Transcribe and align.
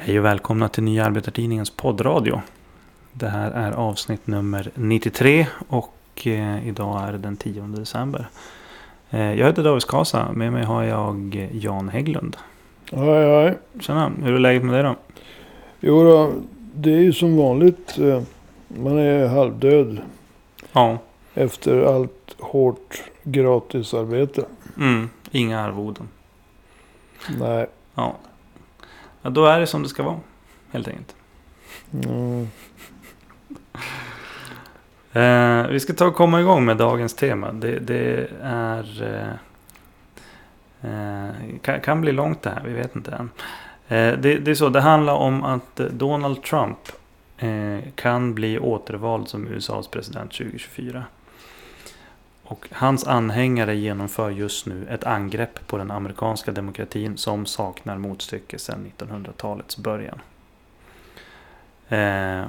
Hej 0.00 0.18
och 0.18 0.24
välkomna 0.24 0.68
till 0.68 0.82
Nya 0.82 1.04
Arbetartidningens 1.06 1.70
poddradio. 1.70 2.40
Det 3.12 3.28
här 3.28 3.50
är 3.50 3.72
avsnitt 3.72 4.26
nummer 4.26 4.70
93 4.74 5.46
och 5.68 5.94
eh, 6.26 6.68
idag 6.68 7.08
är 7.08 7.12
det 7.12 7.18
den 7.18 7.36
10 7.36 7.62
december. 7.62 8.28
Eh, 9.10 9.20
jag 9.34 9.46
heter 9.46 9.64
David 9.64 9.82
Skasa, 9.82 10.32
med 10.32 10.52
mig 10.52 10.64
har 10.64 10.82
jag 10.82 11.48
Jan 11.52 11.88
Hägglund. 11.88 12.36
Hej, 12.92 13.26
hej. 13.42 13.58
Tjena, 13.80 14.12
hur 14.22 14.34
är 14.34 14.38
läget 14.38 14.62
med 14.64 14.74
dig 14.74 14.82
då? 14.82 14.96
Jo 15.80 16.04
då, 16.04 16.32
det 16.74 16.90
är 16.92 17.00
ju 17.00 17.12
som 17.12 17.36
vanligt. 17.36 17.98
eh, 17.98 18.22
Man 18.68 18.98
är 18.98 19.28
halvdöd 19.28 20.00
Ja, 20.72 20.98
efter 21.34 21.82
allt 21.94 22.36
hårt 22.38 23.02
gratisarbete. 23.22 24.44
mm, 24.76 25.10
inga 25.30 25.60
arvoden. 25.60 26.08
Nej. 27.38 27.66
Ja. 27.94 28.16
Ja, 29.28 29.32
då 29.32 29.46
är 29.46 29.60
det 29.60 29.66
som 29.66 29.82
det 29.82 29.88
ska 29.88 30.02
vara, 30.02 30.20
helt 30.70 30.88
enkelt. 30.88 31.16
Mm. 31.92 32.48
Eh, 35.12 35.70
vi 35.70 35.80
ska 35.80 35.92
ta 35.92 36.06
och 36.06 36.14
komma 36.14 36.40
igång 36.40 36.64
med 36.64 36.76
dagens 36.76 37.14
tema. 37.14 37.52
Det, 37.52 37.78
det 37.78 38.28
är... 38.42 39.02
Eh, 39.02 39.30
eh, 40.90 41.30
kan, 41.62 41.80
kan 41.80 42.00
bli 42.00 42.12
långt 42.12 42.42
det 42.42 42.50
här, 42.50 42.62
vi 42.64 42.72
vet 42.72 42.96
inte 42.96 43.10
än. 43.10 43.30
Eh, 43.88 44.18
det, 44.18 44.38
det 44.38 44.50
är 44.50 44.54
så, 44.54 44.68
det 44.68 44.80
handlar 44.80 45.14
om 45.14 45.44
att 45.44 45.76
Donald 45.76 46.42
Trump 46.42 46.78
eh, 47.38 47.78
kan 47.94 48.34
bli 48.34 48.58
återvald 48.58 49.28
som 49.28 49.48
USAs 49.48 49.88
president 49.88 50.32
2024. 50.32 51.04
Och 52.50 52.68
hans 52.72 53.06
anhängare 53.06 53.76
genomför 53.76 54.30
just 54.30 54.66
nu 54.66 54.86
ett 54.90 55.04
angrepp 55.04 55.66
på 55.66 55.78
den 55.78 55.90
amerikanska 55.90 56.52
demokratin 56.52 57.16
som 57.16 57.46
saknar 57.46 57.98
motstycke 57.98 58.58
sedan 58.58 58.92
1900-talets 58.98 59.76
början. 59.76 60.20
Eh, 61.88 62.44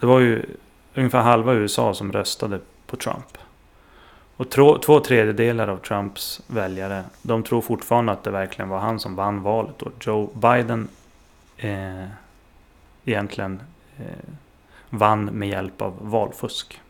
det 0.00 0.06
var 0.06 0.20
ju 0.20 0.46
ungefär 0.94 1.20
halva 1.20 1.54
USA 1.54 1.94
som 1.94 2.12
röstade 2.12 2.60
på 2.86 2.96
Trump. 2.96 3.38
Och 4.36 4.50
två, 4.50 4.78
två 4.78 5.00
tredjedelar 5.00 5.68
av 5.68 5.76
Trumps 5.76 6.40
väljare, 6.46 7.04
de 7.22 7.42
tror 7.42 7.60
fortfarande 7.60 8.12
att 8.12 8.24
det 8.24 8.30
verkligen 8.30 8.68
var 8.68 8.78
han 8.78 9.00
som 9.00 9.16
vann 9.16 9.42
valet. 9.42 9.82
Och 9.82 9.92
Joe 10.00 10.30
Biden 10.34 10.88
eh, 11.56 12.04
egentligen 13.04 13.62
eh, 13.98 14.04
vann 14.90 15.24
med 15.24 15.48
hjälp 15.48 15.82
av 15.82 15.96
valfusk. 16.00 16.80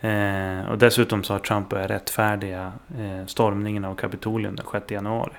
Eh, 0.00 0.70
och 0.70 0.78
dessutom 0.78 1.24
så 1.24 1.34
har 1.34 1.38
Trump 1.38 1.68
börjat 1.68 1.90
rättfärdiga 1.90 2.72
eh, 2.98 3.26
stormningen 3.26 3.84
av 3.84 3.94
Kapitolium 3.94 4.56
den 4.56 4.66
6 4.72 4.90
januari. 4.90 5.32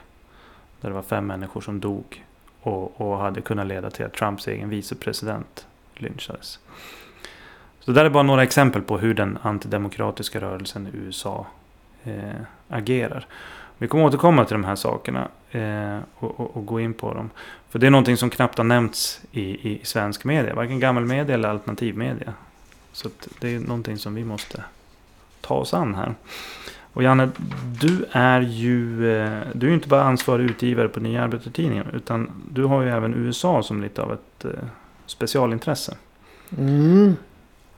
Där 0.82 0.90
det 0.90 0.96
var 0.96 1.02
fem 1.02 1.28
människor 1.28 1.62
som 1.62 1.80
dog. 1.80 2.26
Och, 2.62 3.02
och 3.02 3.18
hade 3.18 3.42
kunnat 3.42 3.68
leda 3.68 3.90
till 3.90 4.06
att 4.06 4.14
Trumps 4.14 4.48
egen 4.48 4.70
vicepresident 4.70 5.68
lynchades. 5.96 6.60
Så 7.80 7.92
det 7.92 8.00
där 8.00 8.06
är 8.06 8.10
bara 8.10 8.24
några 8.24 8.44
exempel 8.44 8.82
på 8.82 8.98
hur 8.98 9.14
den 9.14 9.38
antidemokratiska 9.42 10.42
rörelsen 10.42 10.88
i 10.88 10.98
USA 10.98 11.46
eh, 12.04 12.42
agerar. 12.68 13.28
Vi 13.78 13.88
kommer 13.88 14.06
återkomma 14.06 14.46
till 14.46 14.54
de 14.54 14.64
här 14.64 14.76
sakerna 14.76 15.28
eh, 15.52 16.00
och, 16.16 16.40
och, 16.40 16.58
och, 16.58 16.66
gå 16.66 16.80
in 16.80 16.94
på 16.94 17.14
dem. 17.14 17.30
För 17.70 17.80
det 17.80 17.88
är 17.88 17.92
någonting 17.92 18.18
som 18.18 18.30
knappt 18.30 18.58
har 18.58 18.66
nämnts 18.66 19.22
i, 19.32 19.72
i 19.72 19.82
svensk 19.84 20.24
media. 20.24 20.56
Varken 20.56 20.80
gammelmedia 20.80 21.36
eller 21.36 21.50
alternativmedia. 21.50 22.34
Så 23.00 23.10
det 23.40 23.56
är 23.56 23.60
någonting 23.60 23.98
som 23.98 24.16
vi 24.16 24.24
måste 24.24 24.64
ta 25.42 25.54
oss 25.56 25.74
an 25.74 25.96
här. 25.96 26.16
Och 26.94 27.04
Janne, 27.04 27.30
du 27.82 28.06
är 28.12 28.42
ju 28.42 29.12
eh, 29.12 29.42
du 29.54 29.70
är 29.70 29.74
inte 29.74 29.88
bara 29.88 30.04
ansvarig 30.04 30.46
utgivare 30.46 30.88
på 30.88 31.00
Nya 31.00 31.24
Arbetartidningen. 31.24 31.88
Utan 31.94 32.32
du 32.52 32.64
har 32.64 32.82
ju 32.82 32.90
även 32.90 33.14
USA 33.14 33.64
som 33.64 33.82
lite 33.82 34.02
av 34.02 34.14
ett 34.14 34.46
eh, 34.46 34.52
specialintresse. 35.06 35.98
Mm. 36.58 37.16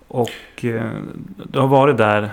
Och 0.07 0.65
eh, 0.65 0.91
du 1.43 1.59
har 1.59 1.67
varit 1.67 1.97
där 1.97 2.31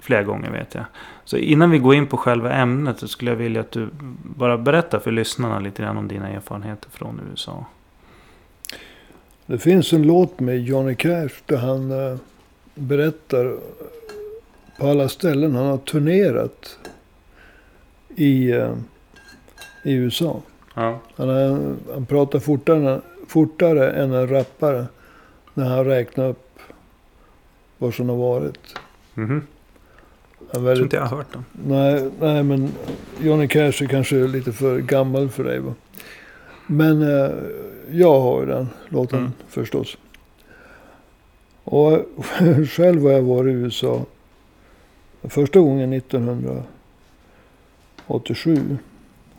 flera 0.00 0.22
gånger 0.22 0.50
vet 0.50 0.74
jag. 0.74 0.84
Så 1.24 1.36
innan 1.36 1.70
vi 1.70 1.78
går 1.78 1.94
in 1.94 2.06
på 2.06 2.16
själva 2.16 2.52
ämnet 2.52 2.98
så 2.98 3.08
skulle 3.08 3.30
jag 3.30 3.38
vilja 3.38 3.60
att 3.60 3.72
du 3.72 3.88
bara 4.22 4.58
berättar 4.58 4.98
för 4.98 5.10
lyssnarna 5.10 5.58
lite 5.58 5.82
grann 5.82 5.96
om 5.96 6.08
dina 6.08 6.28
erfarenheter 6.28 6.90
från 6.90 7.20
USA. 7.30 7.66
Det 9.46 9.58
finns 9.58 9.92
en 9.92 10.02
låt 10.02 10.40
med 10.40 10.60
Johnny 10.60 10.94
Cash 10.94 11.30
där 11.46 11.56
han 11.56 11.90
eh, 11.90 12.16
berättar 12.74 13.56
på 14.78 14.86
alla 14.86 15.08
ställen 15.08 15.54
han 15.54 15.66
har 15.66 15.78
turnerat 15.78 16.78
i, 18.16 18.50
eh, 18.50 18.74
i 19.84 19.92
USA. 19.92 20.40
Ja. 20.74 21.00
Han, 21.16 21.28
är, 21.30 21.74
han 21.92 22.06
pratar 22.06 22.38
fortare, 22.38 23.00
fortare 23.28 23.90
än 23.92 24.12
en 24.12 24.28
rappare 24.28 24.86
när 25.54 25.64
han 25.64 25.84
räknar 25.84 26.28
upp 26.28 26.58
vad 27.78 27.94
som 27.94 28.08
har 28.08 28.16
varit. 28.16 28.74
Han 30.52 30.64
är 30.64 30.68
Jag 30.68 30.76
tror 30.76 30.82
inte 30.82 30.96
jag 30.96 31.02
har 31.02 31.16
hört 31.16 31.32
den. 31.32 31.44
nej, 31.52 32.10
nej, 32.20 32.42
men 32.42 32.72
Johnny 33.20 33.48
Cash 33.48 33.82
är 33.82 33.86
kanske 33.86 34.16
lite 34.16 34.52
för 34.52 34.78
gammal 34.78 35.28
för 35.28 35.44
dig. 35.44 35.58
Va? 35.58 35.74
Men 36.66 37.02
eh, 37.02 37.30
jag 37.90 38.20
har 38.20 38.40
ju 38.40 38.46
den 38.46 38.68
låten 38.88 39.18
Mm. 39.18 39.32
förstås. 39.48 39.96
Och 41.64 41.98
själv 42.68 43.02
har 43.02 43.10
jag 43.10 43.22
varit 43.22 43.52
i 43.52 43.56
USA 43.56 44.04
första 45.22 45.60
gången 45.60 45.92
1987 45.92 48.78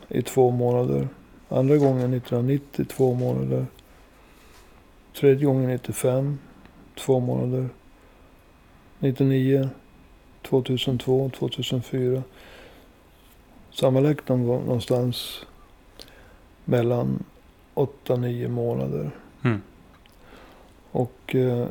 i 0.08 0.22
två 0.22 0.50
månader. 0.50 1.08
Andra 1.48 1.76
gången 1.76 2.14
1990 2.14 2.84
två 2.84 3.14
månader. 3.14 3.66
Tredje 5.20 5.46
gången 5.46 5.70
95 5.70 6.38
två 6.98 7.20
månader. 7.20 7.68
99, 8.98 9.68
2002, 10.42 11.30
2004. 11.38 12.22
Sammanlagt 13.70 14.28
någonstans 14.28 15.46
mellan 16.68 17.24
8-9 17.74 18.48
månader. 18.48 19.10
Mm. 19.44 19.60
Och 20.90 21.34
eh, 21.34 21.66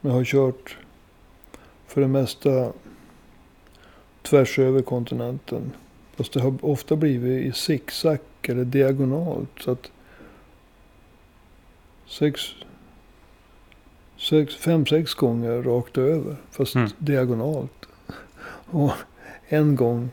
jag 0.00 0.10
har 0.10 0.24
kört 0.24 0.76
för 1.86 2.00
det 2.00 2.08
mesta 2.08 2.72
tvärs 4.22 4.58
över 4.58 4.82
kontinenten. 4.82 5.72
Fast 6.16 6.32
det 6.32 6.40
har 6.40 6.64
ofta 6.64 6.96
blivit 6.96 7.46
i 7.46 7.52
zigzag 7.52 8.18
eller 8.42 8.64
diagonalt. 8.64 9.50
Så 9.60 9.70
att 9.70 9.90
sex, 12.06 12.40
sex, 14.18 14.54
fem, 14.54 14.86
sex 14.86 15.14
gånger 15.14 15.62
rakt 15.62 15.98
över. 15.98 16.36
Fast 16.50 16.74
Mm. 16.74 16.90
diagonalt. 16.98 17.86
Och 18.70 18.92
en 19.48 19.76
gång 19.76 20.10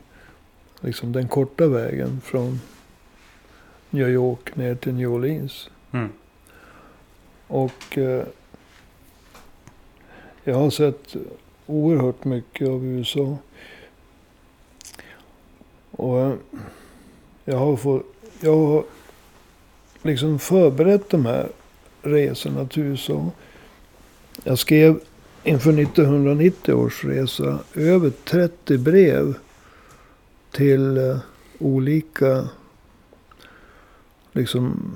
liksom 0.80 1.12
den 1.12 1.28
korta 1.28 1.66
vägen 1.68 2.20
från 2.24 2.60
New 3.90 4.08
York 4.08 4.56
ner 4.56 4.74
till 4.74 4.94
New 4.94 5.12
Orleans. 5.12 5.70
Mm. 5.92 6.08
Och 7.46 7.98
eh, 7.98 8.24
jag 10.44 10.54
har 10.54 10.70
sett 10.70 11.16
oerhört 11.66 12.24
mycket 12.24 12.68
av 12.68 12.84
USA. 12.84 13.38
Och 15.90 16.20
eh, 16.20 16.34
jag 17.44 17.58
har 17.58 17.76
fått, 17.76 18.06
jag 18.40 18.56
har 18.56 18.84
liksom 20.02 20.38
förberett 20.38 21.10
de 21.10 21.26
här 21.26 21.48
resorna 22.02 22.66
till 22.66 22.82
USA. 22.82 23.30
Jag 24.44 24.58
skrev 24.58 25.00
inför 25.44 25.80
1990 25.82 26.74
års 26.74 27.04
resa 27.04 27.58
över 27.74 28.10
30 28.10 28.78
brev 28.78 29.34
till 30.50 30.96
eh, 30.96 31.18
olika 31.58 32.48
liksom 34.38 34.92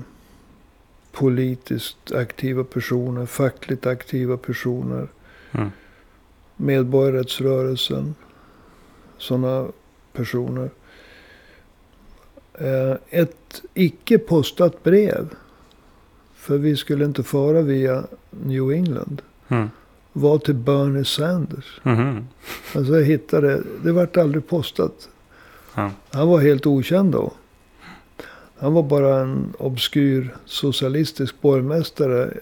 politiskt 1.11 2.11
aktiva 2.11 2.63
personer, 2.63 3.25
fackligt 3.25 3.85
aktiva 3.85 4.37
personer, 4.37 5.07
Mm. 5.51 5.69
medborgarrättsrörelsen, 6.57 8.15
sådana 9.17 9.67
personer. 10.13 10.69
Eh, 12.53 12.95
Ett 13.09 13.61
icke 13.73 14.17
postat 14.17 14.83
brev, 14.83 15.29
för 16.35 16.57
vi 16.57 16.75
skulle 16.75 17.05
inte 17.05 17.23
fara 17.23 17.61
via 17.61 18.03
New 18.29 18.71
England, 18.71 19.21
Mm. 19.47 19.69
var 20.13 20.37
till 20.37 20.55
Bernie 20.55 21.05
Sanders. 21.05 21.79
Mhm. 21.83 22.27
Alltså 22.75 22.93
jag 22.95 23.03
hittade, 23.03 23.63
det 23.83 23.91
vart 23.91 24.17
aldrig 24.17 24.47
postat. 24.47 25.09
Ja. 25.75 25.91
Han 26.11 26.27
var 26.27 26.39
helt 26.39 26.65
okänd 26.65 27.11
då. 27.11 27.33
Han 28.63 28.73
var 28.73 28.83
bara 28.83 29.19
en 29.19 29.53
obskyr 29.59 30.35
socialistisk 30.45 31.41
borgmästare 31.41 32.33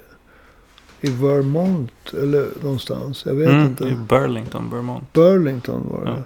i 1.01 1.09
Vermont 1.09 2.13
eller 2.13 2.47
någonstans. 2.63 3.25
Jag 3.25 3.33
vet 3.35 3.50
Mm. 3.50 3.65
inte. 3.65 3.83
I 3.83 3.95
Burlington, 3.95 4.69
Vermont. 4.69 5.13
Burlington 5.13 5.88
var 5.89 6.06
det. 6.06 6.12
Ja. 6.12 6.23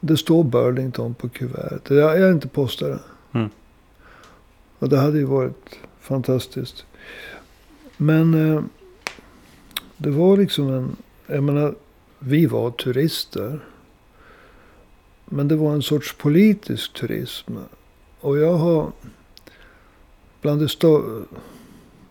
Det 0.00 0.16
står 0.16 0.44
Burlington 0.44 1.14
på 1.14 1.28
kuvertet. 1.28 1.96
Jag 1.96 2.18
jag 2.20 2.24
har 2.26 2.32
inte 2.32 2.48
postat 2.48 2.88
det. 2.88 3.38
Mm. 3.38 3.50
Och 4.78 4.88
det 4.88 4.98
hade 4.98 5.18
ju 5.18 5.24
varit 5.24 5.78
fantastiskt. 6.00 6.84
Men 7.96 8.34
eh, 8.56 8.62
det 9.96 10.10
var 10.10 10.36
liksom 10.36 10.68
en... 10.74 10.96
Jag 11.26 11.42
menar, 11.44 11.74
vi 12.18 12.46
var 12.46 12.70
turister. 12.70 13.60
Men 15.24 15.48
det 15.48 15.56
var 15.56 15.72
en 15.74 15.82
sorts 15.82 16.14
politisk 16.18 16.92
turism. 16.92 17.52
Och 18.20 18.38
jag 18.38 18.52
har... 18.52 18.92
Bland 20.40 20.60
det, 20.60 20.68
stå, 20.68 21.22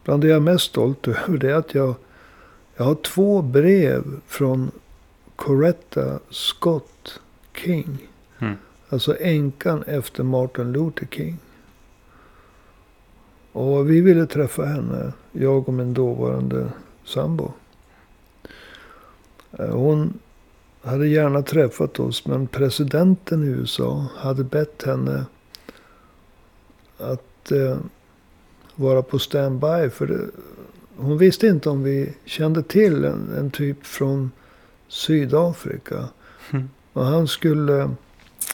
bland 0.03 0.21
det 0.21 0.27
jag 0.27 0.35
är 0.35 0.39
mest 0.39 0.65
stolt 0.65 1.07
över 1.07 1.37
det 1.37 1.51
är 1.51 1.55
att 1.55 1.73
jag, 1.73 1.95
jag 2.75 2.85
har 2.85 2.95
två 2.95 3.41
brev 3.41 4.03
från 4.27 4.71
Coretta 5.35 6.19
Scott 6.29 7.19
King. 7.53 8.07
Mm. 8.39 8.55
Alltså 8.89 9.17
änkan 9.19 9.83
efter 9.87 10.23
Martin 10.23 10.71
Luther 10.71 11.07
King. 11.11 11.37
Och 13.51 13.89
vi 13.89 14.01
ville 14.01 14.25
träffa 14.25 14.65
henne, 14.65 15.13
jag 15.31 15.67
och 15.67 15.73
min 15.73 15.93
dåvarande 15.93 16.71
sambo. 17.05 17.51
Eh, 19.51 19.69
Hon 19.69 20.19
hade 20.81 21.07
gärna 21.07 21.41
träffat 21.41 21.99
oss, 21.99 22.25
men 22.25 22.47
presidenten 22.47 23.43
i 23.43 23.47
USA 23.47 24.07
hade 24.15 24.43
bett 24.43 24.83
henne 24.83 25.25
att 26.97 27.51
eh, 27.51 27.77
vara 28.75 29.01
på 29.01 29.19
standby. 29.19 29.89
För 29.89 30.07
det, 30.07 30.19
hon 30.97 31.17
visste 31.17 31.47
inte 31.47 31.69
om 31.69 31.83
vi 31.83 32.13
kände 32.25 32.63
till 32.63 33.05
en, 33.05 33.33
en 33.37 33.51
typ 33.51 33.85
från 33.85 34.31
Sydafrika. 34.87 36.05
Mm. 36.51 36.69
Och 36.93 37.05
han 37.05 37.27
skulle 37.27 37.89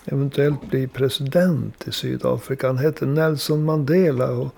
eventuellt 0.05 0.69
bli 0.69 0.87
president 0.87 1.87
i 1.87 1.91
Sydafrika. 1.91 2.67
Han 2.67 2.77
hette 2.77 3.05
Nelson 3.05 3.65
Mandela. 3.65 4.31
Och 4.31 4.55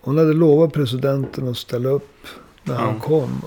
hon 0.00 0.18
hade 0.18 0.32
lovat 0.32 0.72
presidenten 0.72 1.48
att 1.48 1.56
ställa 1.56 1.88
upp 1.88 2.26
när 2.64 2.74
han 2.74 2.94
Ja. 2.94 3.00
kom. 3.00 3.42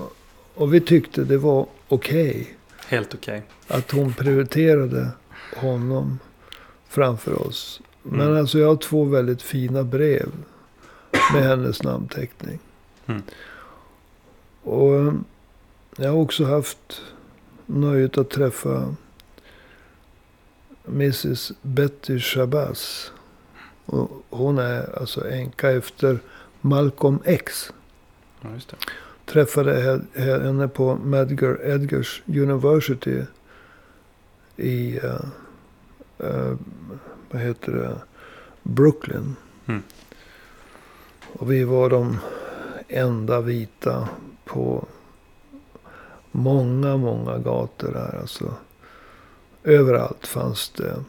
Och 0.54 0.74
vi 0.74 0.80
tyckte 0.80 1.24
det 1.24 1.38
var 1.38 1.66
okej 1.88 2.56
Helt 2.86 3.14
okej. 3.14 3.42
att 3.68 3.90
hon 3.90 4.12
prioriterade 4.12 5.08
honom 5.56 6.18
framför 6.88 7.46
oss. 7.46 7.80
Men 8.06 8.20
Mm. 8.20 8.36
alltså 8.40 8.58
jag 8.58 8.68
har 8.68 8.76
två 8.76 9.04
väldigt 9.04 9.42
fina 9.42 9.82
brev 9.84 10.28
med 11.32 11.42
hennes 11.42 11.82
namnteckning. 11.82 12.58
Mm. 13.06 13.22
Och 14.62 14.94
eh, 14.94 15.12
jag 15.96 16.10
har 16.10 16.18
också 16.18 16.44
haft 16.44 17.02
nöjet 17.66 18.18
att 18.18 18.30
träffa 18.30 18.94
Mrs 20.88 21.52
Betty 21.62 22.20
Shabazz. 22.20 23.10
Och 23.86 24.10
hon 24.30 24.58
är 24.58 24.98
alltså 24.98 25.28
änka 25.30 25.70
efter 25.70 26.18
Malcolm 26.60 27.18
X. 27.24 27.72
Ja. 28.40 28.48
Träffade 29.26 29.74
he- 29.82 30.04
he- 30.14 30.42
henne 30.44 30.68
på 30.68 30.94
Medgar 30.96 31.58
Edgars 31.66 32.22
University 32.26 33.22
i, 34.56 34.96
eh, 34.98 35.24
eh, 36.18 36.54
vad 37.34 37.42
heter 37.42 37.72
det, 37.72 37.98
Brooklyn. 38.62 39.36
Mm. 39.66 39.82
Och 41.32 41.52
vi 41.52 41.64
var 41.64 41.90
de 41.90 42.18
enda 42.88 43.40
vita 43.40 44.08
på 44.44 44.86
många, 46.32 46.96
många 46.96 47.38
gator 47.38 47.92
där. 47.92 48.18
Alltså, 48.20 48.54
överallt 49.64 50.26
fanns 50.26 50.68
det 50.68 51.04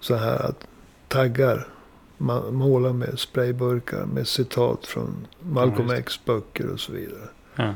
så 0.00 0.14
här 0.14 0.46
att 0.46 0.66
taggar. 1.08 1.68
Man 2.18 2.54
målar 2.54 2.92
med 2.92 3.18
sprayburkar 3.18 4.06
med 4.06 4.28
citat 4.28 4.86
från 4.86 5.26
Malcolm 5.40 5.88
Ja. 5.88 5.96
X 5.96 6.24
böcker 6.24 6.70
och 6.70 6.80
så 6.80 6.92
vidare. 6.92 7.28
Ja. 7.56 7.74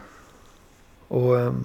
Och 1.08 1.40
ehm, 1.40 1.64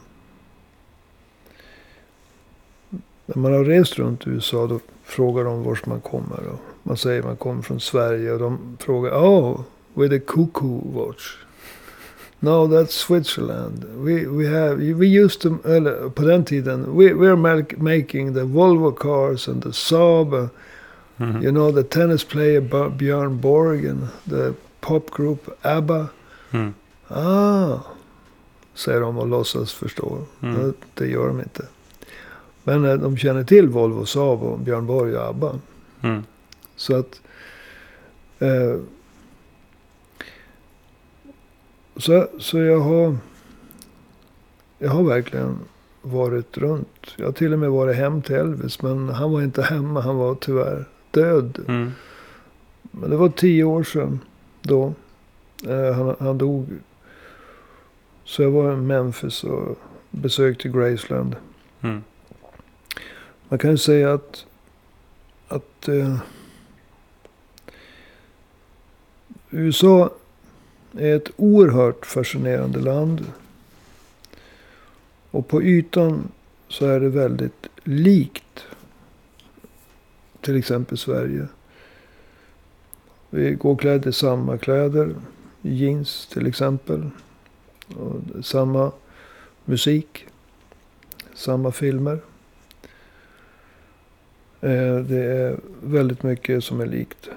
när 3.26 3.38
man 3.38 3.54
har 3.54 3.64
rest 3.64 4.00
runt 4.00 4.28
i 4.28 4.30
USA 4.30 4.68
då 4.68 4.80
frågar 5.12 5.44
de 5.44 5.64
var 5.64 5.80
man 5.86 6.02
kommer. 6.02 6.48
Och 6.54 6.60
man 6.84 6.98
säger 6.98 7.24
man 7.24 7.36
kommer 7.36 7.62
från 7.62 7.80
Sverige 7.80 8.32
och 8.32 8.40
de 8.40 8.78
frågar 8.80 9.12
oh, 9.12 9.62
with 9.94 10.16
a 10.16 10.20
cuckoo 10.28 10.82
watch. 10.94 11.38
No, 12.40 12.68
that's 12.68 12.92
Switzerland. 12.92 13.86
We, 13.96 14.26
we 14.26 14.48
have, 14.60 14.76
we 14.94 15.06
used 15.06 15.42
to, 15.42 15.70
eller 15.70 16.10
på 16.10 16.24
den 16.24 16.46
tiden, 16.46 16.98
we, 16.98 17.14
we're 17.14 17.36
make, 17.36 17.78
making 17.78 18.34
the 18.34 18.44
Volvo 18.44 18.92
cars 18.92 19.48
and 19.48 19.64
the 19.64 19.74
Saab. 19.74 20.34
and, 20.34 20.50
Mhm. 21.22 21.44
You 21.44 21.52
know, 21.52 21.72
the 21.72 21.84
tennis 21.84 22.24
player 22.24 22.62
Björn 22.90 23.42
Borg 23.42 23.90
and 23.90 24.08
the 24.30 24.54
pop 24.80 25.12
group 25.12 25.50
ABBA. 25.62 26.08
Mm. 26.52 26.74
Ah, 27.08 27.80
säger 28.74 29.02
de 29.02 29.18
och 29.18 29.28
låtsas 29.28 29.74
förstå. 29.74 30.18
Mm. 30.42 30.56
Det, 30.56 30.74
det 30.94 31.08
gör 31.12 31.28
de 31.28 31.40
inte. 31.40 31.66
Men 32.64 32.86
eh, 32.86 32.94
de 32.94 33.18
känner 33.18 33.44
till 33.44 33.68
Volvo, 33.68 34.06
Saab 34.06 34.44
och 34.44 34.60
Björn 34.60 34.86
Borg 34.86 35.18
och 35.18 35.28
ABBA. 35.28 35.60
Mm. 36.02 36.24
Så 36.76 36.96
att... 36.96 37.22
Eh, 38.40 38.80
så, 41.98 42.28
så 42.40 42.60
jag 42.60 42.80
har... 42.80 43.18
Jag 44.78 44.90
har 44.90 45.04
verkligen 45.04 45.60
varit 46.02 46.58
runt. 46.58 47.14
Jag 47.18 47.26
har 47.26 47.34
till 47.34 47.54
och 47.54 47.60
med 47.60 47.72
varit 47.72 47.96
hem 47.96 48.22
till 48.22 48.36
Elvis. 48.36 48.82
Men 48.82 49.10
han 49.10 49.32
var 49.32 49.42
inte 49.42 49.62
hemma. 49.62 50.02
Han 50.02 50.16
var 50.16 50.36
tyvärr 50.36 50.86
död. 51.12 51.60
Mm. 51.68 51.92
Men 52.82 53.10
det 53.10 53.18
var 53.18 53.30
tio 53.30 53.64
år 53.64 53.84
sedan 53.84 54.20
då. 54.62 54.94
Eh, 55.68 55.94
han, 55.94 56.16
han 56.20 56.38
dog. 56.38 56.68
Så 58.24 58.42
jag 58.42 58.52
var 58.52 58.74
i 58.74 58.76
Memphis 58.76 59.44
och 59.44 59.78
besökte 60.10 60.70
Graceland. 60.70 61.36
Mm. 61.82 62.04
Man 63.52 63.60
kan 63.60 63.72
ju 63.72 63.78
säga 63.78 64.14
att, 64.14 64.46
att 65.48 65.88
eh, 65.88 66.18
USA 69.50 70.14
är 70.98 71.16
ett 71.16 71.32
oerhört 71.38 72.06
fascinerande 72.06 72.80
land. 72.80 73.26
Och 75.32 75.48
på 75.48 75.64
ytan 75.64 76.32
så 76.68 76.86
är 76.86 77.00
det 77.00 77.10
väldigt 77.10 77.68
likt 77.84 78.66
till 80.42 80.56
exempel 80.56 80.98
Sverige. 80.98 81.48
Vi 83.30 83.52
går 83.56 83.76
klädda 83.76 84.10
i 84.10 84.14
samma 84.14 84.58
kläder. 84.58 85.16
Jeans 85.62 86.28
till 86.28 86.48
exempel. 86.48 87.10
Och 87.96 88.46
samma 88.46 88.92
musik. 89.66 90.26
Samma 91.34 91.72
filmer. 91.72 92.31
Eh, 94.62 94.96
Det 94.96 95.24
är 95.24 95.60
väldigt 95.84 96.24
mycket 96.24 96.64
som 96.64 96.82
är 96.82 96.86
likt. 96.86 97.30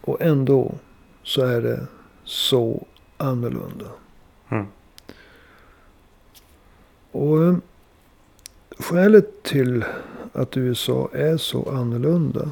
Och 0.00 0.22
ändå 0.22 0.74
så 1.22 1.42
är 1.44 1.62
det 1.62 1.86
så 2.24 2.86
annorlunda. 3.16 3.86
Mm. 4.48 4.66
Och 7.12 7.44
eh, 7.44 7.56
skälet 8.78 9.42
till 9.42 9.84
att 10.32 10.56
USA 10.56 11.08
är 11.12 11.36
så 11.36 11.70
annorlunda. 11.70 12.50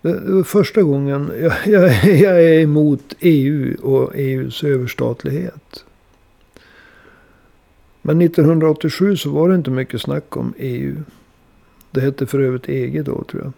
Det 0.00 0.20
det 0.20 0.32
var 0.32 0.42
första 0.42 0.82
gången 0.82 1.30
jag, 1.40 1.52
jag, 1.66 2.04
jag 2.04 2.44
är 2.44 2.60
emot 2.60 3.14
EU 3.20 3.76
och 3.82 4.12
EUs 4.14 4.64
överstatlighet. 4.64 5.84
Men 8.10 8.22
1987 8.22 9.16
så 9.16 9.30
var 9.30 9.48
det 9.48 9.54
inte 9.54 9.70
mycket 9.70 10.00
snack 10.00 10.36
om 10.36 10.54
EU. 10.58 10.96
Det 11.90 12.00
hette 12.00 12.26
för 12.26 12.40
övrigt 12.40 12.68
EG 12.68 13.04
då 13.04 13.24
tror 13.24 13.42
jag. 13.42 13.52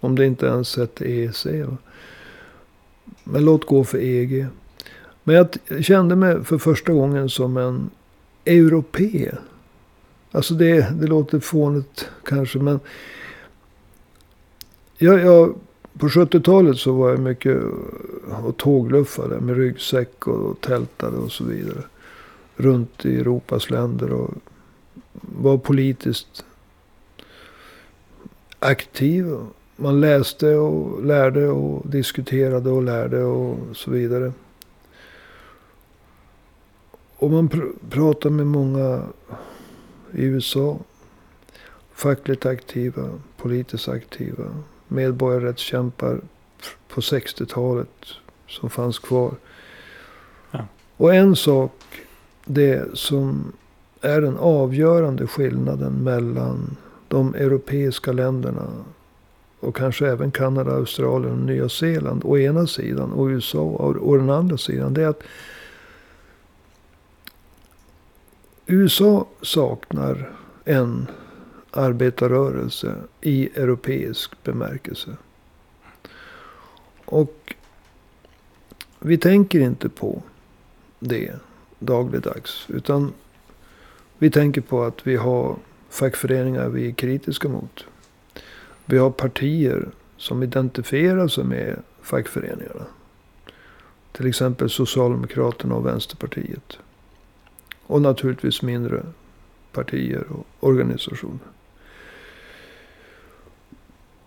Om 0.00 0.16
det 0.16 0.26
inte 0.26 0.46
ens 0.46 0.76
hette 0.76 1.04
EEC. 1.04 1.46
va. 1.46 1.76
Men 3.24 3.44
låt 3.44 3.64
gå 3.64 3.84
för 3.84 3.98
EG. 3.98 4.46
Men 5.24 5.34
jag 5.34 5.48
kände 5.84 6.16
mig 6.16 6.44
för 6.44 6.58
första 6.58 6.92
gången 6.92 7.28
som 7.30 7.56
en 7.56 7.90
europé. 8.44 9.32
Alltså 10.32 10.54
det, 10.54 11.00
det 11.00 11.06
låter 11.06 11.40
fånigt 11.40 12.08
kanske 12.24 12.58
men. 12.58 12.80
Jag, 14.98 15.20
jag, 15.20 15.54
på 15.98 16.08
70-talet 16.08 16.78
så 16.78 16.92
var 16.92 17.10
jag 17.10 17.20
mycket 17.20 17.62
och 18.44 18.56
tågluffade 18.56 19.40
med 19.40 19.56
ryggsäck 19.56 20.26
och 20.26 20.60
tältade 20.60 21.16
och 21.16 21.32
så 21.32 21.44
vidare. 21.44 21.82
Runt 22.60 23.04
i 23.04 23.20
Europas 23.20 23.70
länder 23.70 24.12
och 24.12 24.34
var 25.12 25.58
politiskt 25.58 26.44
aktiv. 28.58 29.36
Man 29.76 30.00
läste 30.00 30.54
och 30.54 31.04
lärde 31.04 31.48
och 31.48 31.88
diskuterade 31.88 32.70
och 32.70 32.82
lärde 32.82 33.24
och 33.24 33.76
så 33.76 33.90
vidare. 33.90 34.32
Och 37.16 37.30
man 37.30 37.48
pr- 37.50 37.72
pratar 37.90 38.30
med 38.30 38.46
många 38.46 39.02
i 40.12 40.22
USA. 40.24 40.78
fackligt 41.92 42.46
aktiva, 42.46 43.10
politiskt 43.36 43.88
aktiva, 43.88 44.44
medborgarrättskämpar 44.88 46.20
på 46.88 47.00
60-talet 47.00 48.06
som 48.48 48.70
fanns 48.70 48.98
kvar. 48.98 49.34
Ja. 50.50 50.66
Och 50.96 51.14
en 51.14 51.36
sak, 51.36 51.72
det 52.54 52.98
som 52.98 53.52
är 54.00 54.20
den 54.20 54.36
avgörande 54.36 55.26
skillnaden 55.26 55.92
mellan 55.92 56.76
de 57.08 57.34
europeiska 57.34 58.12
länderna 58.12 58.68
och 59.60 59.76
kanske 59.76 60.08
även 60.08 60.30
Kanada, 60.30 60.70
Australien 60.70 61.32
och 61.32 61.46
Nya 61.46 61.68
Zeeland 61.68 62.22
å 62.24 62.38
ena 62.38 62.66
sidan 62.66 63.12
och 63.12 63.26
USA 63.26 63.60
å 64.00 64.16
den 64.16 64.30
andra 64.30 64.58
sidan. 64.58 64.94
Det 64.94 65.02
är 65.02 65.08
att 65.08 65.22
USA 68.66 69.26
saknar 69.42 70.30
en 70.64 71.06
arbetarrörelse 71.70 72.94
i 73.20 73.48
europeisk 73.54 74.44
bemärkelse. 74.44 75.16
Och 77.04 77.54
vi 78.98 79.18
tänker 79.18 79.60
inte 79.60 79.88
på 79.88 80.22
det 80.98 81.32
dagligdags. 81.80 82.66
Utan 82.68 83.12
vi 84.18 84.30
tänker 84.30 84.60
på 84.60 84.82
att 84.82 85.06
vi 85.06 85.16
har 85.16 85.56
fackföreningar 85.90 86.68
vi 86.68 86.88
är 86.88 86.92
kritiska 86.92 87.48
mot. 87.48 87.84
Vi 88.84 88.98
har 88.98 89.10
partier 89.10 89.88
som 90.16 90.42
identifierar 90.42 91.28
sig 91.28 91.44
med 91.44 91.82
fackföreningarna. 92.02 92.86
Till 94.12 94.26
exempel 94.26 94.70
Socialdemokraterna 94.70 95.74
och 95.74 95.86
Vänsterpartiet. 95.86 96.78
Och 97.86 98.02
naturligtvis 98.02 98.62
mindre 98.62 99.02
partier 99.72 100.24
och 100.30 100.46
organisationer. 100.60 101.38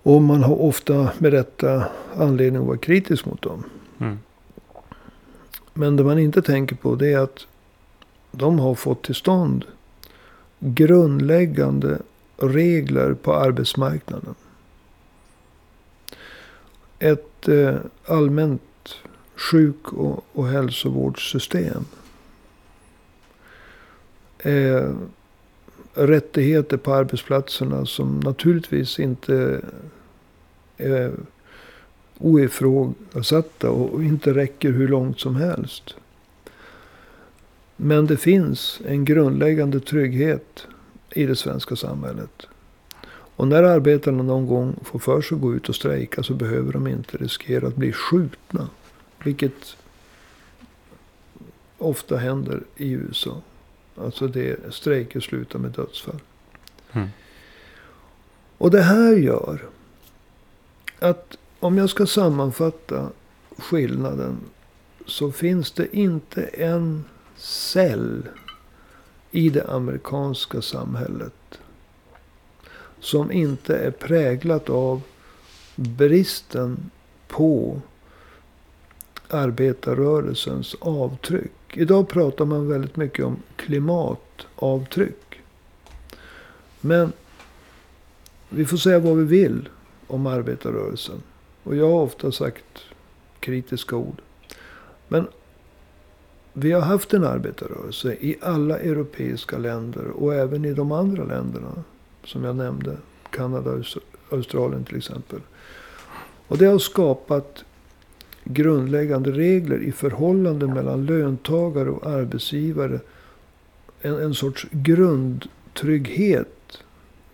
Och 0.03 0.21
man 0.21 0.43
har 0.43 0.61
ofta 0.61 1.11
med 1.17 1.33
rätta 1.33 1.85
anledning 2.15 2.61
att 2.61 2.67
vara 2.67 2.77
kritisk 2.77 3.25
mot 3.25 3.41
dem. 3.41 3.63
Mm. 3.99 4.19
Men 5.73 5.95
det 5.95 6.03
man 6.03 6.19
inte 6.19 6.41
tänker 6.41 6.75
på 6.75 6.95
det 6.95 7.13
är 7.13 7.17
att 7.17 7.47
de 8.31 8.59
har 8.59 8.75
fått 8.75 9.03
till 9.03 9.15
stånd 9.15 9.65
grundläggande 10.59 11.99
regler 12.37 13.13
på 13.13 13.35
arbetsmarknaden. 13.35 14.35
Ett 16.99 17.47
eh, 17.47 17.75
allmänt 18.05 18.61
sjuk 19.35 19.93
och, 19.93 20.25
och 20.33 20.47
hälsovårdssystem. 20.47 21.85
Eh, 24.39 24.91
rättigheter 25.93 26.77
på 26.77 26.93
arbetsplatserna 26.93 27.85
som 27.85 28.19
naturligtvis 28.19 28.99
inte 28.99 29.61
är 30.77 31.11
oifrågasatta 32.23 33.69
och 33.69 34.03
inte 34.03 34.33
räcker 34.33 34.71
hur 34.71 34.87
långt 34.87 35.19
som 35.19 35.35
helst. 35.35 35.95
Men 37.75 38.05
det 38.05 38.17
finns 38.17 38.81
en 38.85 39.05
grundläggande 39.05 39.79
trygghet 39.79 40.67
i 41.11 41.25
det 41.25 41.35
svenska 41.35 41.75
samhället. 41.75 42.47
Och 43.35 43.47
när 43.47 43.63
arbetarna 43.63 44.23
någon 44.23 44.47
gång 44.47 44.75
får 44.83 44.99
för 44.99 45.21
sig 45.21 45.35
att 45.35 45.41
gå 45.41 45.55
ut 45.55 45.69
och 45.69 45.75
strejka 45.75 46.23
så 46.23 46.33
behöver 46.33 46.73
de 46.73 46.87
inte 46.87 47.17
riskera 47.17 47.67
att 47.67 47.75
bli 47.75 47.91
skjutna. 47.91 48.69
Vilket 49.23 49.77
ofta 51.77 52.17
händer 52.17 52.63
i 52.75 52.91
USA. 52.91 53.41
Alltså 53.95 54.27
det 54.27 54.73
strejker 54.73 55.19
slutar 55.19 55.59
med 55.59 55.71
dödsfall. 55.71 56.19
Mm. 56.91 57.07
Och 58.57 58.71
det 58.71 58.81
här 58.81 59.13
gör 59.13 59.65
att 60.99 61.37
om 61.63 61.77
jag 61.77 61.89
ska 61.89 62.05
sammanfatta 62.05 63.09
skillnaden. 63.57 64.37
Så 65.05 65.31
finns 65.31 65.71
det 65.71 65.97
inte 65.97 66.43
en 66.43 67.03
cell 67.35 68.27
i 69.31 69.49
det 69.49 69.67
amerikanska 69.69 70.61
samhället. 70.61 71.59
Som 72.99 73.31
inte 73.31 73.77
är 73.77 73.91
präglat 73.91 74.69
av 74.69 75.01
bristen 75.75 76.91
på 77.27 77.81
arbetarrörelsens 79.29 80.75
avtryck. 80.79 81.51
Idag 81.73 82.09
pratar 82.09 82.45
man 82.45 82.67
väldigt 82.67 82.95
mycket 82.95 83.25
om 83.25 83.37
klimatavtryck. 83.55 85.41
Men 86.81 87.11
vi 88.49 88.65
får 88.65 88.77
säga 88.77 88.99
vad 88.99 89.17
vi 89.17 89.23
vill 89.23 89.69
om 90.07 90.27
arbetarrörelsen. 90.27 91.21
Och 91.63 91.75
jag 91.75 91.91
har 91.91 92.01
ofta 92.01 92.31
sagt 92.31 92.79
kritiska 93.39 93.95
ord. 93.95 94.21
Men 95.07 95.27
vi 96.53 96.71
har 96.71 96.81
haft 96.81 97.13
en 97.13 97.23
arbetarrörelse 97.23 98.13
i 98.13 98.35
alla 98.41 98.79
europeiska 98.79 99.57
länder 99.57 100.07
och 100.07 100.33
även 100.33 100.65
i 100.65 100.73
de 100.73 100.91
andra 100.91 101.23
länderna. 101.23 101.83
Som 102.25 102.43
jag 102.43 102.55
nämnde. 102.55 102.97
Kanada 103.29 103.71
och 103.71 103.85
Australien 104.31 104.83
till 104.83 104.97
exempel. 104.97 105.39
Och 106.47 106.57
det 106.57 106.65
har 106.65 106.79
skapat 106.79 107.63
grundläggande 108.43 109.31
regler 109.31 109.83
i 109.83 109.91
förhållande 109.91 110.67
mellan 110.67 111.05
löntagare 111.05 111.89
och 111.89 112.07
arbetsgivare. 112.07 112.99
En, 114.01 114.19
en 114.19 114.33
sorts 114.33 114.67
grundtrygghet 114.71 116.77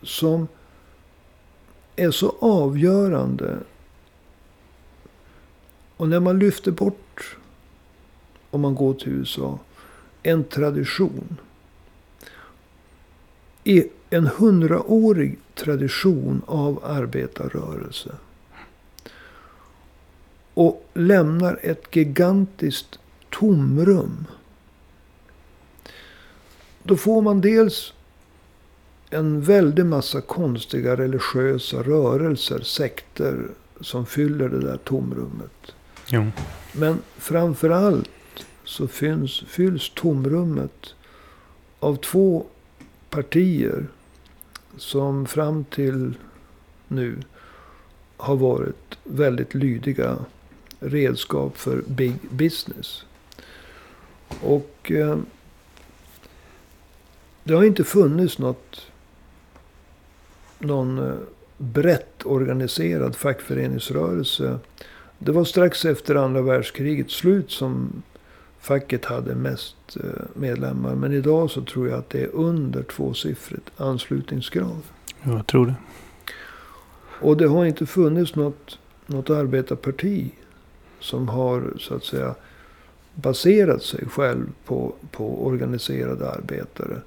som 0.03 0.47
är 1.95 2.11
så 2.11 2.35
avgörande 2.39 3.57
och 5.99 6.09
när 6.09 6.19
man 6.19 6.39
lyfter 6.39 6.71
bort, 6.71 7.37
om 8.49 8.61
man 8.61 8.75
går 8.75 8.93
till 8.93 9.11
USA, 9.11 9.59
en 10.23 10.43
tradition. 10.43 11.37
En 14.09 14.27
hundraårig 14.27 15.39
tradition 15.55 16.41
av 16.45 16.85
arbetarrörelse. 16.85 18.15
Och 20.53 20.89
lämnar 20.93 21.59
ett 21.63 21.95
gigantiskt 21.95 22.99
tomrum. 23.29 24.25
Då 26.83 26.97
får 26.97 27.21
man 27.21 27.41
dels 27.41 27.93
en 29.09 29.41
väldig 29.41 29.85
massa 29.85 30.21
konstiga 30.21 30.97
religiösa 30.97 31.83
rörelser, 31.83 32.59
sekter 32.59 33.47
som 33.81 34.05
fyller 34.05 34.49
det 34.49 34.59
där 34.59 34.77
tomrummet. 34.77 35.73
Jo. 36.11 36.25
Men 36.73 37.01
framför 37.17 37.69
allt 37.69 38.09
så 38.63 38.87
fylls, 38.87 39.43
fylls 39.47 39.91
tomrummet 39.95 40.95
av 41.79 41.95
två 41.95 42.45
partier 43.09 43.87
som 44.77 45.25
fram 45.25 45.63
till 45.63 46.13
nu 46.87 47.19
har 48.17 48.35
varit 48.35 48.97
väldigt 49.03 49.53
lydiga 49.53 50.17
redskap 50.79 51.57
för 51.57 51.83
big 51.87 52.15
business. 52.29 53.05
Och 54.41 54.91
eh, 54.91 55.17
det 57.43 57.53
har 57.53 57.63
inte 57.63 57.83
funnits 57.83 58.37
något, 58.37 58.81
någon 60.59 60.97
eh, 60.97 61.17
brett 61.57 62.25
organiserad 62.25 63.15
fackföreningsrörelse 63.15 64.59
det 65.19 65.31
var 65.31 65.43
strax 65.43 65.85
efter 65.85 66.15
andra 66.15 66.41
världskrigets 66.41 67.13
slut 67.13 67.51
som 67.51 68.01
facket 68.59 69.05
hade 69.05 69.35
mest 69.35 69.97
eh, 70.03 70.09
medlemmar. 70.33 70.95
Men 70.95 71.13
idag 71.13 71.51
så 71.51 71.61
tror 71.61 71.89
jag 71.89 71.99
att 71.99 72.09
det 72.09 72.21
är 72.21 72.35
under 72.35 72.83
tvåsiffrigt 72.83 73.71
anslutningsgrad. 73.77 74.81
Jag 75.23 75.47
tror 75.47 75.65
det. 75.65 75.75
Och 77.21 77.37
det 77.37 77.47
har 77.47 77.65
inte 77.65 77.85
funnits 77.85 78.35
något, 78.35 78.79
något 79.05 79.29
arbetarparti 79.29 80.31
som 80.99 81.29
har 81.29 81.73
så 81.79 81.95
att 81.95 82.03
säga 82.03 82.35
baserat 83.15 83.83
sig 83.83 84.05
själv 84.05 84.45
på, 84.65 84.93
på 85.11 85.45
organiserade 85.45 86.31
arbetare. 86.31 87.01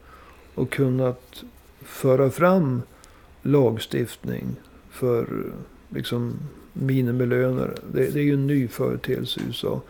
Och 0.55 0.71
kunnat 0.71 1.45
föra 1.83 2.31
fram 2.31 2.83
lagstiftning 3.43 4.57
för 4.91 5.27
liksom 5.89 6.39
minimilöner. 6.73 7.75
Det, 7.93 8.11
det 8.11 8.21
är 8.21 8.25
ju 8.25 8.35
en 8.35 8.47
ny 8.47 8.69
företeelse 8.69 9.41
i 9.41 9.45
USA. 9.47 9.81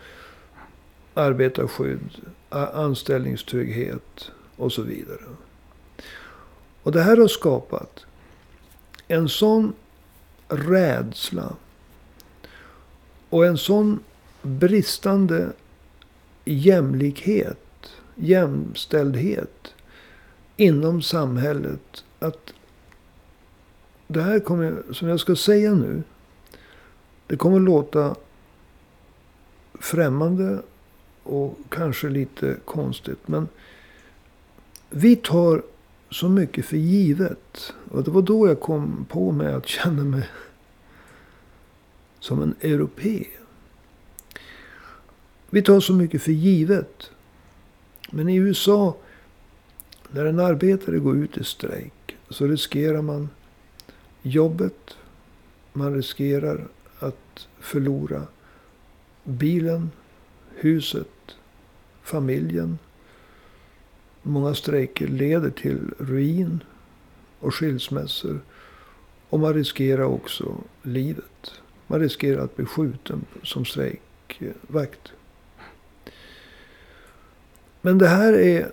Arbetarskydd, 1.13 2.09
anställningstrygghet 2.73 4.31
och 4.55 4.71
så 4.71 4.81
vidare. 4.81 5.21
Och 6.83 6.91
det 6.91 7.01
här 7.01 7.17
har 7.17 7.27
skapat 7.27 8.05
en 9.07 9.29
sån 9.29 9.73
rädsla. 10.47 11.55
Och 13.29 13.45
en 13.45 13.57
sån 13.57 13.99
bristande 14.41 15.51
jämlikhet, 16.45 17.89
jämställdhet 18.15 19.73
inom 20.57 21.01
samhället. 21.01 22.03
Att 22.19 22.53
det 24.07 24.21
här 24.21 24.39
kommer, 24.39 24.83
som 24.91 25.07
jag 25.07 25.19
ska 25.19 25.35
säga 25.35 25.73
nu. 25.73 26.03
Det 27.33 27.37
kommer 27.37 27.59
låta 27.59 28.15
främmande 29.73 30.61
och 31.23 31.57
kanske 31.69 32.09
lite 32.09 32.57
konstigt. 32.65 33.27
Men 33.27 33.47
vi 34.89 35.15
tar 35.15 35.63
så 36.09 36.29
mycket 36.29 36.65
för 36.65 36.77
givet. 36.77 37.73
Och 37.91 38.03
det 38.03 38.11
var 38.11 38.21
då 38.21 38.47
jag 38.47 38.59
kom 38.59 39.05
på 39.09 39.31
mig 39.31 39.53
att 39.53 39.67
känna 39.67 40.03
mig 40.03 40.29
som 42.19 42.41
en 42.41 42.55
europé. 42.61 43.25
Vi 45.49 45.61
tar 45.61 45.79
så 45.79 45.93
mycket 45.93 46.21
för 46.21 46.31
givet. 46.31 47.11
Men 48.11 48.29
i 48.29 48.35
USA, 48.35 48.95
när 50.09 50.25
en 50.25 50.39
arbetare 50.39 50.99
går 50.99 51.17
ut 51.17 51.37
i 51.37 51.43
strejk, 51.43 52.15
så 52.29 52.47
riskerar 52.47 53.01
man 53.01 53.29
jobbet. 54.21 54.97
Man 55.73 55.95
riskerar 55.95 56.67
att 57.03 57.47
förlora 57.59 58.27
bilen, 59.23 59.91
huset, 60.55 61.35
familjen. 62.03 62.79
Många 64.21 64.55
strejker 64.55 65.07
leder 65.07 65.49
till 65.49 65.93
ruin 65.99 66.63
och 67.39 67.55
skilsmässor. 67.55 68.39
Och 69.29 69.39
man 69.39 69.53
riskerar 69.53 70.03
också 70.03 70.55
livet. 70.81 71.51
Man 71.87 71.99
riskerar 71.99 72.43
att 72.43 72.55
bli 72.55 72.65
skjuten 72.65 73.25
som 73.43 73.65
strejkvakt. 73.65 75.11
Men 77.81 77.97
det 77.97 78.07
här 78.07 78.33
är 78.33 78.71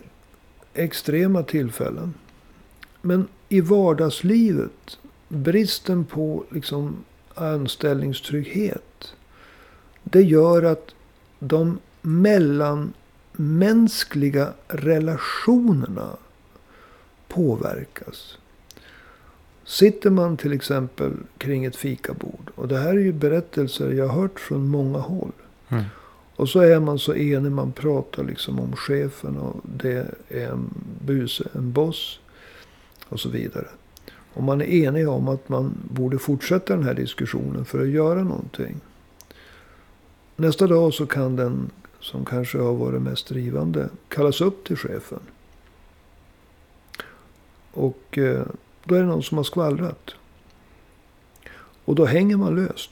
extrema 0.74 1.42
tillfällen. 1.42 2.14
Men 3.02 3.28
i 3.48 3.60
vardagslivet, 3.60 4.98
bristen 5.28 6.04
på 6.04 6.44
liksom 6.50 7.04
anställningstrygghet. 7.34 9.14
Det 10.02 10.22
gör 10.22 10.62
att 10.62 10.94
de 11.38 11.78
mellanmänskliga 12.02 14.52
relationerna 14.68 16.16
påverkas. 17.28 18.38
Sitter 19.64 20.10
man 20.10 20.36
till 20.36 20.52
exempel 20.52 21.12
kring 21.38 21.64
ett 21.64 21.76
fikabord. 21.76 22.50
Och 22.54 22.68
det 22.68 22.78
här 22.78 22.90
är 22.90 22.98
ju 22.98 23.12
berättelser 23.12 23.90
jag 23.90 24.08
har 24.08 24.22
hört 24.22 24.40
från 24.40 24.68
många 24.68 24.98
håll. 24.98 25.32
Mm. 25.68 25.84
Och 26.36 26.48
så 26.48 26.60
är 26.60 26.80
man 26.80 26.98
så 26.98 27.14
enig. 27.14 27.52
Man 27.52 27.72
pratar 27.72 28.24
liksom 28.24 28.60
om 28.60 28.76
chefen. 28.76 29.36
Och 29.36 29.60
det 29.62 30.06
är 30.28 30.48
en 30.48 30.74
buse, 31.04 31.48
en 31.52 31.72
boss. 31.72 32.20
Och 33.08 33.20
så 33.20 33.28
vidare. 33.28 33.68
Och 34.34 34.42
man 34.42 34.60
är 34.60 34.66
enig 34.66 35.08
om 35.08 35.28
att 35.28 35.48
man 35.48 35.74
borde 35.90 36.18
fortsätta 36.18 36.76
den 36.76 36.84
här 36.84 36.94
diskussionen 36.94 37.64
för 37.64 37.82
att 37.82 37.88
göra 37.88 38.24
någonting. 38.24 38.80
Nästa 40.36 40.66
dag 40.66 40.94
så 40.94 41.06
kan 41.06 41.36
den 41.36 41.70
som 42.00 42.24
kanske 42.24 42.58
har 42.58 42.74
varit 42.74 43.02
mest 43.02 43.28
drivande 43.28 43.88
kallas 44.08 44.40
upp 44.40 44.64
till 44.64 44.76
chefen. 44.76 45.20
Och 47.72 48.18
eh, 48.18 48.46
då 48.84 48.94
är 48.94 49.00
det 49.00 49.06
någon 49.06 49.22
som 49.22 49.36
har 49.36 49.44
skvallrat. 49.44 50.14
Och 51.84 51.94
då 51.94 52.04
hänger 52.04 52.36
man 52.36 52.54
löst. 52.54 52.90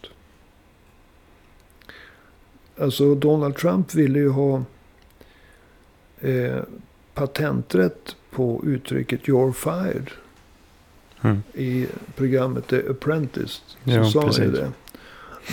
Alltså 2.80 3.14
Donald 3.14 3.56
Trump 3.56 3.94
ville 3.94 4.18
ju 4.18 4.28
ha 4.28 4.64
eh, 6.20 6.62
patenträtt 7.14 8.16
på 8.30 8.62
uttrycket 8.64 9.20
“You're 9.20 9.52
fired”. 9.52 10.10
Mm. 11.22 11.42
I 11.54 11.86
programmet 12.16 12.66
The 12.66 12.90
Apprentice. 12.90 13.60
Så 13.84 13.90
ja, 13.90 14.04
sa 14.04 14.20
han 14.20 14.32
ju 14.32 14.50
det. 14.50 14.72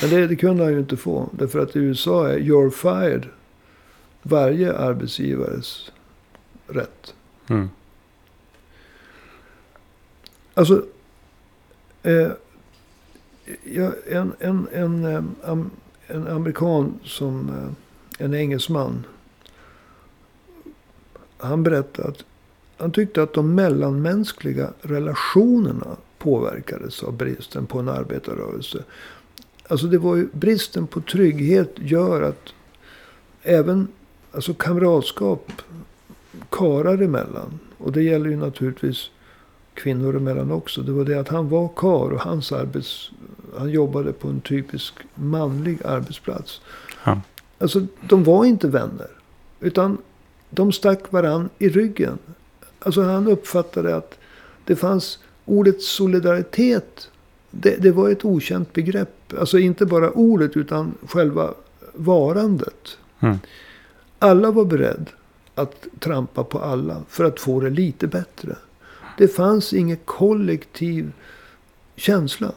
Men 0.01 0.09
det, 0.09 0.27
det, 0.27 0.35
kunde 0.35 0.63
han 0.63 0.73
ju 0.73 0.79
inte 0.79 0.97
få. 0.97 1.29
Därför 1.31 1.59
att 1.59 1.75
i 1.75 1.79
USA 1.79 2.29
är 2.29 2.39
“You're 2.39 2.69
fired” 2.69 3.27
varje 4.21 4.77
arbetsgivares 4.77 5.91
rätt. 6.67 7.13
Mm. 7.47 7.69
Alltså, 10.53 10.85
eh, 12.03 12.31
ja, 13.63 13.91
en, 14.07 14.33
en, 14.39 14.67
en, 14.71 15.71
en 16.07 16.27
amerikan 16.27 16.99
som, 17.03 17.49
eh, 17.49 18.25
en 18.25 18.33
engelsman. 18.33 19.05
Han 21.37 21.63
berättade 21.63 22.07
att 22.07 22.23
han 22.77 22.91
tyckte 22.91 23.23
att 23.23 23.33
de 23.33 23.55
mellanmänskliga 23.55 24.69
relationerna 24.81 25.97
påverkades 26.17 27.03
av 27.03 27.13
bristen 27.13 27.65
på 27.65 27.79
en 27.79 27.89
arbetarrörelse. 27.89 28.83
Alltså 29.67 29.87
det 29.87 29.97
var 29.97 30.15
ju 30.15 30.27
bristen 30.31 30.87
på 30.87 31.01
trygghet 31.01 31.73
gör 31.75 32.21
att 32.21 32.53
även 33.43 33.87
alltså 34.31 34.53
kamratskap 34.53 35.51
karar 36.49 37.01
emellan. 37.01 37.59
Och 37.77 37.91
det 37.91 38.03
gäller 38.03 38.29
ju 38.29 38.35
naturligtvis 38.35 39.09
kvinnor 39.73 40.15
emellan 40.15 40.51
också. 40.51 40.81
Det 40.81 40.91
var 40.91 41.05
det 41.05 41.19
att 41.19 41.29
han 41.29 41.49
var 41.49 41.67
kar 41.75 42.13
och 42.13 42.21
hans 42.21 42.51
arbets... 42.51 43.11
Han 43.57 43.69
jobbade 43.69 44.13
på 44.13 44.27
en 44.27 44.41
typisk 44.41 44.93
manlig 45.15 45.85
arbetsplats. 45.85 46.61
Ja. 47.03 47.21
Alltså 47.57 47.85
de 48.01 48.23
var 48.23 48.45
inte 48.45 48.67
vänner. 48.67 49.09
Utan 49.59 49.97
de 50.49 50.71
stack 50.71 51.11
varann 51.11 51.49
i 51.57 51.69
ryggen. 51.69 52.17
Alltså 52.85 53.01
han 53.01 53.27
uppfattade 53.27 53.95
att 53.95 54.17
det 54.65 54.75
fanns 54.75 55.19
ordet 55.45 55.81
solidaritet. 55.81 57.09
Det, 57.51 57.75
det 57.75 57.91
var 57.91 58.09
ett 58.09 58.25
okänt 58.25 58.73
begrepp. 58.73 59.33
Alltså 59.39 59.59
inte 59.59 59.85
bara 59.85 60.11
ordet 60.11 60.57
utan 60.57 60.93
själva 61.07 61.53
varandet. 61.93 62.97
Mm. 63.19 63.37
Alla 64.19 64.51
var 64.51 64.65
beredda 64.65 65.11
att 65.55 65.87
trampa 65.99 66.43
på 66.43 66.59
alla 66.59 67.03
för 67.09 67.23
att 67.23 67.39
få 67.39 67.59
det 67.59 67.69
lite 67.69 68.07
bättre. 68.07 68.55
Det 69.17 69.27
fanns 69.27 69.73
ingen 69.73 69.97
kollektiv 70.05 71.11
känsla. 71.95 72.51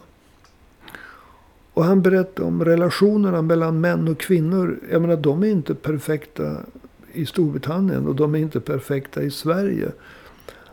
Och 1.75 1.85
han 1.85 2.03
berättade 2.03 2.49
om 2.49 2.65
relationerna 2.65 3.43
mellan 3.43 3.81
män 3.81 4.09
och 4.09 4.21
kvinnor. 4.21 4.79
Jag 4.91 5.03
menar, 5.03 5.17
de 5.17 5.43
är 5.43 5.49
inte 5.49 5.75
perfekta 5.75 6.57
i 7.13 7.27
Storbritannien 7.27 8.07
och 8.07 8.15
de 8.15 8.35
är 8.35 8.39
inte 8.39 8.61
perfekta 8.61 9.23
i 9.23 9.31
Sverige. 9.31 9.93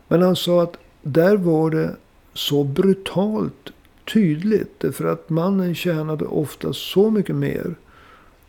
Men 0.08 0.22
han 0.22 0.36
sa 0.36 0.62
att 0.62 0.76
där 1.02 1.36
var 1.36 1.70
det 1.70 1.96
så 2.32 2.64
brutalt 2.64 3.72
tydligt. 4.12 4.84
För 4.92 5.04
att 5.04 5.30
mannen 5.30 5.74
tjänade 5.74 6.24
ofta 6.24 6.72
så 6.72 7.10
mycket 7.10 7.36
mer 7.36 7.74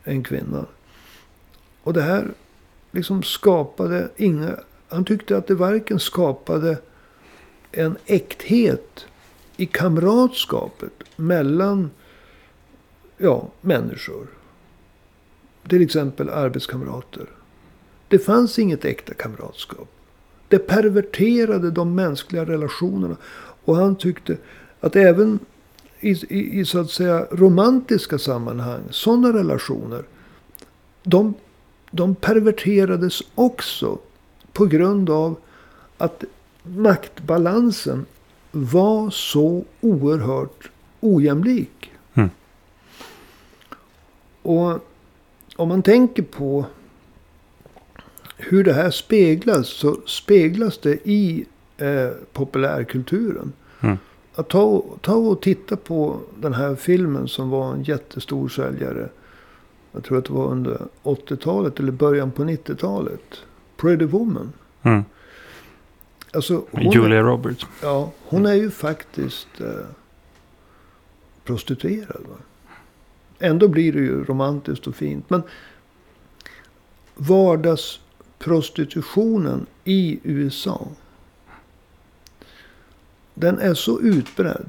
än 0.04 0.22
kvinnan. 0.22 0.66
Och 1.82 1.92
det 1.92 2.02
här 2.02 2.28
liksom 2.90 3.22
skapade 3.22 4.08
inga... 4.16 4.56
Han 4.88 5.04
tyckte 5.04 5.36
att 5.36 5.46
det 5.46 5.54
varken 5.54 6.00
skapade 6.00 6.78
en 7.72 7.96
äkthet 8.06 9.06
i 9.56 9.66
kamratskapet 9.66 10.92
mellan 11.16 11.90
ja, 13.16 13.48
människor. 13.60 14.26
Till 15.68 15.82
exempel 15.82 16.28
arbetskamrater. 16.28 17.26
Det 18.08 18.18
fanns 18.18 18.58
inget 18.58 18.84
äkta 18.84 19.14
kamratskap. 19.14 19.88
Det 20.48 20.58
perverterade 20.58 21.70
de 21.70 21.94
mänskliga 21.94 22.44
relationerna. 22.44 23.16
Och 23.64 23.76
han 23.76 23.96
tyckte 23.96 24.36
att 24.80 24.96
även 24.96 25.38
i, 26.00 26.10
i, 26.10 26.60
i 26.60 26.64
så 26.64 26.78
att 26.78 26.90
säga 26.90 27.26
romantiska 27.30 28.18
sammanhang, 28.18 28.80
sådana 28.90 29.32
relationer. 29.32 30.02
De, 31.02 31.34
de 31.90 32.14
perverterades 32.14 33.22
också 33.34 33.98
på 34.52 34.66
grund 34.66 35.10
av 35.10 35.36
att 35.98 36.24
maktbalansen 36.62 38.06
var 38.50 39.10
så 39.10 39.64
oerhört 39.80 40.70
ojämlik. 41.00 41.90
Mm. 42.14 42.30
Och 44.42 44.78
om 45.56 45.68
man 45.68 45.82
tänker 45.82 46.22
på 46.22 46.66
hur 48.38 48.64
det 48.64 48.72
här 48.72 48.90
speglas. 48.90 49.68
Så 49.68 49.96
speglas 50.06 50.78
det 50.78 51.08
i 51.08 51.46
eh, 51.76 52.10
populärkulturen. 52.32 53.52
Mm. 53.80 53.98
Att 54.34 54.48
ta, 54.48 54.84
ta 55.00 55.14
och 55.14 55.42
titta 55.42 55.76
på 55.76 56.20
den 56.40 56.54
här 56.54 56.74
filmen 56.74 57.28
som 57.28 57.50
var 57.50 57.72
en 57.72 57.82
jättestor 57.82 58.48
säljare. 58.48 59.08
Jag 59.92 60.04
tror 60.04 60.18
att 60.18 60.24
det 60.24 60.32
var 60.32 60.46
under 60.46 60.78
80-talet 61.02 61.80
eller 61.80 61.92
början 61.92 62.30
på 62.30 62.44
90-talet. 62.44 63.40
Pretty 63.76 64.04
Woman. 64.04 64.52
Mm. 64.82 65.04
Alltså, 66.32 66.62
Julia 66.72 67.22
Roberts. 67.22 67.66
Ja, 67.82 68.12
hon 68.24 68.46
är 68.46 68.54
ju 68.54 68.70
faktiskt 68.70 69.60
eh, 69.60 69.86
prostituerad. 71.44 72.22
Va? 72.28 72.36
Ändå 73.38 73.68
blir 73.68 73.92
det 73.92 73.98
ju 73.98 74.24
romantiskt 74.24 74.86
och 74.86 74.94
fint. 74.94 75.30
Men 75.30 75.42
vardagsprostitutionen 78.46 79.66
i 79.84 80.18
USA. 80.22 80.88
Den 83.34 83.58
är 83.58 83.74
så 83.74 84.00
utbredd. 84.00 84.68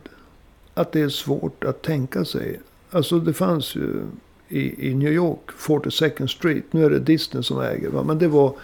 att 0.73 0.91
det 0.91 1.01
är 1.01 1.09
svårt 1.09 1.63
att 1.63 1.81
tänka 1.81 2.25
sig. 2.25 2.59
Alltså 2.91 3.19
det 3.19 3.33
fanns 3.33 3.75
ju 3.75 4.01
i, 4.47 4.89
i 4.89 4.93
New 4.93 5.11
York, 5.11 5.49
42nd 5.57 6.27
Street. 6.27 6.73
Nu 6.73 6.85
är 6.85 6.89
det 6.89 6.99
Disney 6.99 7.43
som 7.43 7.59
äger. 7.61 7.89
Va? 7.89 8.03
Men 8.03 8.17
det 8.19 8.27
var 8.27 8.55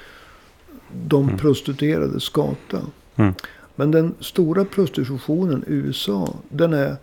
de 1.08 1.24
Mm. 1.24 1.38
prostituerades 1.38 2.30
gata. 2.30 2.82
Mm. 3.15 3.34
Men 3.76 3.91
den 3.91 4.13
stora 4.20 4.65
prostitutionen 4.65 5.63
i 5.68 5.74
USA, 5.74 6.34
den 6.50 6.74
är... 6.74 6.96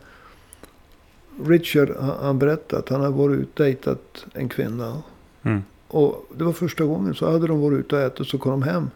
Richard, 1.44 1.90
han, 2.20 2.38
berättade 2.38 2.82
att 2.82 2.88
han 2.88 3.00
har 3.00 3.10
varit 3.10 3.38
ute 3.38 3.50
och 3.62 3.64
dejtat 3.66 4.26
en 4.34 4.48
kvinna. 4.48 5.02
Mm. 5.42 5.62
Och 5.92 6.26
det 6.36 6.44
var 6.44 6.52
första 6.52 6.84
gången. 6.84 7.14
Så 7.14 7.30
hade 7.30 7.46
de 7.46 7.60
varit 7.60 7.78
ute 7.78 7.96
och 7.96 8.02
ätit 8.02 8.26
så 8.26 8.38
kom 8.38 8.50
de 8.50 8.62
hem. 8.62 8.90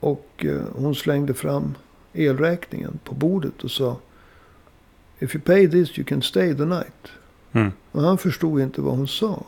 Och 0.00 0.30
eh, 0.38 0.62
hon 0.74 0.94
slängde 0.94 1.34
fram 1.34 1.74
elräkningen 2.12 2.98
på 3.04 3.14
bordet 3.14 3.64
och 3.64 3.70
sa. 3.70 3.96
If 5.18 5.34
you 5.34 5.44
pay 5.44 5.70
this 5.70 5.98
you 5.98 6.04
can 6.04 6.22
stay 6.22 6.54
the 6.56 6.64
night. 6.64 7.08
Mm. 7.52 7.72
Och 7.92 8.02
han 8.02 8.18
förstod 8.18 8.60
inte 8.60 8.80
vad 8.80 8.96
hon 8.96 9.08
sa. 9.08 9.44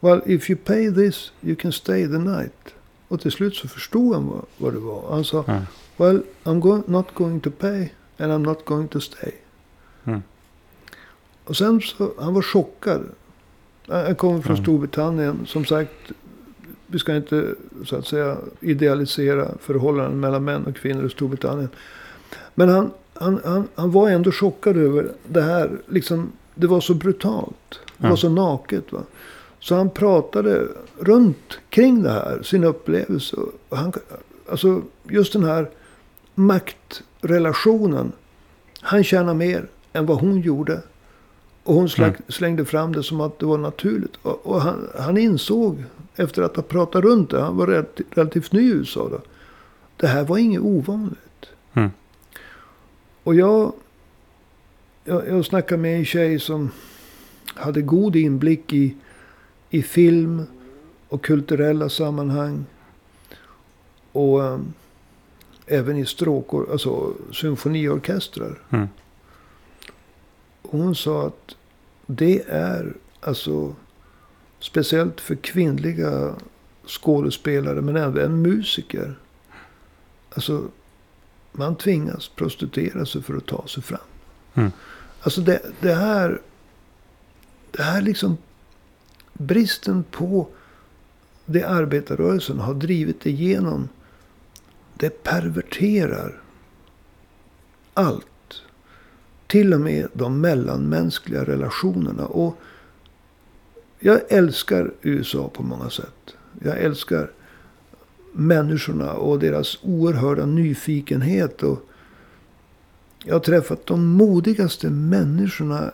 Well, 0.00 0.22
if 0.26 0.50
you 0.50 0.58
pay 0.64 0.94
this 0.94 1.32
you 1.40 1.56
can 1.56 1.72
stay 1.72 2.06
the 2.06 2.18
night. 2.18 2.74
Och 3.08 3.20
till 3.20 3.32
slut 3.32 3.54
så 3.54 3.68
förstod 3.68 4.14
han 4.14 4.26
vad, 4.26 4.44
vad 4.58 4.72
det 4.72 4.78
var. 4.78 5.10
Han 5.10 5.24
sa. 5.24 5.44
Ja. 5.46 5.62
Well, 5.96 6.22
I'm 6.44 6.60
go- 6.60 6.82
not 6.86 7.06
going 7.14 7.40
to 7.40 7.50
pay 7.50 7.88
and 8.18 8.32
I'm 8.32 8.38
not 8.46 8.64
going 8.64 8.88
to 8.88 9.00
stay. 9.00 9.32
Mm. 10.04 10.22
Och 11.44 11.56
sen 11.56 11.80
så, 11.80 12.12
han 12.18 12.34
var 12.34 12.42
chockad. 12.42 13.08
Han 13.90 14.04
han 14.04 14.14
kommer 14.14 14.40
från 14.40 14.52
Mm. 14.52 14.64
Storbritannien. 14.64 15.46
Som 15.46 15.64
sagt, 15.64 15.92
vi 16.86 16.98
ska 16.98 17.16
inte 17.16 17.54
så 17.86 17.96
att 17.96 18.06
säga 18.06 18.36
idealisera 18.60 19.48
förhållanden 19.60 20.20
mellan 20.20 20.44
män 20.44 20.66
och 20.66 20.76
kvinnor 20.76 21.06
i 21.06 21.10
Storbritannien. 21.10 21.68
Men 22.54 22.68
han, 22.68 22.90
han, 23.14 23.40
han, 23.44 23.68
han 23.74 23.90
var 23.90 24.10
ändå 24.10 24.32
chockad 24.32 24.76
över 24.76 25.12
det 25.28 25.42
här. 25.42 25.70
Liksom, 25.88 26.32
det 26.54 26.66
var 26.66 26.80
så 26.80 26.94
brutalt. 26.94 27.80
Det 27.96 28.02
var 28.02 28.10
Ja. 28.10 28.16
så 28.16 28.28
naket. 28.28 28.92
Va? 28.92 29.02
Så 29.60 29.74
han 29.74 29.90
pratade 29.90 30.66
runt 30.98 31.58
kring 31.70 32.02
det 32.02 32.10
här, 32.10 32.42
sin 32.42 32.64
upplevelse. 32.64 33.36
Han, 33.70 33.92
alltså 34.50 34.82
just 35.08 35.32
den 35.32 35.44
här 35.44 35.70
maktrelationen. 36.34 38.12
Han 38.80 39.04
tjänar 39.04 39.34
mer 39.34 39.66
än 39.92 40.06
vad 40.06 40.20
hon 40.20 40.40
gjorde. 40.40 40.80
Och 41.62 41.74
hon 41.74 41.88
släng, 41.88 42.08
Mm. 42.08 42.22
slängde 42.28 42.64
fram 42.64 42.92
det 42.92 43.02
som 43.02 43.20
att 43.20 43.38
det 43.38 43.46
var 43.46 43.58
naturligt. 43.58 44.16
Och, 44.22 44.46
och 44.46 44.60
han, 44.62 44.88
han 44.98 45.18
insåg 45.18 45.84
efter 46.16 46.42
att 46.42 46.56
ha 46.56 46.62
pratat 46.62 47.02
runt 47.04 47.30
det. 47.30 47.40
Han 47.40 47.56
var 47.56 47.66
relativt, 47.66 48.06
relativt 48.10 48.52
ny 48.52 48.60
i 48.60 48.70
USA 48.72 49.08
då. 49.08 49.20
Det 49.96 50.06
här 50.06 50.24
var 50.24 50.38
inget 50.38 50.60
ovanligt. 50.60 51.46
Mm. 51.74 51.90
Och 53.24 53.34
jag, 53.34 53.72
jag, 55.04 55.28
jag 55.28 55.44
snackade 55.44 55.80
med 55.82 55.98
en 55.98 56.04
tjej 56.04 56.40
som 56.40 56.70
hade 57.54 57.82
god 57.82 58.16
inblick 58.16 58.72
i, 58.72 58.96
i 59.70 59.82
film 59.82 60.42
och 61.08 61.24
kulturella 61.24 61.88
sammanhang. 61.88 62.64
Och 64.12 64.44
ehm, 64.44 64.72
även 65.66 65.96
i 65.96 66.06
stråkor, 66.06 66.68
alltså 66.72 67.12
symfoniorkestrar. 67.32 68.58
Mm. 68.70 68.88
Hon 70.70 70.94
sa 70.94 71.26
att 71.26 71.56
det 72.06 72.42
är 72.48 72.96
alltså 73.20 73.74
speciellt 74.58 75.20
för 75.20 75.34
kvinnliga 75.34 76.34
skådespelare 76.86 77.80
men 77.80 77.96
även 77.96 78.42
musiker. 78.42 79.18
Alltså 80.30 80.68
man 81.52 81.76
tvingas 81.76 82.28
prostituera 82.28 83.06
sig 83.06 83.22
för 83.22 83.36
att 83.36 83.46
ta 83.46 83.66
sig 83.66 83.82
fram. 83.82 84.00
Mm. 84.54 84.70
Alltså 85.20 85.40
det, 85.40 85.62
det 85.80 85.94
här. 85.94 86.40
Det 87.70 87.82
här 87.82 88.02
liksom. 88.02 88.36
Bristen 89.32 90.04
på 90.10 90.48
det 91.46 91.64
arbetarrörelsen 91.64 92.58
har 92.58 92.74
drivit 92.74 93.26
igenom. 93.26 93.88
Det 94.94 95.22
perverterar 95.22 96.40
allt. 97.94 98.26
Till 99.50 99.74
och 99.74 99.80
med 99.80 100.08
de 100.12 100.40
mellanmänskliga 100.40 101.44
relationerna. 101.44 102.26
Och 102.26 102.60
jag 103.98 104.20
älskar 104.28 104.92
USA 105.02 105.48
på 105.48 105.62
många 105.62 105.90
sätt. 105.90 106.34
Jag 106.64 106.78
älskar 106.78 107.30
människorna 108.32 109.12
och 109.12 109.38
deras 109.38 109.78
oerhörda 109.82 110.46
nyfikenhet. 110.46 111.62
Och 111.62 111.86
jag 113.24 113.34
har 113.34 113.40
träffat 113.40 113.86
de 113.86 114.06
modigaste 114.06 114.90
människorna 114.90 115.90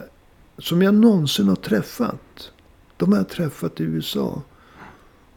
som 0.59 0.83
jag 0.83 0.95
någonsin 0.95 1.49
har 1.49 1.57
träffat. 1.57 2.53
De 2.97 3.13
har 3.13 3.19
jag 3.19 3.29
träffat 3.29 3.81
i 3.81 3.85
USA. 3.85 4.43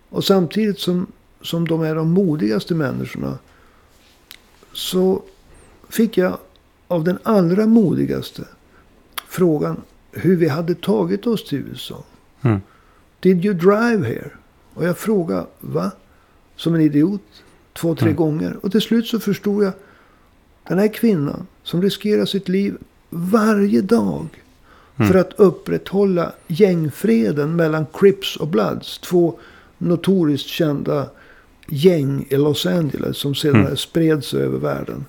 Och 0.10 0.24
samtidigt 0.24 0.80
som, 0.80 1.08
som 1.42 1.68
de 1.68 1.82
är 1.82 1.96
de 1.96 2.12
modigaste 2.12 2.76
människorna. 2.76 3.38
Så 4.74 5.24
fick 5.90 6.18
jag 6.18 6.38
av 6.90 7.04
den 7.04 7.18
allra 7.24 7.66
modigaste 7.66 8.44
frågan 9.28 9.82
hur 10.12 10.36
vi 10.36 10.48
hade 10.48 10.76
tagit 10.76 11.28
oss 11.28 11.46
till 11.46 11.58
USA. 11.58 12.04
Mm. 12.42 12.62
Did 13.20 13.46
you 13.46 13.54
drive 13.54 14.08
here? 14.08 14.32
Och 14.74 14.86
jag 14.86 14.98
frågade, 14.98 15.46
va? 15.60 15.92
Som 16.56 16.76
en 16.76 16.82
idiot. 16.82 17.22
Två, 17.74 17.96
tre 17.96 18.06
Mm. 18.08 18.16
gånger. 18.16 18.58
Och 18.62 18.72
till 18.72 18.82
slut 18.82 19.08
så 19.08 19.20
förstod 19.20 19.64
jag. 19.64 19.74
Den 20.68 20.80
här 20.80 20.94
kvinnan 20.94 21.48
som 21.64 21.82
riskerar 21.82 22.26
sitt 22.26 22.50
liv 22.50 22.78
varje 23.10 23.82
dag. 23.82 24.44
Mm. 24.98 25.12
För 25.12 25.20
att 25.20 25.34
upprätthålla 25.38 26.32
gängfreden 26.48 27.56
mellan 27.56 27.86
Crips 27.94 28.36
och 28.36 28.48
Bloods. 28.48 29.00
Två 29.00 29.40
notoriskt 29.78 30.48
kända 30.50 31.10
gäng 31.68 32.26
i 32.30 32.36
Los 32.38 32.66
Angeles. 32.66 33.18
Som 33.18 33.36
senare 33.36 33.62
Mm. 33.66 33.78
spred 33.78 34.24
sig 34.24 34.42
över 34.42 34.58
världen. 34.60 35.06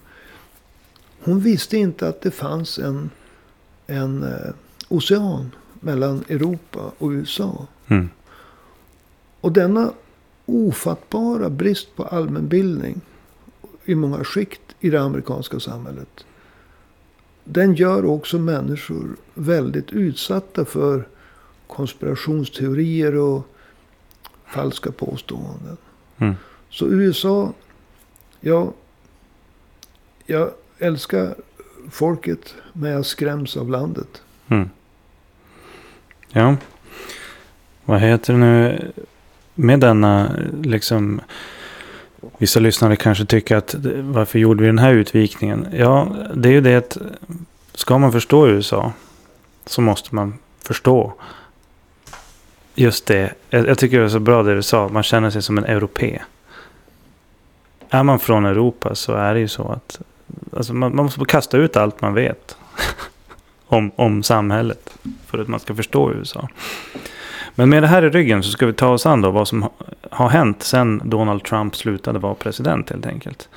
Hon 1.22 1.40
visste 1.40 1.76
inte 1.76 2.08
att 2.08 2.20
det 2.20 2.30
fanns 2.30 2.78
en, 2.78 3.10
en 3.86 4.22
eh, 4.22 4.52
ocean 4.88 5.50
mellan 5.80 6.24
Europa 6.28 6.92
och 6.98 7.10
USA. 7.10 7.66
Mm. 7.86 8.08
Och 9.40 9.52
denna 9.52 9.92
ofattbara 10.46 11.50
brist 11.50 11.96
på 11.96 12.04
allmänbildning 12.04 13.00
i 13.84 13.94
många 13.94 14.24
skikt 14.24 14.60
i 14.80 14.90
det 14.90 15.00
amerikanska 15.00 15.60
samhället. 15.60 16.24
Den 17.44 17.74
gör 17.74 18.04
också 18.04 18.38
människor 18.38 19.16
väldigt 19.34 19.92
utsatta 19.92 20.64
för 20.64 21.08
konspirationsteorier 21.66 23.14
och 23.14 23.46
falska 24.46 24.92
påståenden. 24.92 25.76
Mm. 26.18 26.34
Så 26.70 26.88
USA, 26.88 27.52
ja, 28.40 28.72
jag 30.26 30.50
älskar 30.80 31.34
folket 31.90 32.54
men 32.72 32.90
jag 32.90 33.06
skräms 33.06 33.56
av 33.56 33.70
landet. 33.70 34.22
Mm. 34.48 34.70
Ja. 36.28 36.56
Vad 37.84 38.00
heter 38.00 38.32
det 38.32 38.38
nu? 38.38 38.92
Med 39.54 39.80
denna 39.80 40.36
liksom. 40.62 41.20
Vissa 42.38 42.60
lyssnare 42.60 42.96
kanske 42.96 43.24
tycker 43.24 43.56
att 43.56 43.74
varför 44.02 44.38
gjorde 44.38 44.60
vi 44.60 44.66
den 44.66 44.78
här 44.78 44.92
utvikningen? 44.92 45.66
Ja, 45.72 46.16
det 46.34 46.48
är 46.48 46.52
ju 46.52 46.60
det 46.60 46.76
att 46.76 46.98
ska 47.74 47.98
man 47.98 48.12
förstå 48.12 48.48
USA 48.48 48.92
så 49.66 49.80
måste 49.80 50.14
man 50.14 50.34
förstå 50.62 51.14
just 52.74 53.06
det. 53.06 53.34
Jag, 53.50 53.68
jag 53.68 53.78
tycker 53.78 53.96
det 53.96 54.02
var 54.02 54.10
så 54.10 54.20
bra 54.20 54.42
det 54.42 54.54
du 54.54 54.62
sa. 54.62 54.88
Man 54.88 55.02
känner 55.02 55.30
sig 55.30 55.42
som 55.42 55.58
en 55.58 55.64
europé. 55.64 56.22
Är 57.90 58.02
man 58.02 58.18
från 58.18 58.46
Europa 58.46 58.94
så 58.94 59.12
är 59.12 59.34
det 59.34 59.40
ju 59.40 59.48
så 59.48 59.68
att 59.68 60.00
alltså 60.56 60.74
man, 60.74 60.96
man 60.96 61.04
måste 61.04 61.24
kasta 61.24 61.56
ut 61.56 61.76
allt 61.76 62.00
man 62.00 62.14
vet 62.14 62.56
om, 63.66 63.90
om 63.96 64.22
samhället 64.22 64.90
för 65.26 65.38
att 65.38 65.48
man 65.48 65.60
ska 65.60 65.74
förstå 65.74 66.12
USA. 66.12 66.48
Men 67.54 67.68
med 67.68 67.82
det 67.82 67.86
här 67.86 68.02
i 68.04 68.08
ryggen 68.10 68.42
så 68.42 68.50
ska 68.50 68.66
vi 68.66 68.72
ta 68.72 68.88
oss 68.88 69.06
an 69.06 69.20
då 69.20 69.30
vad 69.30 69.48
som 69.48 69.62
ha- 69.62 69.72
har 70.10 70.28
hänt 70.28 70.62
sen 70.62 71.02
Donald 71.04 71.44
Trump 71.44 71.76
slutade 71.76 72.18
vara 72.18 72.34
president 72.34 72.90
helt 72.90 73.06
enkelt. 73.06 73.48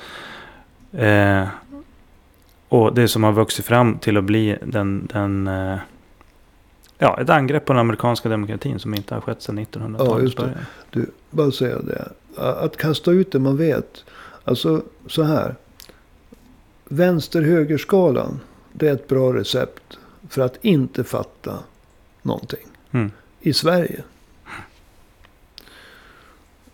Eh, 0.92 1.44
och 2.68 2.94
det 2.94 3.08
som 3.08 3.24
har 3.24 3.32
vuxit 3.32 3.66
fram 3.66 3.98
till 3.98 4.16
att 4.16 4.24
bli 4.24 4.58
den, 4.62 5.08
den 5.12 5.46
eh, 5.48 5.76
ja, 6.98 7.20
ett 7.20 7.30
angrepp 7.30 7.64
på 7.64 7.72
den 7.72 7.80
amerikanska 7.80 8.28
demokratin 8.28 8.78
som 8.78 8.94
inte 8.94 9.14
har 9.14 9.20
skett 9.20 9.42
sedan 9.42 9.58
1900-talets 9.58 10.34
Ja, 10.36 10.42
början. 10.42 10.58
Du, 10.90 11.10
bara 11.30 11.50
säga 11.50 11.78
det. 11.78 12.08
Att 12.36 12.76
kasta 12.76 13.10
ut 13.10 13.32
det 13.32 13.38
man 13.38 13.56
vet. 13.56 14.04
Alltså 14.44 14.82
så 15.06 15.22
här. 15.22 15.54
Vänster-högerskalan. 16.88 18.40
Det 18.72 18.88
är 18.88 18.92
ett 18.94 19.08
bra 19.08 19.32
recept 19.32 19.98
för 20.28 20.42
att 20.42 20.64
inte 20.64 21.04
fatta 21.04 21.58
någonting. 22.22 22.66
Mm. 22.90 23.10
I 23.40 23.52
Sverige. 23.52 24.04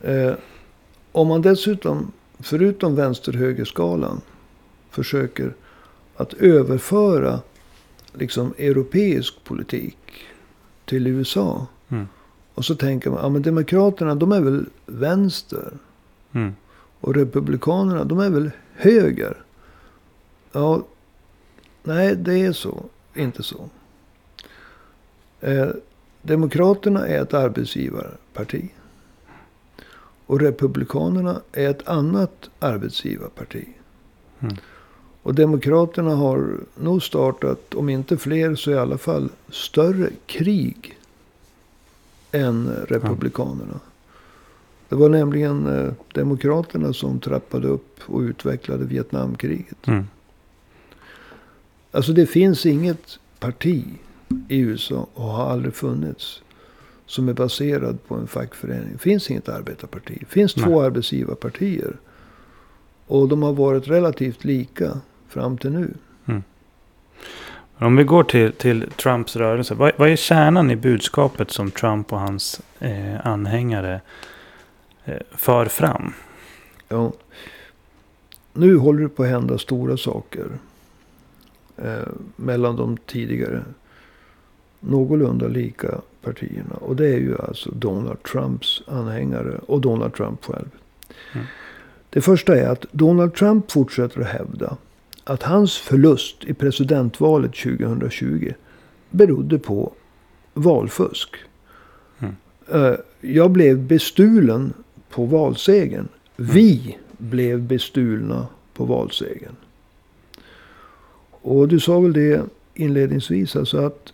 Eh, 0.00 0.32
om 1.12 1.28
man 1.28 1.42
dessutom, 1.42 2.12
förutom 2.38 2.96
vänster-högerskalan, 2.96 4.20
försöker 4.90 5.54
att 6.16 6.34
överföra 6.34 7.40
liksom 8.12 8.54
europeisk 8.58 9.44
politik 9.44 9.96
till 10.84 11.06
USA. 11.06 11.66
Mm. 11.88 12.08
Och 12.54 12.64
så 12.64 12.74
tänker 12.74 13.10
man, 13.10 13.18
ja 13.22 13.28
men 13.28 13.42
demokraterna 13.42 14.14
de 14.14 14.32
är 14.32 14.40
väl 14.40 14.66
vänster. 14.86 15.72
Mm. 16.32 16.52
Och 17.00 17.14
republikanerna 17.14 18.04
de 18.04 18.18
är 18.18 18.30
väl 18.30 18.50
höger. 18.74 19.42
Ja, 20.52 20.82
nej 21.82 22.16
det 22.16 22.40
är 22.40 22.52
så. 22.52 22.84
Inte 23.14 23.42
så. 23.42 23.68
Eh, 25.40 25.68
demokraterna 26.22 27.06
är 27.06 27.22
ett 27.22 27.34
arbetsgivarparti. 27.34 28.68
Och 30.26 30.40
republikanerna 30.40 31.40
är 31.52 31.70
ett 31.70 31.88
annat 31.88 32.50
arbetsgivarparti. 32.58 33.68
Mm. 34.40 34.56
Och 35.22 35.34
demokraterna 35.34 36.14
har 36.14 36.60
nog 36.74 37.02
startat, 37.02 37.74
om 37.74 37.88
inte 37.88 38.16
fler 38.16 38.54
så 38.54 38.70
i 38.70 38.78
alla 38.78 38.98
fall 38.98 39.28
större 39.48 40.10
krig 40.26 40.98
än 42.32 42.70
republikanerna. 42.88 43.80
Det 44.88 44.96
var 44.96 45.08
nämligen 45.08 45.66
eh, 45.66 45.92
demokraterna 46.14 46.92
som 46.92 47.20
trappade 47.20 47.68
upp 47.68 47.98
och 48.06 48.20
utvecklade 48.20 48.84
Vietnamkriget. 48.84 49.88
Mm. 49.88 50.06
Alltså 51.92 52.12
det 52.12 52.26
finns 52.26 52.66
inget 52.66 53.18
parti 53.38 53.84
i 54.48 54.58
USA 54.58 55.06
och 55.14 55.24
har 55.24 55.50
aldrig 55.50 55.74
funnits. 55.74 56.42
Som 57.06 57.28
är 57.28 57.32
baserad 57.32 57.98
på 58.08 58.14
en 58.14 58.26
fackförening. 58.26 58.92
Det 58.92 58.98
finns 58.98 59.30
inget 59.30 59.48
arbetarparti. 59.48 60.16
Det 60.20 60.26
finns 60.26 60.56
Nej. 60.56 60.66
två 60.66 60.82
arbetsgivarpartier. 60.82 61.96
Och 63.06 63.28
de 63.28 63.42
har 63.42 63.52
varit 63.52 63.88
relativt 63.88 64.44
lika 64.44 65.00
fram 65.28 65.58
till 65.58 65.70
nu. 65.70 65.94
Om 67.82 67.96
vi 67.96 68.04
går 68.04 68.24
till, 68.24 68.52
till 68.52 68.90
Trumps 68.90 69.36
rörelse. 69.36 69.74
Vad, 69.74 69.92
vad 69.96 70.10
är 70.10 70.16
kärnan 70.16 70.70
i 70.70 70.76
budskapet 70.76 71.50
som 71.50 71.70
Trump 71.70 72.12
och 72.12 72.20
hans 72.20 72.60
eh, 72.78 73.26
anhängare 73.26 74.00
eh, 75.04 75.16
för 75.30 75.66
fram? 75.66 76.12
Ja. 76.88 77.12
Nu 78.52 78.76
håller 78.76 79.02
det 79.02 79.08
på 79.08 79.22
att 79.22 79.28
hända 79.28 79.58
stora 79.58 79.96
saker. 79.96 80.46
Eh, 81.84 82.08
mellan 82.36 82.76
de 82.76 82.96
tidigare 82.96 83.64
någorlunda 84.80 85.48
lika 85.48 86.00
partierna. 86.22 86.74
Och 86.80 86.96
det 86.96 87.06
är 87.08 87.18
ju 87.18 87.36
alltså 87.38 87.70
Donald 87.70 88.22
Trumps 88.22 88.82
anhängare 88.86 89.58
och 89.66 89.80
Donald 89.80 90.14
Trump 90.14 90.44
själv. 90.44 90.68
Mm. 91.34 91.46
Det 92.10 92.20
första 92.20 92.56
är 92.56 92.68
att 92.68 92.86
Donald 92.92 93.34
Trump 93.34 93.70
fortsätter 93.70 94.20
att 94.20 94.26
hävda 94.26 94.76
att 95.24 95.42
hans 95.42 95.78
förlust 95.78 96.44
i 96.44 96.54
presidentvalet 96.54 97.54
2020 97.54 98.52
berodde 99.10 99.58
på 99.58 99.92
valfusk. 100.54 101.36
Mm. 102.18 102.34
Eh, 102.72 102.94
Jag 103.20 103.50
blev 103.50 103.78
bestulen 103.78 104.72
på 105.10 105.24
valsegern. 105.24 106.08
Vi 106.36 106.98
blev 107.18 107.62
bestulna 107.62 108.46
på 108.74 108.84
valsegern. 108.84 109.54
Och 111.42 111.68
du 111.68 111.80
sa 111.80 112.00
väl 112.00 112.12
det 112.12 112.42
inledningsvis. 112.74 113.56
Alltså 113.56 113.78
att, 113.86 114.12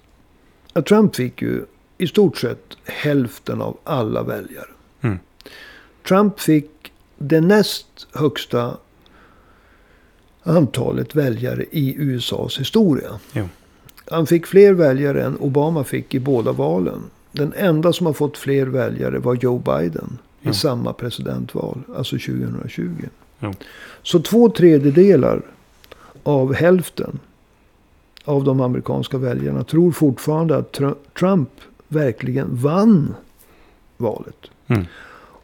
att 0.73 0.87
Trump 0.87 1.17
fick 1.17 1.43
ju 1.43 1.65
i 1.99 2.07
stort 2.07 2.37
sett 2.39 2.77
hälften 2.85 3.61
av 3.63 3.77
alla 3.85 4.23
väljare. 4.23 4.69
Mm. 5.01 5.19
Trump 6.09 6.41
fick 6.41 6.93
det 7.19 7.41
näst 7.41 8.07
högsta 8.13 8.77
antalet 10.43 11.15
väljare 11.15 11.65
i 11.71 11.95
USAs 11.99 12.61
historia. 12.61 13.11
Jo. 13.33 13.49
Han 14.11 14.27
fick 14.27 14.47
fler 14.47 14.73
väljare 14.73 15.25
än 15.25 15.37
Obama 15.37 15.85
fick 15.85 16.15
i 16.15 16.21
båda 16.21 16.53
valen. 16.53 17.03
Den 17.33 17.53
enda 17.57 17.93
som 17.93 18.07
har 18.07 18.13
fått 18.13 18.39
fler 18.39 18.67
väljare 18.67 19.19
var 19.19 19.35
Joe 19.35 19.59
Biden 19.59 20.19
i 20.43 20.47
Ja. 20.47 20.53
samma 20.53 20.93
presidentval, 20.93 21.79
alltså 21.97 22.17
2020. 22.19 22.91
Jo. 23.41 23.53
Så 24.03 24.21
två 24.21 24.49
tredjedelar 24.51 25.43
av 26.27 26.55
hälften 26.55 27.19
av 28.25 28.45
de 28.45 28.61
amerikanska 28.61 29.19
väljarna 29.19 29.65
tror 29.65 29.93
fortfarande 29.93 30.57
att 30.57 30.79
Tr- 30.79 30.95
Trump 31.19 31.51
verkligen 31.89 32.57
vann 32.57 33.15
valet. 33.97 34.51
Mm. 34.67 34.85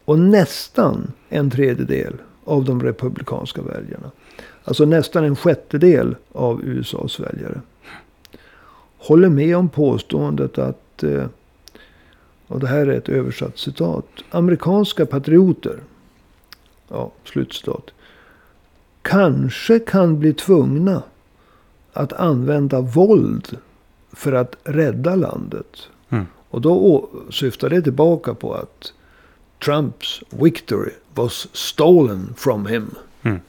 Och 0.05 0.19
nästan 0.19 1.13
en 1.29 1.51
tredjedel 1.51 2.15
av 2.45 2.65
de 2.65 2.83
republikanska 2.83 3.63
väljarna. 3.63 4.11
Alltså 4.65 4.85
nästan 4.85 5.25
en 5.25 5.37
sjättedel 5.37 6.17
av 6.33 6.65
USAs 6.65 7.21
väljare. 7.21 7.61
Håller 8.99 9.29
med 9.29 9.57
om 9.57 9.69
påståendet 9.69 10.59
att, 10.59 11.03
eh, 11.03 11.27
och 12.47 12.61
det 12.61 12.67
här 12.67 12.87
är 12.87 12.99
ett 12.99 13.09
översatt 13.09 13.59
citat. 13.59 14.07
Amerikanska 14.31 15.07
patrioter, 15.07 15.81
ja, 16.89 17.13
slutcitat. 17.25 17.91
Kanske 19.03 19.79
kan 19.79 20.19
bli 20.19 20.35
tvungna 20.35 21.03
att 21.93 22.13
använda 22.13 22.81
våld 22.81 23.59
för 24.13 24.33
att 24.33 24.57
rädda 24.65 25.15
landet. 25.17 25.89
Mm. 26.09 26.27
Och 26.51 26.61
då 26.61 27.09
syftar 27.31 27.71
det 27.71 27.83
tillbaka 27.83 28.35
på 28.35 28.55
att 28.55 28.93
Trumps 29.65 30.23
victory 30.31 30.93
was 31.15 31.49
stolen 31.53 32.35
from 32.37 32.67
him. 32.67 32.91
Mm. 33.23 33.41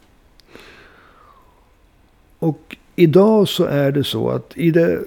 Och 2.39 2.77
idag 2.95 3.47
så 3.47 3.65
är 3.65 3.91
det 3.91 4.03
så 4.03 4.29
att 4.29 4.51
i, 4.55 4.71
det, 4.71 4.99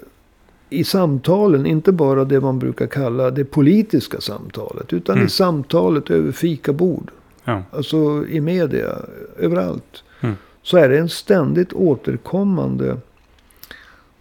i 0.70 0.84
samtalen, 0.84 1.66
inte 1.66 1.92
bara 1.92 2.24
det 2.24 2.40
man 2.40 2.58
brukar 2.58 2.86
kalla 2.86 3.30
det 3.30 3.44
politiska 3.44 4.20
samtalet. 4.20 4.92
Utan 4.92 5.14
Mm. 5.16 5.26
i 5.26 5.30
samtalet 5.30 6.10
över 6.10 6.32
fikabord. 6.32 7.10
Ja. 7.44 7.62
Alltså 7.70 8.26
i 8.28 8.40
media, 8.40 8.96
överallt. 9.38 10.02
Mm. 10.20 10.34
Så 10.62 10.76
är 10.76 10.88
det 10.88 10.98
en 10.98 11.08
ständigt 11.08 11.72
återkommande 11.72 12.98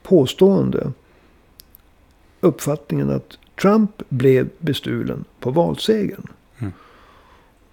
påstående. 0.03 0.91
Uppfattningen 2.41 3.09
att 3.09 3.37
Trump 3.61 4.03
blev 4.09 4.49
bestulen 4.59 5.25
på 5.39 5.51
valsegern. 5.51 6.27
Mm. 6.57 6.73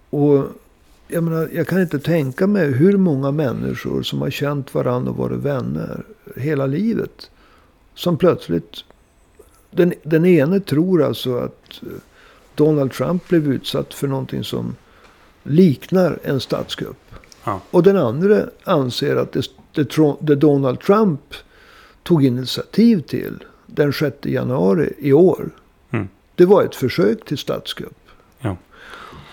Och 0.09 0.45
jag 1.07 1.23
menar, 1.23 1.49
jag 1.53 1.67
kan 1.67 1.81
inte 1.81 1.99
tänka 1.99 2.47
mig 2.47 2.71
hur 2.71 2.97
många 2.97 3.31
människor 3.31 4.03
som 4.03 4.21
har 4.21 4.29
känt 4.29 4.73
varandra 4.73 5.11
och 5.11 5.17
varit 5.17 5.39
vänner 5.39 6.03
hela 6.35 6.65
livet. 6.65 7.29
Som 7.95 8.17
plötsligt, 8.17 8.83
den, 9.71 9.93
den 10.03 10.25
ene 10.25 10.59
tror 10.59 11.03
alltså 11.03 11.37
att 11.37 11.81
eh, 11.81 11.87
Donald 12.55 12.91
Trump 12.91 13.27
blev 13.27 13.53
utsatt 13.53 13.93
för 13.93 14.07
någonting 14.07 14.43
som 14.43 14.75
liknar 15.43 16.19
en 16.23 16.39
statskupp. 16.39 17.02
Ja. 17.43 17.59
Och 17.71 17.83
den 17.83 17.97
andra 17.97 18.45
anser 18.63 19.15
att 19.15 19.31
det, 19.31 19.45
det, 19.71 20.15
det 20.19 20.35
Donald 20.35 20.79
Trump 20.79 21.33
tog 22.03 22.25
initiativ 22.25 23.01
till 23.01 23.43
den 23.65 23.93
6 23.93 24.17
januari 24.25 24.93
i 24.97 25.13
år. 25.13 25.49
Mm. 25.91 26.07
Det 26.35 26.45
var 26.45 26.63
ett 26.63 26.75
försök 26.75 27.25
till 27.25 27.37
statskupp. 27.37 27.97
Ja. 28.39 28.57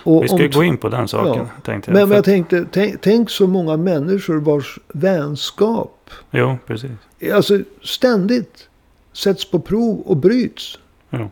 Och 0.04 0.24
Vi 0.24 0.28
ska 0.28 0.36
om 0.36 0.50
gå 0.50 0.64
in 0.64 0.76
på 0.76 0.88
den 0.88 1.08
saken. 1.08 1.48
Ja. 1.54 1.62
Tänkte 1.62 1.90
jag. 1.90 1.98
Men, 1.98 2.08
men 2.08 2.16
jag 2.16 2.24
tänkte, 2.24 2.66
tänk, 2.70 3.00
tänk 3.00 3.30
så 3.30 3.46
många 3.46 3.76
människor 3.76 4.36
vars 4.36 4.78
vänskap 4.88 6.10
Jo, 6.30 6.58
precis. 6.66 6.90
alltså 7.32 7.60
ständigt 7.82 8.68
sätts 9.12 9.50
på 9.50 9.60
prov 9.60 10.00
och 10.00 10.16
bryts. 10.16 10.78
Jo. 11.10 11.30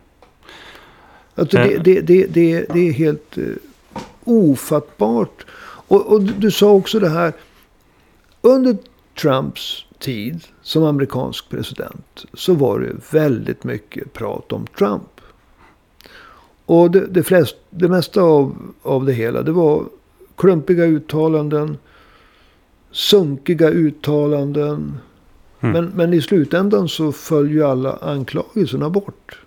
Alltså 1.35 1.57
det, 1.57 1.75
Eh. 1.75 1.81
det, 1.83 2.01
det, 2.01 2.27
det, 2.73 2.87
är 2.87 2.91
helt 2.91 3.37
uh, 3.37 3.55
ofattbart. 4.23 5.45
Och, 5.89 6.13
och 6.13 6.21
du, 6.21 6.33
du 6.33 6.51
sa 6.51 6.71
också 6.71 6.99
det 6.99 7.09
här. 7.09 7.33
Under 8.41 8.77
Trumps 9.21 9.85
tid 9.99 10.43
som 10.61 10.83
amerikansk 10.83 11.49
president 11.49 12.25
så 12.33 12.53
var 12.53 12.79
det 12.79 13.13
väldigt 13.17 13.63
mycket 13.63 14.13
prat 14.13 14.51
om 14.51 14.67
Trump. 14.77 15.21
Och 16.65 16.91
det, 16.91 17.07
det, 17.07 17.23
flest, 17.23 17.55
det 17.69 17.87
mesta 17.87 18.21
av, 18.21 18.55
av 18.81 19.05
det 19.05 19.13
hela 19.13 19.41
det 19.41 19.51
var 19.51 19.85
klumpiga 20.35 20.85
uttalanden. 20.85 21.77
Sunkiga 22.91 23.69
uttalanden. 23.69 24.97
Mm. 25.59 25.73
Men, 25.73 25.91
men 25.95 26.13
i 26.13 26.21
slutändan 26.21 26.89
så 26.89 27.11
föll 27.11 27.51
ju 27.51 27.63
alla 27.63 27.93
anklagelserna 27.93 28.89
bort. 28.89 29.39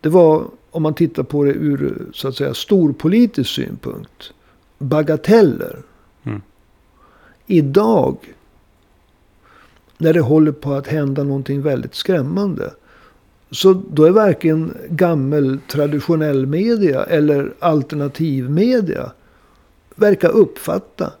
Det 0.00 0.08
var, 0.08 0.44
om 0.70 0.82
man 0.82 0.94
tittar 0.94 1.22
på 1.22 1.44
det 1.44 1.52
ur 1.52 2.06
så 2.12 2.28
att 2.28 2.36
säga 2.36 2.54
storpolitisk 2.54 3.50
synpunkt, 3.50 4.32
bagateller. 4.80 5.78
Mm. 6.24 6.42
Idag, 7.46 8.16
när 9.98 10.12
det 10.12 10.20
håller 10.20 10.52
på 10.52 10.72
att 10.72 10.86
hända 10.86 11.22
någonting 11.24 11.62
väldigt 11.62 11.94
skrämmande. 11.94 12.70
Så 13.50 13.82
då 13.90 14.04
är 14.04 14.10
varken 14.10 14.76
gammel 14.88 15.58
traditionell 15.68 16.46
media 16.46 17.04
eller 17.04 17.52
alternativ 17.58 18.50
media 18.50 19.12
verkar 19.94 20.28
uppfatta 20.28 21.12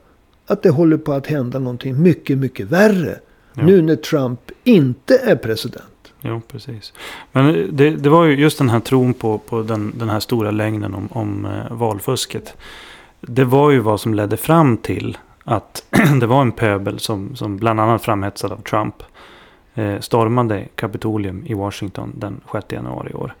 att 0.46 0.62
det 0.62 0.70
håller 0.70 0.96
på 0.96 1.12
att 1.12 1.26
hända 1.26 1.58
någonting 1.58 2.02
mycket, 2.02 2.38
mycket 2.38 2.66
värre. 2.66 3.18
Ja. 3.54 3.62
Nu 3.62 3.82
när 3.82 3.96
Trump 3.96 4.40
inte 4.64 5.16
är 5.16 5.36
president. 5.36 6.12
Jo, 6.20 6.40
precis. 6.48 6.92
Men 7.32 7.76
det, 7.76 7.90
det 7.90 8.08
var 8.08 8.24
ju 8.24 8.40
just 8.40 8.58
den 8.58 8.68
här 8.68 8.80
tron 8.80 9.14
på, 9.14 9.38
på 9.38 9.62
den, 9.62 9.92
den 9.98 10.08
här 10.08 10.20
stora 10.20 10.50
längden 10.50 10.94
om, 10.94 11.08
om 11.12 11.44
eh, 11.44 11.76
valfusket. 11.76 12.56
Det 13.20 13.44
var 13.44 13.70
ju 13.70 13.78
vad 13.78 14.00
som 14.00 14.14
ledde 14.14 14.36
fram 14.36 14.76
till 14.76 15.18
att 15.44 15.84
det 16.20 16.26
var 16.26 16.42
en 16.42 16.52
pöbel 16.52 16.98
som, 16.98 17.36
som 17.36 17.56
bland 17.56 17.80
annat 17.80 18.02
framhetsad 18.02 18.52
av 18.52 18.62
Trump 18.62 18.94
eh, 19.74 20.00
stormade 20.00 20.68
Kapitolium 20.74 21.42
i 21.46 21.54
Washington 21.54 22.12
den 22.16 22.40
6 22.52 22.66
januari 22.72 23.10
i 23.10 23.14
år. 23.14 23.34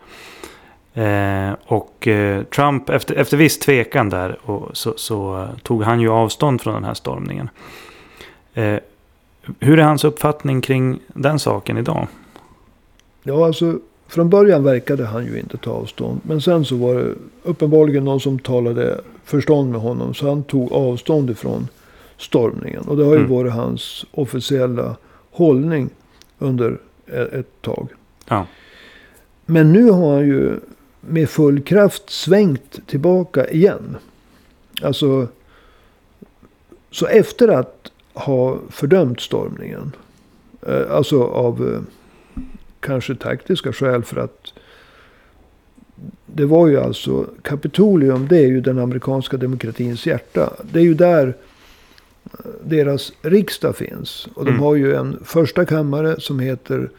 Eh, 0.94 1.52
och 1.66 2.08
eh, 2.08 2.42
Trump, 2.42 2.90
efter, 2.90 3.14
efter 3.14 3.36
viss 3.36 3.58
tvekan 3.58 4.08
där, 4.08 4.38
och 4.50 4.76
så, 4.76 4.94
så 4.96 5.42
eh, 5.42 5.48
tog 5.62 5.82
han 5.82 6.00
ju 6.00 6.10
avstånd 6.10 6.60
från 6.60 6.74
den 6.74 6.84
här 6.84 6.94
stormningen. 6.94 7.50
Eh, 8.54 8.78
hur 9.58 9.78
är 9.78 9.82
hans 9.82 10.04
uppfattning 10.04 10.60
kring 10.60 11.00
den 11.06 11.38
saken 11.38 11.78
idag? 11.78 12.06
Ja, 13.22 13.46
alltså 13.46 13.78
från 14.10 14.30
början 14.30 14.64
verkade 14.64 15.04
han 15.04 15.24
ju 15.26 15.38
inte 15.40 15.56
ta 15.56 15.70
avstånd. 15.70 16.20
Men 16.24 16.40
sen 16.40 16.64
så 16.64 16.76
var 16.76 16.94
det 16.94 17.14
uppenbarligen 17.42 18.04
någon 18.04 18.20
som 18.20 18.38
talade 18.38 19.00
förstånd 19.24 19.70
med 19.72 19.80
honom. 19.80 20.14
Så 20.14 20.28
han 20.28 20.42
tog 20.42 20.72
avstånd 20.72 21.30
ifrån 21.30 21.68
stormningen. 22.16 22.82
Och 22.82 22.96
det 22.96 23.04
har 23.04 23.12
ju 23.12 23.18
Mm. 23.18 23.30
varit 23.30 23.52
hans 23.52 24.04
officiella 24.10 24.96
hållning 25.30 25.90
under 26.38 26.78
e- 27.06 27.28
ett 27.38 27.62
tag. 27.62 27.88
Ja. 28.28 28.46
Men 29.46 29.72
nu 29.72 29.90
har 29.90 30.14
han 30.14 30.26
ju 30.26 30.56
med 31.00 31.30
full 31.30 31.60
kraft 31.62 32.10
svängt 32.10 32.86
tillbaka 32.86 33.50
igen. 33.50 33.96
Alltså, 34.82 35.28
så 36.90 37.06
efter 37.06 37.48
att 37.48 37.92
ha 38.14 38.58
fördömt 38.70 39.20
stormningen. 39.20 39.92
Eh, 40.66 40.90
alltså 40.96 41.22
av 41.24 41.72
eh, 41.74 41.80
kanske 42.80 43.14
taktiska 43.14 43.72
skäl 43.72 44.02
för 44.02 44.20
att 44.20 44.52
det 46.26 46.44
var 46.44 46.68
ju 46.68 46.80
alltså 46.80 47.26
Kapitolium, 47.42 48.28
det 48.28 48.38
är 48.38 48.46
ju 48.46 48.60
den 48.60 48.78
amerikanska 48.78 49.36
demokratins 49.36 50.06
hjärta. 50.06 50.52
Det 50.72 50.78
är 50.78 50.84
ju 50.84 50.94
där 50.94 51.36
eh, 52.24 52.38
deras 52.64 53.12
riksdag 53.22 53.76
finns. 53.76 54.28
Och 54.34 54.44
de 54.44 54.50
Mm. 54.50 54.62
har 54.62 54.74
ju 54.74 54.94
en 54.94 55.18
första 55.24 55.64
kammare 55.64 56.20
som 56.20 56.40
heter 56.40 56.90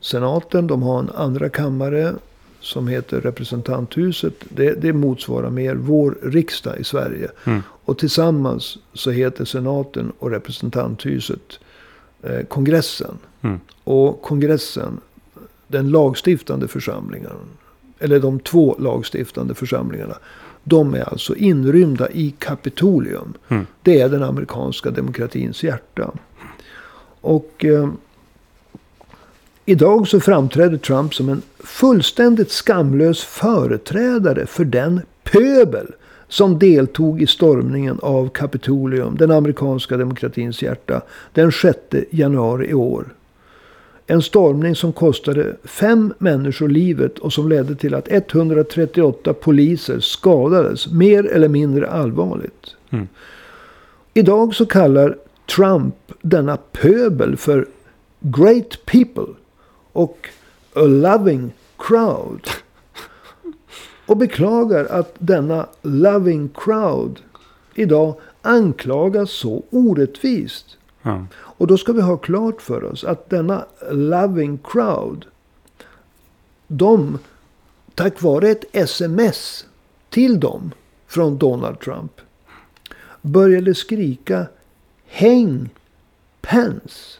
senaten. 0.00 0.66
De 0.66 0.82
har 0.82 0.98
en 0.98 1.10
andra 1.14 1.48
kammare 1.48 2.12
som 2.60 2.88
heter 2.88 3.20
representanthuset. 3.20 4.34
Det, 4.48 4.72
det 4.82 4.92
motsvarar 4.92 5.50
mer 5.50 5.74
vår 5.74 6.18
riksdag 6.22 6.78
i 6.78 6.84
Sverige. 6.84 7.30
Mm. 7.44 7.62
Och 7.84 7.98
tillsammans 7.98 8.78
så 8.92 9.10
heter 9.10 9.44
senaten 9.44 10.12
och 10.18 10.30
representanthuset 10.30 11.60
eh, 12.22 12.42
kongressen. 12.46 13.18
Mm. 13.42 13.60
Och 13.84 14.22
kongressen, 14.22 15.00
den 15.68 15.90
lagstiftande 15.90 16.68
församlingen, 16.68 17.36
eller 17.98 18.20
de 18.20 18.40
två 18.40 18.76
lagstiftande 18.78 19.54
församlingarna. 19.54 20.14
De 20.64 20.94
är 20.94 21.08
alltså 21.08 21.36
inrymda 21.36 22.10
i 22.10 22.34
Kapitolium. 22.38 23.34
Mm. 23.48 23.66
Det 23.82 24.00
är 24.00 24.08
den 24.08 24.22
amerikanska 24.22 24.90
demokratins 24.90 25.62
hjärta. 25.62 26.10
Och 27.20 27.64
eh, 27.64 27.88
idag 29.64 30.08
så 30.08 30.20
framträder 30.20 30.78
Trump 30.78 31.14
som 31.14 31.28
en 31.28 31.42
fullständigt 31.58 32.50
skamlös 32.50 33.22
företrädare 33.22 34.46
för 34.46 34.64
den 34.64 35.00
pöbel 35.22 35.92
som 36.28 36.58
deltog 36.58 37.22
i 37.22 37.26
stormningen 37.26 37.98
av 38.02 38.28
Kapitolium, 38.28 39.16
den 39.16 39.30
amerikanska 39.30 39.96
demokratins 39.96 40.62
hjärta, 40.62 41.02
den 41.32 41.52
6 41.52 41.78
januari 42.10 42.66
i 42.68 42.74
år. 42.74 43.14
En 44.10 44.22
stormning 44.22 44.74
som 44.74 44.92
kostade 44.92 45.56
fem 45.64 46.14
människor 46.18 46.68
livet 46.68 47.18
och 47.18 47.32
som 47.32 47.48
ledde 47.48 47.74
till 47.74 47.94
att 47.94 48.08
138 48.08 49.34
poliser 49.34 50.00
skadades 50.00 50.86
mer 50.86 51.26
eller 51.26 51.48
mindre 51.48 51.90
allvarligt. 51.90 52.74
Mm. 52.90 53.08
Idag 54.14 54.54
så 54.54 54.66
kallar 54.66 55.16
Trump 55.56 55.94
denna 56.22 56.56
pöbel 56.56 57.36
för 57.36 57.66
Great 58.20 58.78
People 58.84 59.34
och 59.92 60.28
A 60.74 60.80
Loving 60.80 61.52
Crowd. 61.78 62.48
Och 64.06 64.16
beklagar 64.16 64.84
att 64.84 65.14
denna 65.18 65.66
Loving 65.82 66.48
Crowd 66.54 67.20
idag 67.74 68.14
anklagas 68.42 69.30
så 69.30 69.64
orättvist. 69.70 70.77
Ja. 71.02 71.26
Och 71.36 71.66
då 71.66 71.78
ska 71.78 71.92
vi 71.92 72.00
ha 72.00 72.16
klart 72.16 72.62
för 72.62 72.84
oss 72.84 73.04
att 73.04 73.30
denna 73.30 73.64
loving 73.90 74.58
crowd. 74.64 75.26
De, 76.66 77.18
tack 77.94 78.22
vare 78.22 78.48
ett 78.48 78.64
sms 78.72 79.66
till 80.10 80.40
dem 80.40 80.72
från 81.06 81.38
Donald 81.38 81.80
Trump. 81.80 82.12
Började 83.22 83.74
skrika 83.74 84.46
Häng 85.06 85.70
Pence. 86.40 87.18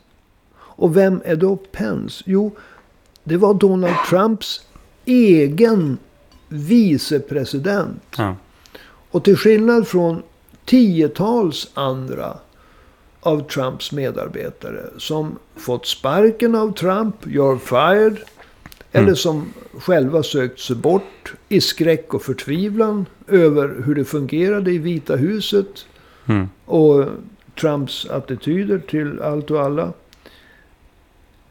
Och 0.58 0.96
vem 0.96 1.22
är 1.24 1.36
då 1.36 1.56
Pence? 1.56 2.24
Jo, 2.26 2.56
det 3.24 3.36
var 3.36 3.54
Donald 3.54 3.96
Trumps 4.10 4.66
egen 5.04 5.98
vicepresident. 6.48 8.02
Ja. 8.16 8.36
Och 9.10 9.24
till 9.24 9.36
skillnad 9.36 9.88
från 9.88 10.22
tiotals 10.64 11.70
andra 11.74 12.38
av 13.28 13.48
Trumps 13.48 13.92
medarbetare 13.92 14.82
som 14.98 15.38
fått 15.56 15.86
sparken 15.86 16.54
av 16.54 16.74
Trump, 16.74 17.26
you're 17.26 17.58
fired. 17.58 18.18
Eller 18.92 19.04
Mm. 19.04 19.16
som 19.16 19.52
själva 19.78 20.22
sökt 20.22 20.60
sig 20.60 20.76
bort 20.76 21.34
i 21.48 21.60
skräck 21.60 22.14
och 22.14 22.22
förtvivlan 22.22 23.06
över 23.28 23.82
hur 23.86 23.94
det 23.94 24.04
fungerade 24.04 24.70
i 24.72 24.78
Vita 24.78 25.16
huset. 25.16 25.86
Mm. 26.26 26.48
Och 26.64 27.04
Trumps 27.60 28.06
attityder 28.06 28.78
till 28.78 29.20
allt 29.22 29.50
och 29.50 29.60
alla. 29.60 29.92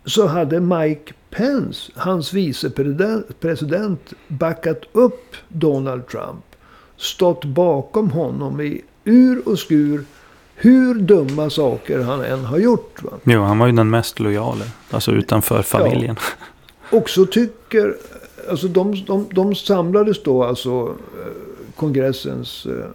Så 0.05 0.27
hade 0.27 0.59
Mike 0.59 1.13
Pence, 1.29 1.91
hans 1.95 2.33
vicepresident, 2.33 4.13
backat 4.27 4.81
upp 4.91 5.35
Donald 5.47 6.07
Trump. 6.07 6.45
Stått 6.97 7.45
bakom 7.45 8.09
honom 8.11 8.61
i 8.61 8.81
ur 9.03 9.47
och 9.47 9.59
skur. 9.59 10.03
Hur 10.59 10.93
dumma 10.93 11.49
saker 11.49 11.99
han 11.99 12.23
än 12.23 12.45
har 12.45 12.57
gjort. 12.57 13.03
Va? 13.03 13.11
Jo, 13.23 13.41
han 13.41 13.59
var 13.59 13.67
ju 13.67 13.73
den 13.73 13.89
mest 13.89 14.19
lojala. 14.19 14.65
Alltså 14.91 15.11
utanför 15.11 15.61
familjen. 15.61 16.15
Och 16.91 17.09
så 17.09 17.25
tycker, 17.25 17.95
alltså 18.49 18.67
de, 18.67 19.05
de, 19.05 19.27
de 19.31 19.55
samlades 19.55 20.23
då 20.23 20.43
alltså 20.43 20.95
eh, 21.25 21.33
kongressens 21.75 22.65
eh, 22.65 22.85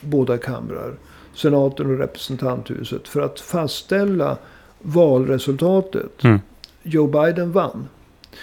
båda 0.00 0.38
kamrar, 0.38 0.94
senaten 1.34 1.90
och 1.90 1.98
representanthuset, 1.98 3.08
för 3.08 3.20
att 3.20 3.40
fastställa 3.40 4.36
valresultatet. 4.78 6.24
Mm. 6.24 6.40
Joe 6.82 7.06
Biden 7.06 7.52
vann. 7.52 7.88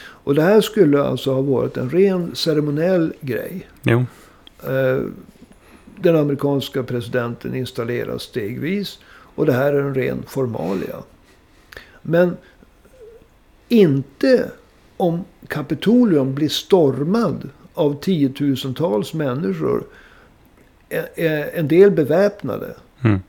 Och 0.02 0.36
det 0.36 0.42
här 0.42 0.62
skulle 0.62 1.04
alltså 1.04 1.34
ha 1.34 1.42
varit 1.42 1.78
en 1.78 1.90
ren 1.90 2.36
ceremoniell 2.36 3.14
grej. 3.22 3.68
Jo. 3.82 4.06
Eh, 4.64 5.00
Den 6.02 6.16
amerikanska 6.16 6.84
presidenten 6.84 7.56
installeras 7.56 8.22
stegvis. 8.22 9.00
Och 9.36 9.46
det 9.46 9.54
här 9.54 9.74
är 9.74 9.80
en 9.82 9.96
ren 9.96 10.24
formalia. 10.28 10.96
Men 12.02 12.38
inte 13.68 14.52
om 14.98 15.24
Kapitolium 15.48 16.36
blir 16.36 16.50
stormad 16.50 17.50
av 17.74 18.00
tiotusentals 18.02 19.14
människor. 19.14 19.84
eh, 20.90 21.04
eh, 21.16 21.60
En 21.60 21.68
del 21.68 21.92
beväpnade. 21.92 22.76
Mm. 23.04 23.20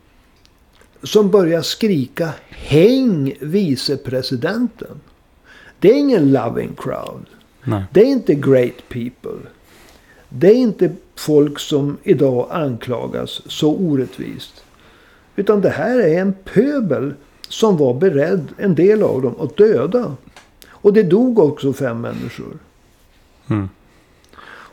Som 1.02 1.30
börjar 1.30 1.62
skrika 1.62 2.30
häng 2.48 3.34
vicepresidenten. 3.40 5.00
Det 5.78 5.90
är 5.90 5.94
ingen 5.98 6.32
loving 6.32 6.74
crowd. 6.76 7.26
Nej. 7.64 7.84
Det 7.92 8.00
är 8.00 8.06
inte 8.06 8.34
great 8.34 8.88
people. 8.88 9.38
Det 10.30 10.48
är 10.48 10.54
inte 10.54 10.92
folk 11.14 11.58
som 11.58 11.96
idag 12.02 12.48
anklagas 12.50 13.42
så 13.46 13.74
orättvist. 13.74 14.64
Utan 15.36 15.60
det 15.60 15.70
här 15.70 15.98
är 15.98 16.20
en 16.20 16.34
pöbel 16.44 17.14
som 17.48 17.76
var 17.76 17.94
beredd, 17.94 18.48
en 18.56 18.74
del 18.74 19.02
av 19.02 19.22
dem, 19.22 19.34
att 19.40 19.56
döda. 19.56 20.16
Och 20.70 20.92
det 20.92 21.02
dog 21.02 21.38
också 21.38 21.72
fem 21.72 22.00
människor. 22.00 22.58
Mm. 23.50 23.68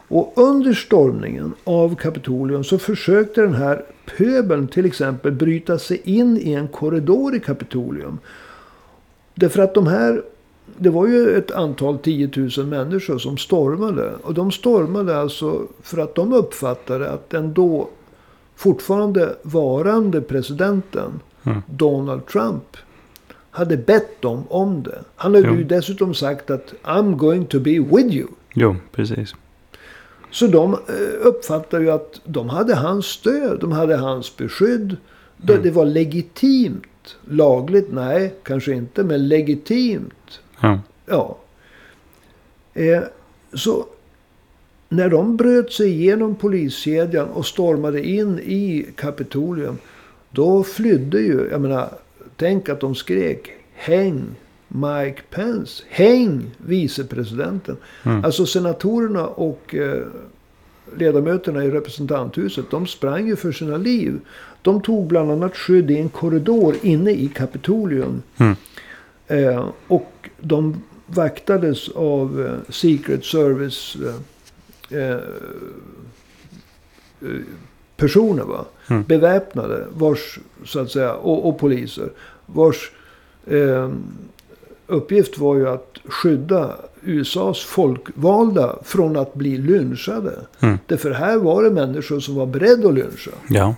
Och 0.09 0.33
under 0.35 0.73
stormningen 0.73 1.53
av 1.63 1.95
Kapitolium 1.95 2.63
så 2.63 2.77
försökte 2.77 3.41
den 3.41 3.53
här 3.53 3.85
pöbeln 4.17 4.67
till 4.67 4.85
exempel 4.85 5.31
bryta 5.31 5.79
sig 5.79 6.01
in 6.03 6.37
i 6.37 6.53
en 6.53 6.67
korridor 6.67 7.35
i 7.35 7.39
Kapitolium. 7.39 8.19
Därför 9.35 9.61
att 9.61 9.73
de 9.73 9.87
här, 9.87 10.23
det 10.77 10.89
var 10.89 11.07
ju 11.07 11.37
ett 11.37 11.51
antal 11.51 11.97
10 11.97 12.29
000 12.57 12.65
människor 12.65 13.17
som 13.17 13.37
stormade. 13.37 14.13
Och 14.23 14.33
de 14.33 14.51
stormade 14.51 15.19
alltså 15.19 15.61
för 15.81 15.97
att 15.97 16.15
de 16.15 16.33
uppfattade 16.33 17.09
att 17.09 17.29
den 17.29 17.53
då 17.53 17.89
fortfarande 18.55 19.35
varande 19.43 20.21
presidenten 20.21 21.19
Mm. 21.47 21.61
Donald 21.67 22.25
Trump 22.25 22.77
hade 23.51 23.77
bett 23.77 24.21
dem 24.21 24.43
om 24.49 24.83
det. 24.83 24.99
Han 25.15 25.35
hade 25.35 25.47
Jo. 25.47 25.55
ju 25.55 25.63
dessutom 25.63 26.13
sagt 26.13 26.49
att 26.51 26.73
I'm 26.83 27.15
going 27.15 27.45
to 27.45 27.59
be 27.59 27.79
with 27.79 28.15
you. 28.15 28.27
Jo, 28.53 28.75
precis. 28.91 29.35
Så 30.31 30.47
de 30.47 30.73
eh, 30.73 30.79
uppfattar 31.27 31.79
ju 31.79 31.91
att 31.91 32.21
de 32.23 32.49
hade 32.49 32.75
hans 32.75 33.05
stöd. 33.05 33.59
De 33.59 33.71
hade 33.71 33.95
hans 33.97 34.37
beskydd. 34.37 34.97
Mm. 35.49 35.63
det 35.63 35.71
var 35.71 35.85
legitimt. 35.85 37.15
Lagligt? 37.25 37.91
Nej, 37.91 38.33
kanske 38.43 38.73
inte. 38.73 39.03
Men 39.03 39.27
legitimt. 39.27 40.39
Ja. 40.61 40.79
Ja. 41.05 41.37
Eh, 42.73 43.03
så 43.53 43.85
när 44.89 45.09
de 45.09 45.37
bröt 45.37 45.71
sig 45.71 45.89
igenom 45.89 46.35
poliskedjan 46.35 47.27
och 47.29 47.45
stormade 47.45 48.07
in 48.07 48.39
i 48.39 48.87
Kapitolium. 48.95 49.77
Då 50.29 50.63
flydde 50.63 51.19
ju, 51.19 51.47
jag 51.51 51.61
menar, 51.61 51.89
tänk 52.35 52.69
att 52.69 52.79
de 52.79 52.95
skrek 52.95 53.51
häng 53.73 54.25
Mike 54.67 55.21
Pence. 55.29 55.83
Häng 55.89 56.51
vicepresidenten. 56.57 57.77
Mm. 58.03 58.25
Alltså 58.25 58.45
senatorerna 58.45 59.27
och 59.27 59.75
eh, 59.75 60.03
ledamöterna 60.97 61.63
i 61.63 61.71
representanthuset. 61.71 62.65
De 62.71 62.87
sprang 62.87 63.27
ju 63.27 63.35
för 63.35 63.51
sina 63.51 63.77
liv. 63.77 64.19
De 64.61 64.81
tog 64.81 65.07
bland 65.07 65.31
annat 65.31 65.57
skydd 65.57 65.91
i 65.91 65.97
en 65.97 66.09
korridor 66.09 66.75
inne 66.81 67.11
i 67.11 67.27
Kapitolium. 67.27 68.21
Mm. 68.37 68.55
Eh, 69.27 69.69
och 69.87 70.29
de 70.39 70.83
vaktades 71.07 71.89
av 71.89 72.45
eh, 72.45 72.73
Secret 72.73 73.25
Service 73.25 73.97
eh, 74.89 74.99
eh, 74.99 75.19
personer. 77.97 78.43
Va? 78.43 78.65
Mm. 78.89 79.03
Beväpnade. 79.03 79.87
Vars, 79.93 80.39
så 80.65 80.79
att 80.79 80.91
säga, 80.91 81.13
och, 81.13 81.49
och 81.49 81.59
poliser. 81.59 82.09
Vars 82.45 82.91
eh, 83.45 83.91
uppgift 84.87 85.37
var 85.37 85.55
ju 85.55 85.69
att 85.69 85.97
skydda 86.05 86.75
USAs 87.01 87.59
folkvalda 87.59 88.75
från 88.83 89.17
att 89.17 89.33
bli 89.33 89.57
lynchade. 89.57 90.33
Mm. 90.59 90.77
Därför 90.85 91.11
här 91.11 91.37
var 91.37 91.63
det 91.63 91.71
människor 91.71 92.19
som 92.19 92.35
var 92.35 92.45
beredda 92.45 92.87
att 92.87 92.93
lyncha. 92.93 93.31
Ja. 93.49 93.75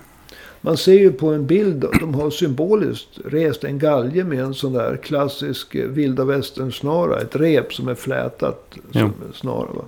Man 0.62 0.78
ser 0.78 1.00
ju 1.00 1.12
på 1.12 1.28
en 1.28 1.46
bild, 1.46 1.86
de 2.00 2.14
har 2.14 2.30
symboliskt 2.30 3.20
rest 3.26 3.64
en 3.64 3.80
galge 3.80 4.24
med 4.24 4.40
en 4.40 4.54
sån 4.54 4.74
där 4.74 4.98
klassisk 4.98 5.76
eh, 5.76 5.88
vilda 5.88 6.26
västern 6.26 6.72
snara. 6.72 7.22
Ett 7.22 7.36
rep 7.36 7.74
som 7.74 7.88
är 7.88 7.96
flätat 7.96 8.78
som 8.92 9.02
en 9.02 9.34
snara. 9.34 9.68
Va? 9.74 9.86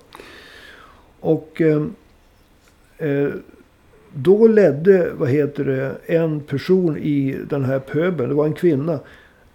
Och 1.19 1.61
eh, 1.61 1.85
eh, 2.97 3.29
då 4.13 4.47
ledde, 4.47 5.11
vad 5.17 5.29
heter 5.29 5.65
det, 5.65 5.95
en 6.05 6.39
person 6.39 6.97
i 6.97 7.37
den 7.49 7.65
här 7.65 7.79
pöbeln, 7.79 8.29
det 8.29 8.35
var 8.35 8.45
en 8.45 8.53
kvinna, 8.53 8.99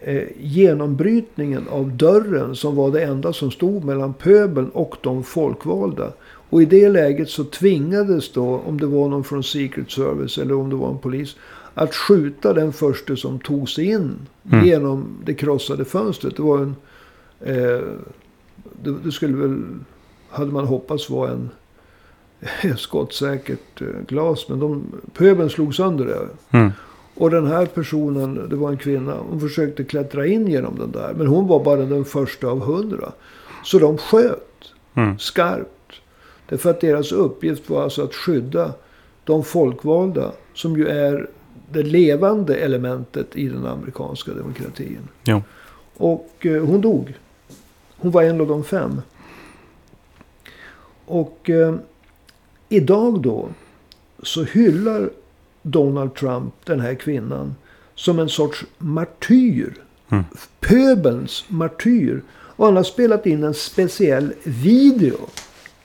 eh, 0.00 0.22
genombrytningen 0.40 1.68
av 1.68 1.96
dörren 1.96 2.56
som 2.56 2.76
var 2.76 2.90
det 2.90 3.02
enda 3.02 3.32
som 3.32 3.50
stod 3.50 3.84
mellan 3.84 4.14
pöbeln 4.14 4.68
och 4.68 4.96
de 5.00 5.24
folkvalda. 5.24 6.12
Och 6.50 6.62
i 6.62 6.64
det 6.64 6.88
läget 6.88 7.28
så 7.28 7.44
tvingades 7.44 8.32
då, 8.32 8.62
om 8.66 8.80
det 8.80 8.86
var 8.86 9.08
någon 9.08 9.24
från 9.24 9.42
Secret 9.44 9.90
Service 9.90 10.38
eller 10.38 10.54
om 10.54 10.70
det 10.70 10.76
var 10.76 10.90
en 10.90 10.98
polis, 10.98 11.36
att 11.74 11.94
skjuta 11.94 12.52
den 12.52 12.72
första 12.72 13.16
som 13.16 13.38
tog 13.38 13.68
sig 13.68 13.84
in 13.84 14.16
Mm. 14.52 14.64
genom 14.66 15.04
det 15.24 15.34
krossade 15.34 15.84
fönstret. 15.84 16.36
Det 16.36 16.42
var 16.42 16.58
en... 16.58 16.76
Eh, 17.40 17.80
det, 18.82 18.94
det 19.04 19.12
skulle 19.12 19.36
väl, 19.36 19.62
hade 20.30 20.52
man 20.52 20.66
hoppats 20.66 21.10
vara 21.10 21.30
en 21.30 21.50
skottsäkert 22.76 23.80
eh, 23.82 23.86
glas. 24.08 24.48
Men 24.48 24.58
de, 24.60 24.82
pöbeln 25.12 25.50
slog 25.50 25.74
sönder 25.74 26.04
det. 26.04 26.28
Mm. 26.58 26.70
Och 27.14 27.30
den 27.30 27.46
här 27.46 27.66
personen, 27.66 28.48
det 28.48 28.56
var 28.56 28.70
en 28.70 28.76
kvinna, 28.76 29.16
hon 29.30 29.40
försökte 29.40 29.84
klättra 29.84 30.26
in 30.26 30.46
genom 30.46 30.78
den 30.78 30.90
där. 30.92 31.14
Men 31.16 31.26
hon 31.26 31.46
var 31.46 31.64
bara 31.64 31.84
den 31.84 32.04
första 32.04 32.46
av 32.48 32.60
hundra. 32.60 33.12
Så 33.64 33.78
de 33.78 33.98
sköt 33.98 34.42
Mm. 34.94 35.18
skarpt. 35.18 35.70
Därför 36.48 36.70
att 36.70 36.80
deras 36.80 37.12
uppgift 37.12 37.70
var 37.70 37.82
alltså 37.82 38.04
att 38.04 38.14
skydda 38.14 38.72
de 39.24 39.44
folkvalda. 39.44 40.32
Som 40.54 40.76
ju 40.76 40.88
är 40.88 41.30
det 41.70 41.82
levande 41.82 42.56
elementet 42.56 43.36
i 43.36 43.48
den 43.48 43.66
amerikanska 43.66 44.32
demokratin. 44.32 45.08
Jo. 45.24 45.42
Och 45.96 46.32
eh, 46.40 46.64
hon 46.64 46.80
dog. 46.80 47.14
Hon 47.96 48.10
var 48.10 48.22
en 48.22 48.40
av 48.40 48.46
de 48.46 48.64
fem. 48.64 49.00
Och 51.04 51.50
eh, 51.50 51.74
idag 52.68 53.20
då 53.20 53.48
så 54.22 54.44
hyllar 54.44 55.10
Donald 55.62 56.14
Trump 56.14 56.54
den 56.64 56.80
här 56.80 56.94
kvinnan 56.94 57.54
som 57.94 58.18
en 58.18 58.28
sorts 58.28 58.64
martyr. 58.78 59.74
Mm. 60.08 60.24
Pöbelns 60.60 61.44
martyr. 61.48 62.22
Och 62.28 62.66
han 62.66 62.76
har 62.76 62.82
spelat 62.82 63.26
in 63.26 63.44
en 63.44 63.54
speciell 63.54 64.32
video. 64.44 65.18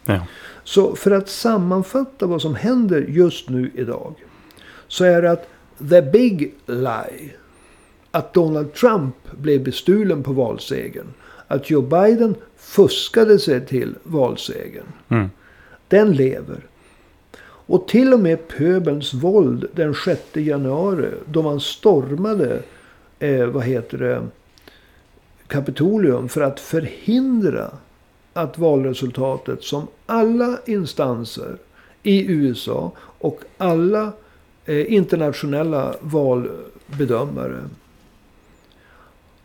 Ja. 0.05 0.19
Så 0.63 0.95
för 0.95 1.11
att 1.11 1.29
sammanfatta 1.29 2.25
vad 2.25 2.41
som 2.41 2.55
händer 2.55 3.01
just 3.01 3.49
nu 3.49 3.71
idag. 3.75 4.15
Så 4.87 5.03
är 5.03 5.21
det 5.21 5.31
att 5.31 5.47
the 5.89 6.01
big 6.01 6.53
lie. 6.65 7.31
Att 8.11 8.33
Donald 8.33 8.73
Trump 8.73 9.15
blev 9.31 9.63
bestulen 9.63 10.23
på 10.23 10.33
valsegern. 10.33 11.07
Att 11.47 11.69
Joe 11.69 11.81
Biden 11.81 12.35
fuskade 12.57 13.39
sig 13.39 13.65
till 13.65 13.95
valsegern. 14.03 14.85
Mm. 15.09 15.29
Den 15.87 16.13
lever. 16.13 16.59
Och 17.43 17.87
till 17.87 18.13
och 18.13 18.19
med 18.19 18.47
pöbelns 18.47 19.13
våld 19.13 19.65
den 19.73 19.95
6 20.05 20.21
januari. 20.33 21.09
Då 21.25 21.41
man 21.41 21.59
stormade, 21.59 22.61
eh, 23.19 23.45
vad 23.45 23.63
heter 23.63 23.97
det, 23.97 24.27
Kapitolium 25.47 26.29
för 26.29 26.41
att 26.41 26.59
förhindra 26.59 27.71
att 28.33 28.57
valresultatet 28.57 29.63
som 29.63 29.87
alla 30.05 30.59
instanser 30.65 31.57
i 32.03 32.25
USA 32.31 32.91
och 32.97 33.41
alla 33.57 34.11
eh, 34.65 34.93
internationella 34.93 35.95
valbedömare 36.01 37.63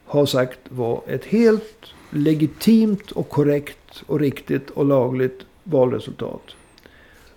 har 0.04 0.26
sagt 0.26 0.58
var 0.68 1.02
ett 1.06 1.24
helt 1.24 1.86
legitimt 2.10 3.10
och 3.10 3.28
korrekt 3.28 4.02
och 4.06 4.20
riktigt 4.20 4.70
och 4.70 4.84
lagligt 4.84 5.40
valresultat. 5.64 6.42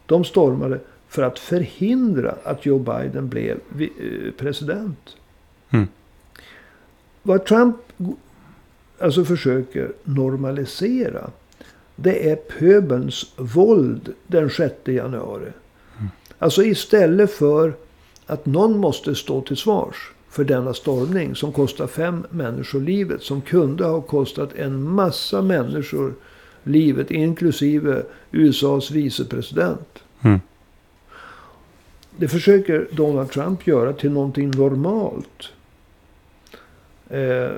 De 0.06 0.24
stormade 0.24 0.80
för 1.08 1.22
att 1.22 1.40
förhindra 1.40 2.36
att 2.44 2.66
Joe 2.66 2.80
Biden 2.80 3.30
blev 3.30 3.60
eh, 3.80 4.32
president. 4.38 5.16
Mm. 5.70 5.88
Vad 7.24 7.46
Trump 7.46 7.76
alltså 9.00 9.26
försöker 9.26 9.92
normalisera. 10.04 11.32
Det 12.02 12.30
är 12.30 12.36
pöbelns 12.36 13.34
våld 13.38 14.14
den 14.28 14.50
6 14.50 14.76
januari. 14.86 15.52
Alltså 16.40 16.64
istället 16.64 17.32
för 17.32 17.74
att 18.26 18.46
någon 18.46 18.78
måste 18.78 19.16
stå 19.16 19.42
till 19.42 19.58
svars 19.58 20.12
för 20.30 20.44
denna 20.44 20.74
stormning 20.74 21.36
som 21.36 21.52
kostar 21.52 21.88
fem 21.88 22.26
människor 22.30 22.82
livet. 22.82 23.24
Som 23.24 23.42
kunde 23.42 23.86
ha 23.86 24.02
kostat 24.02 24.56
en 24.56 24.90
massa 24.90 25.42
människor 25.42 26.14
livet, 26.64 27.12
inklusive 27.12 28.04
USAs 28.32 28.92
vicepresident. 28.92 30.04
Mm. 30.22 30.40
Det 32.18 32.28
försöker 32.28 32.88
Donald 32.92 33.32
Trump 33.32 33.68
göra 33.68 33.94
till 33.94 34.12
någonting 34.12 34.52
normalt. 34.52 35.50
Eh, 37.10 37.52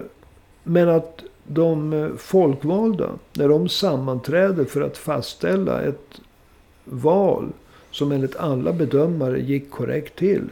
men 0.64 0.90
att 0.90 1.24
de 1.54 1.94
eh, 1.94 2.10
folkvalda, 2.18 3.10
när 3.34 3.50
de 3.50 3.70
sammanträder 3.70 4.66
för 4.66 4.82
att 4.82 4.98
fastställa 4.98 5.82
ett 5.82 6.22
val 6.86 7.50
som 7.92 8.12
enligt 8.12 8.36
alla 8.36 8.74
bedömare 8.74 9.42
gick 9.42 9.72
korrekt 9.72 10.16
till. 10.16 10.50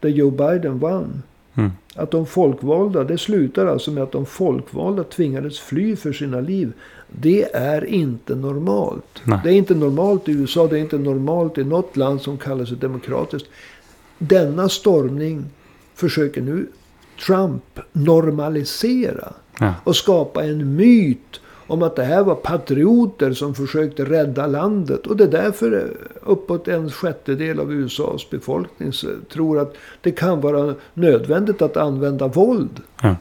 Där 0.00 0.08
Joe 0.08 0.30
Biden 0.30 0.78
vann. 0.78 1.22
Mm. 1.54 1.70
Att 1.94 2.10
de 2.10 2.26
folkvalda, 2.26 3.04
det 3.04 3.18
slutar 3.18 3.66
alltså 3.66 3.90
med 3.90 4.02
att 4.02 4.12
de 4.12 4.26
folkvalda 4.26 5.04
tvingades 5.04 5.60
fly 5.60 5.96
för 5.96 6.12
sina 6.12 6.40
liv. 6.40 6.72
Det 7.08 7.54
är 7.54 7.84
inte 7.84 8.34
normalt. 8.34 9.22
Nej. 9.24 9.40
Det 9.44 9.50
är 9.50 9.54
inte 9.54 9.74
normalt 9.74 10.28
i 10.28 10.32
USA, 10.32 10.66
det 10.66 10.78
är 10.78 10.80
inte 10.80 10.98
normalt 10.98 11.58
i 11.58 11.64
något 11.64 11.96
land 11.96 12.22
som 12.22 12.38
kallar 12.38 12.64
sig 12.64 12.76
demokratiskt. 12.76 13.48
Denna 14.18 14.68
stormning 14.68 15.44
försöker 15.94 16.40
nu 16.40 16.66
Trump 17.26 17.80
normalisera. 17.92 19.32
Ja. 19.58 19.74
Och 19.84 19.96
skapa 19.96 20.44
en 20.44 20.76
myt 20.76 21.40
om 21.66 21.82
att 21.82 21.96
det 21.96 22.04
här 22.04 22.22
var 22.22 22.34
patrioter 22.34 23.32
som 23.32 23.54
försökte 23.54 24.04
rädda 24.04 24.46
landet. 24.46 25.06
Och 25.06 25.16
det 25.16 25.24
är 25.24 25.28
därför 25.28 25.96
uppåt 26.22 26.68
en 26.68 26.90
sjättedel 26.90 27.60
av 27.60 27.72
USAs 27.72 28.30
befolkning 28.30 28.92
tror 29.32 29.58
att 29.58 29.76
det 30.00 30.12
kan 30.12 30.40
vara 30.40 30.74
nödvändigt 30.94 31.62
att 31.62 31.76
använda 31.76 32.28
våld. 32.28 32.80
Ja. 33.02 33.16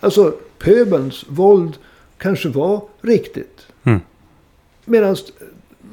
Alltså 0.00 0.34
pöbelns 0.58 1.24
våld 1.28 1.76
kanske 2.18 2.48
var 2.48 2.82
riktigt. 3.00 3.66
Mm. 3.82 4.00
Medan 4.84 5.16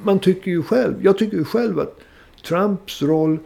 man 0.03 0.19
tycker 0.19 0.51
ju 0.51 0.63
själv, 0.63 0.93
jag 1.01 1.17
tycker 1.17 1.37
ju 1.37 1.45
själv 1.45 1.79
att 1.79 1.99
Trumps 2.47 3.01
roll. 3.01 3.37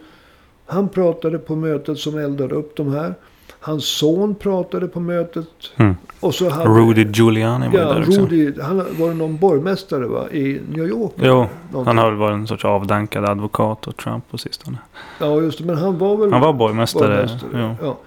Han 0.66 0.88
pratade 0.88 1.38
på 1.38 1.56
mötet 1.56 1.98
som 1.98 2.18
eldade 2.18 2.54
upp 2.54 2.76
de 2.76 2.92
här. 2.92 3.14
Hans 3.62 3.84
son 3.84 4.34
pratade 4.34 4.88
på 4.88 5.00
mötet. 5.00 5.48
Mm. 5.76 5.96
Och 6.20 6.34
så 6.34 6.48
hade, 6.50 6.68
Rudy 6.70 7.04
Giuliani 7.12 7.68
var 7.68 7.78
Ja, 7.78 7.92
där 7.94 8.00
också. 8.08 8.20
Rudy, 8.20 8.60
han 8.60 8.76
var 8.98 9.14
någon 9.14 9.38
borgmästare 9.38 10.06
va? 10.06 10.30
i 10.30 10.60
New 10.68 10.86
York? 10.88 11.12
Jo, 11.16 11.34
Någonting. 11.72 11.86
han 11.86 11.98
har 11.98 12.10
väl 12.10 12.18
varit 12.18 12.34
en 12.34 12.46
sorts 12.46 12.64
avdankad 12.64 13.24
advokat 13.24 13.88
åt 13.88 13.96
Trump 13.96 14.30
på 14.30 14.38
sistone. 14.38 14.78
Ja, 15.20 15.40
just 15.40 15.58
det. 15.58 15.64
Men 15.64 15.76
han 15.78 15.98
var 15.98 16.16
väl 16.16 16.32
Han 16.32 16.40
var 16.40 16.52
borgmästare. 16.52 17.08
borgmästare. 17.16 17.76
Ja. 17.82 17.98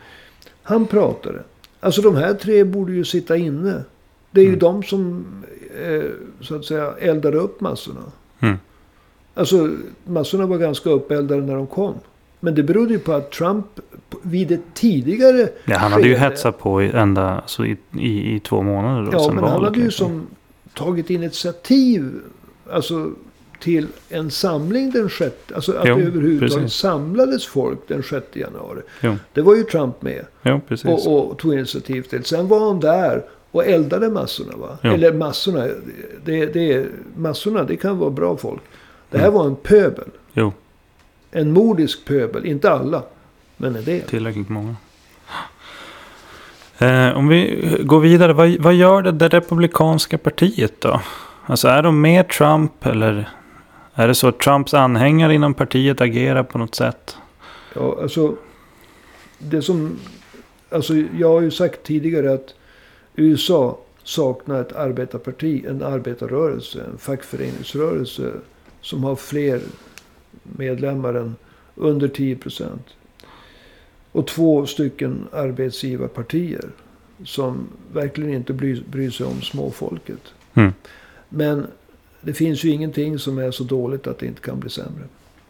Han 0.64 0.86
pratade. 0.86 1.44
Alltså 1.80 2.02
de 2.02 2.16
här 2.16 2.34
tre 2.34 2.64
borde 2.64 2.92
ju 2.94 3.06
sitta 3.06 3.38
inne. 3.38 3.84
Det 4.32 4.40
är 4.42 4.46
ju 4.46 4.48
Mm. 4.50 4.60
de 4.60 4.84
som 4.84 5.26
eh, 5.86 6.04
så 6.42 6.56
att 6.56 6.66
säga 6.66 6.94
eldade 7.00 7.38
upp 7.38 7.62
massorna. 7.62 8.02
Mm. 8.40 8.58
Alltså 9.36 9.70
massorna 10.06 10.46
var 10.46 10.58
ganska 10.58 10.90
uppeldade 10.90 11.42
när 11.42 11.56
de 11.56 11.68
kom. 11.68 11.94
Men 12.44 12.56
det 12.56 12.64
berodde 12.64 12.94
ju 12.94 13.00
på 13.00 13.14
att 13.14 13.32
Trump 13.32 13.66
vid 14.22 14.52
ett 14.52 14.62
tidigare 14.74 15.50
Ja, 15.66 15.78
han 15.78 15.92
hade 15.92 16.08
ju 16.08 16.16
hetsat 16.16 16.60
på 16.60 16.84
i, 16.84 16.92
ända 16.92 17.22
alltså 17.30 17.66
i, 17.66 17.78
i, 18.00 18.36
i 18.36 18.40
två 18.40 18.62
månader. 18.62 19.12
Då, 19.12 19.18
Ja, 19.18 19.32
men 19.34 19.44
han 19.44 19.64
hade 19.64 19.78
ju 19.80 19.84
liksom. 19.86 20.08
som 20.08 20.28
tagit 20.86 21.10
initiativ 21.10 22.12
alltså, 22.72 23.12
till 23.60 23.88
en 24.10 24.32
samling 24.32 24.92
den 24.92 25.10
6. 25.10 25.36
Alltså 25.56 25.72
att 25.72 25.88
Jo, 25.88 25.96
det 25.96 26.02
överhuvudtaget 26.04 26.54
precis. 26.64 26.74
samlades 26.80 27.46
folk 27.48 27.80
den 27.88 28.04
6 28.04 28.26
januari. 28.34 28.82
Jo. 29.02 29.16
Det 29.34 29.42
var 29.42 29.56
ju 29.56 29.64
Trump 29.64 30.02
med 30.02 30.26
Jo, 30.44 30.62
precis. 30.68 30.86
och, 31.08 31.30
och 31.32 31.38
tog 31.38 31.54
initiativ 31.54 32.02
till. 32.02 32.24
Sen 32.26 32.48
var 32.48 32.60
han 32.68 32.80
där 32.80 33.24
och 33.52 33.66
eldade 33.66 34.10
massorna. 34.10 34.54
Va? 34.58 34.78
Eller 34.82 35.14
massorna. 35.14 35.68
Det, 36.26 36.46
det, 36.46 36.86
massorna, 37.16 37.64
det 37.64 37.76
kan 37.76 37.98
vara 37.98 38.10
bra 38.10 38.38
folk. 38.38 38.62
Det 39.10 39.18
här 39.18 39.28
Mm. 39.28 39.38
var 39.38 39.46
en 39.46 39.56
pöbel. 39.56 40.08
Jo, 40.34 40.54
En 41.36 41.52
mordisk 41.52 42.06
pöbel. 42.06 42.46
Inte 42.46 42.72
alla, 42.72 43.04
men 43.58 43.76
en 43.76 43.84
del. 43.84 44.02
tillräckligt 44.02 44.50
många. 44.50 44.76
Eh, 46.78 47.18
om 47.18 47.28
vi 47.28 47.78
går 47.84 48.00
vidare. 48.00 48.34
Vad, 48.34 48.58
vad 48.60 48.74
gör 48.74 49.02
det, 49.02 49.12
det 49.12 49.30
republikanska 49.30 50.18
partiet 50.18 50.82
då? 50.82 51.02
Alltså 51.46 51.68
är 51.68 51.84
de 51.84 52.02
med 52.02 52.30
Trump 52.30 52.86
eller 52.86 53.30
är 53.94 54.08
det 54.08 54.16
så 54.16 54.28
att 54.28 54.40
Trumps 54.40 54.74
anhängare 54.74 55.34
inom 55.34 55.54
partiet 55.54 56.02
agerar 56.02 56.44
på 56.44 56.58
något 56.58 56.76
sätt? 56.76 57.18
Ja, 57.76 57.98
alltså, 58.02 58.36
det 59.40 59.62
som, 59.62 60.00
alltså, 60.70 60.94
jag 60.96 61.30
har 61.30 61.42
ju 61.42 61.52
sagt 61.52 61.84
tidigare 61.84 62.34
att 62.34 62.54
USA 63.16 63.78
saknar 64.04 64.62
ett 64.62 64.76
arbetarparti, 64.76 65.66
en 65.66 65.84
arbetarrörelse, 65.84 66.84
en 66.92 66.98
fackföreningsrörelse 66.98 68.32
som 68.82 69.04
har 69.04 69.16
fler 69.16 69.62
medlemmar 70.44 71.14
än 71.14 71.36
under 71.76 72.08
10 72.08 72.36
procent. 72.36 72.88
Och 74.12 74.28
två 74.28 74.66
stycken 74.66 75.28
arbetsgivarpartier 75.32 76.70
som 77.26 77.68
verkligen 77.94 78.34
inte 78.34 78.54
bryr, 78.54 78.84
bryr 78.92 79.10
sig 79.10 79.26
om 79.26 79.42
småfolket. 79.42 80.34
Mm. 80.54 80.74
Men 81.30 81.68
det 82.22 82.34
finns 82.34 82.64
ju 82.64 82.70
ingenting 82.70 83.20
som 83.20 83.38
är 83.38 83.52
så 83.52 83.64
dåligt 83.64 84.08
att 84.08 84.20
det 84.20 84.26
inte 84.26 84.42
kan 84.42 84.60
bli 84.60 84.70
sämre. 84.70 85.04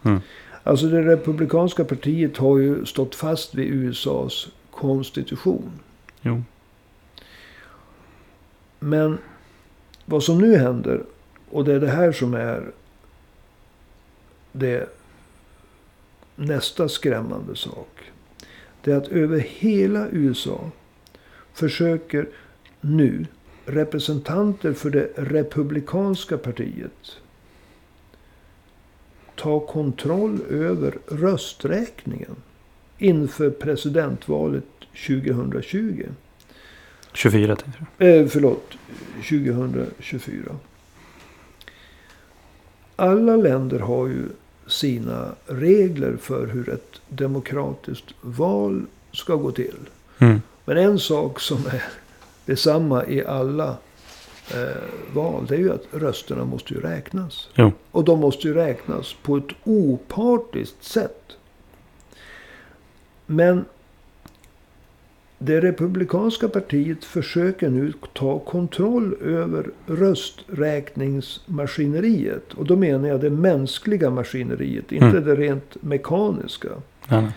Mm. 0.04 0.20
Alltså 0.64 0.86
det 0.86 1.02
republikanska 1.02 1.86
partiet 1.86 2.38
har 2.38 2.58
ju 2.58 2.86
stått 2.86 3.16
fast 3.16 3.56
vid 3.56 3.68
USAs 3.68 4.48
konstitution. 4.72 5.72
Jo. 6.22 6.44
Men 8.80 9.18
vad 10.06 10.24
som 10.24 10.38
nu 10.38 10.58
händer, 10.58 11.04
och 11.50 11.66
det 11.66 11.74
är 11.74 11.80
det 11.80 11.90
här 11.90 12.12
som 12.12 12.34
är 12.34 12.72
det 14.54 14.89
nästa 16.36 16.89
skrämmande 16.89 17.56
sak. 17.56 18.12
Det 18.82 18.91
är 18.91 18.97
att 18.97 19.08
över 19.08 19.39
hela 19.39 20.08
USA 20.10 20.72
försöker 21.54 22.28
nu 22.82 23.26
representanter 23.66 24.74
för 24.74 24.89
det 24.89 25.10
republikanska 25.16 26.38
partiet 26.38 27.18
ta 29.36 29.60
kontroll 29.60 30.39
över 30.49 30.97
rösträkningen 31.08 32.36
inför 32.97 33.49
presidentvalet 33.49 34.64
2020. 35.08 36.06
24 37.14 37.56
tänkte 37.56 37.86
jag. 37.97 38.20
Eh, 38.20 38.28
förlåt, 38.28 38.78
2024. 39.16 40.43
Alla 42.95 43.36
länder 43.36 43.80
har 43.80 44.08
ju 44.08 44.30
sina 44.68 45.36
regler 45.45 46.18
för 46.22 46.47
hur 46.47 46.70
ett 46.70 47.01
demokratiskt 47.09 48.14
val 48.22 48.86
ska 49.11 49.36
gå 49.36 49.51
till. 49.51 49.76
Mm. 50.20 50.41
Men 50.66 50.78
en 50.78 50.99
sak 50.99 51.39
som 51.39 51.57
är 51.57 51.84
detsamma 52.45 53.05
i 53.05 53.26
alla 53.26 53.78
eh, 54.53 55.14
val, 55.14 55.45
det 55.47 55.55
är 55.55 55.59
ju 55.59 55.74
att 55.74 55.86
rösterna 55.91 56.45
måste 56.45 56.74
ju 56.74 56.80
räknas. 56.80 57.49
Jo. 57.55 57.72
Och 57.91 58.03
de 58.03 58.20
måste 58.20 58.47
ju 58.47 58.53
räknas 58.53 59.16
på 59.24 59.38
ett 59.38 59.51
opartiskt 59.64 60.84
sätt. 60.84 61.32
Men 63.26 63.66
det 65.46 65.62
republikanska 65.62 66.50
partiet 66.50 67.06
försöker 67.06 67.70
nu 67.70 67.94
ta 68.14 68.39
kontroll 68.39 69.14
över 69.22 69.70
rösträkningsmaskineriet. 69.88 72.54
Och 72.54 72.66
då 72.66 72.76
menar 72.76 73.10
jag 73.10 73.22
det 73.22 73.30
mänskliga 73.30 74.10
maskineriet, 74.10 74.91
inte 74.91 75.06
Mm. 75.06 75.24
det 75.24 75.36
rent 75.36 75.84
mekaniska. 75.84 76.70
Nej. 77.08 77.32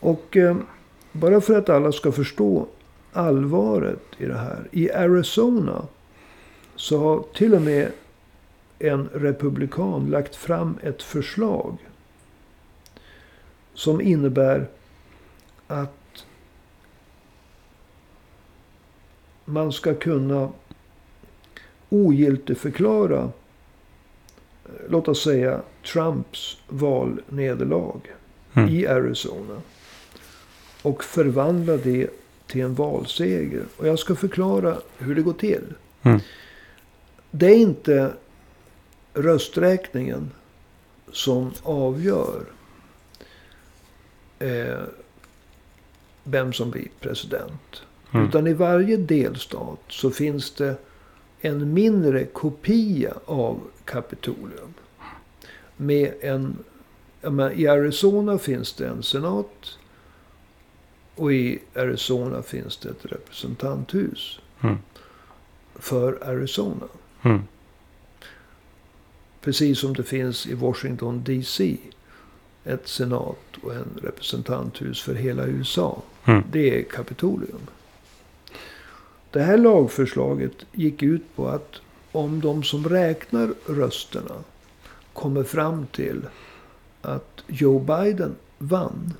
Och 0.00 0.36
eh, 0.36 0.56
bara 1.12 1.40
för 1.40 1.58
att 1.58 1.68
alla 1.68 1.92
ska 1.92 2.12
förstå 2.12 2.66
allvaret 3.12 4.02
i 4.18 4.26
det 4.26 4.38
här. 4.38 4.68
I 4.70 4.92
Arizona 4.92 5.86
så 6.76 6.98
har 6.98 7.24
till 7.34 7.54
och 7.54 7.62
med 7.62 7.88
en 8.78 9.08
republikan 9.14 10.10
lagt 10.10 10.36
fram 10.36 10.78
ett 10.82 11.02
förslag. 11.02 11.76
Som 13.74 14.00
innebär 14.00 14.66
att 15.66 15.96
man 19.52 19.72
ska 19.72 19.94
kunna 19.94 20.48
ogiltigförklara, 21.88 23.30
låt 24.88 25.08
oss 25.08 25.24
säga, 25.24 25.60
Trumps 25.92 26.58
valnederlag 26.68 28.00
Mm. 28.54 28.68
i 28.68 28.86
Arizona. 28.86 29.62
Och 30.82 31.04
förvandla 31.04 31.76
det 31.76 32.10
till 32.46 32.60
en 32.60 32.74
valseger. 32.74 33.64
Och 33.76 33.88
jag 33.88 33.98
ska 33.98 34.14
förklara 34.14 34.76
hur 34.98 35.14
det 35.14 35.22
går 35.22 35.32
till. 35.32 35.64
Mm. 36.02 36.20
Det 37.30 37.46
är 37.46 37.56
inte 37.56 38.12
rösträkningen 39.14 40.30
som 41.12 41.52
avgör 41.62 42.44
eh, 44.38 44.80
vem 46.24 46.52
som 46.52 46.70
blir 46.70 46.88
president. 47.00 47.82
Mm. 48.12 48.28
Utan 48.28 48.46
i 48.46 48.52
varje 48.52 48.96
delstat 48.96 49.80
så 49.88 50.10
finns 50.10 50.50
det 50.50 50.76
en 51.40 51.74
mindre 51.74 52.24
kopia 52.24 53.14
av 53.24 53.60
Kapitolium. 53.84 54.74
Med 55.76 56.14
en, 56.20 56.56
menar, 57.20 57.50
I 57.50 57.66
Arizona 57.68 58.38
finns 58.38 58.72
det 58.72 58.86
en 58.88 59.02
senat. 59.02 59.78
Och 61.14 61.32
i 61.32 61.58
Arizona 61.76 62.42
finns 62.42 62.76
det 62.76 62.88
ett 62.88 63.06
representanthus 63.06 64.38
Mm. 64.64 64.78
för 65.74 66.28
Arizona. 66.28 66.86
Mm. 67.22 67.40
Precis 69.40 69.78
som 69.78 69.94
det 69.94 70.02
finns 70.02 70.46
i 70.46 70.54
Washington 70.54 71.22
DC. 71.24 71.76
Ett 72.64 72.88
senat 72.88 73.38
och 73.62 73.74
en 73.74 74.00
representanthus 74.02 75.02
för 75.02 75.14
hela 75.14 75.46
USA. 75.46 76.02
Mm. 76.24 76.42
Det 76.52 76.78
är 76.78 76.82
Kapitolium. 76.82 77.60
Det 79.32 79.42
här 79.42 79.58
lagförslaget 79.58 80.52
gick 80.72 81.02
ut 81.02 81.36
på 81.36 81.48
att 81.48 81.80
om 82.12 82.40
de 82.40 82.62
som 82.62 82.88
räknar 82.88 83.54
rösterna 83.66 84.34
kommer 85.12 85.42
fram 85.42 85.86
till 85.86 86.26
att 87.02 87.44
Joe 87.46 87.78
Biden 87.78 88.34
vann. 88.58 89.14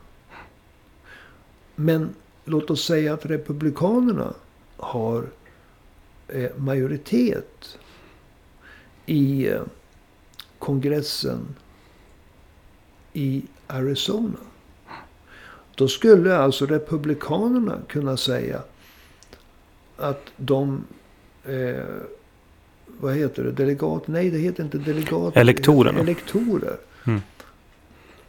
Men 1.74 2.14
låt 2.44 2.70
oss 2.70 2.84
säga 2.84 3.14
att 3.14 3.26
Republikanerna 3.26 4.34
har 4.76 5.26
eh, 6.28 6.50
majoritet 6.56 7.78
i 9.06 9.48
eh, 9.48 9.62
kongressen 10.58 11.56
i 13.12 13.42
Arizona. 13.66 14.38
Då 15.74 15.88
skulle 15.88 16.36
alltså 16.36 16.66
Republikanerna 16.66 17.78
kunna 17.88 18.16
säga 18.16 18.62
att 20.02 20.32
de... 20.36 20.84
Eh, 21.44 21.84
vad 22.86 23.14
heter 23.14 23.44
det? 23.44 23.52
Delegat? 23.52 24.08
Nej, 24.08 24.30
det 24.30 24.38
heter 24.38 24.64
inte 24.64 24.78
delegater. 24.78 25.40
Elektorerna. 25.40 26.00
Elektorer. 26.00 26.76
Mm. 27.06 27.20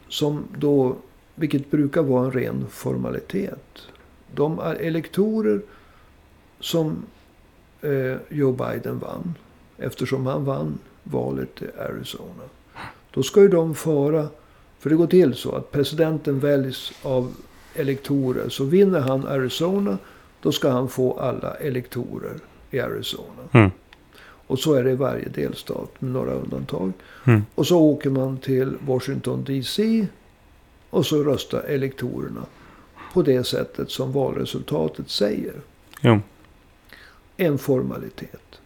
som 0.08 0.44
då, 0.58 0.96
vilket 1.34 1.70
brukar 1.70 2.02
vara 2.02 2.24
en 2.24 2.32
ren 2.32 2.66
formalitet. 2.70 3.78
De 4.34 4.58
elektorer 4.60 5.60
som 6.60 6.96
eh, 7.80 8.16
Joe 8.28 8.52
Biden 8.52 8.98
vann, 8.98 9.34
eftersom 9.78 10.26
han 10.26 10.44
vann 10.44 10.78
valet 11.02 11.62
i 11.62 11.66
Arizona. 11.78 12.44
Då 13.10 13.22
ska 13.22 13.40
ju 13.40 13.48
de 13.48 13.74
fara, 13.74 14.28
för 14.78 14.90
det 14.90 14.96
går 14.96 15.06
till 15.06 15.34
så 15.34 15.52
att 15.52 15.70
presidenten 15.70 16.40
väljs 16.40 16.92
av 17.02 17.34
elektorer. 17.74 18.48
Så 18.48 18.64
vinner 18.64 19.00
han 19.00 19.26
Arizona, 19.26 19.98
då 20.44 20.52
ska 20.52 20.70
han 20.70 20.88
få 20.88 21.18
alla 21.18 21.54
elektorer 21.54 22.36
i 22.70 22.80
Arizona. 22.80 23.42
Mm. 23.52 23.70
Och 24.46 24.58
så 24.58 24.74
är 24.74 24.84
det 24.84 24.90
i 24.90 24.94
varje 24.94 25.28
delstat 25.28 26.00
med 26.00 26.12
några 26.12 26.32
undantag. 26.32 26.92
Mm. 27.26 27.42
Och 27.54 27.66
så 27.66 27.80
åker 27.80 28.10
man 28.10 28.38
till 28.38 28.76
Washington 28.86 29.44
DC. 29.44 30.06
Och 30.90 31.06
så 31.06 31.22
röstar 31.22 31.60
elektorerna 31.60 32.46
på 33.12 33.22
det 33.22 33.44
sättet 33.44 33.90
som 33.90 34.12
valresultatet 34.12 35.10
säger. 35.10 35.54
Jo. 36.00 36.20
En 37.36 37.58
formalitet. 37.58 38.60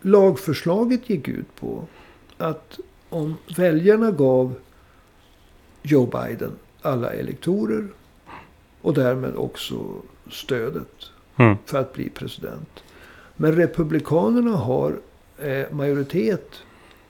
Lagförslaget 0.00 1.10
gick 1.10 1.28
ut 1.28 1.56
på 1.56 1.84
att 2.38 2.78
om 3.08 3.36
väljarna 3.56 4.10
gav 4.10 4.54
Joe 5.82 6.06
Biden 6.06 6.52
alla 6.82 7.12
elektorer 7.12 7.88
och 8.80 8.94
därmed 8.94 9.36
också 9.36 10.02
stödet 10.30 11.10
Mm. 11.36 11.56
för 11.66 11.78
att 11.78 11.92
bli 11.92 12.08
president. 12.08 12.82
Men 13.36 13.52
Republikanerna 13.52 14.56
har 14.56 15.00
eh, 15.38 15.64
majoritet 15.72 16.54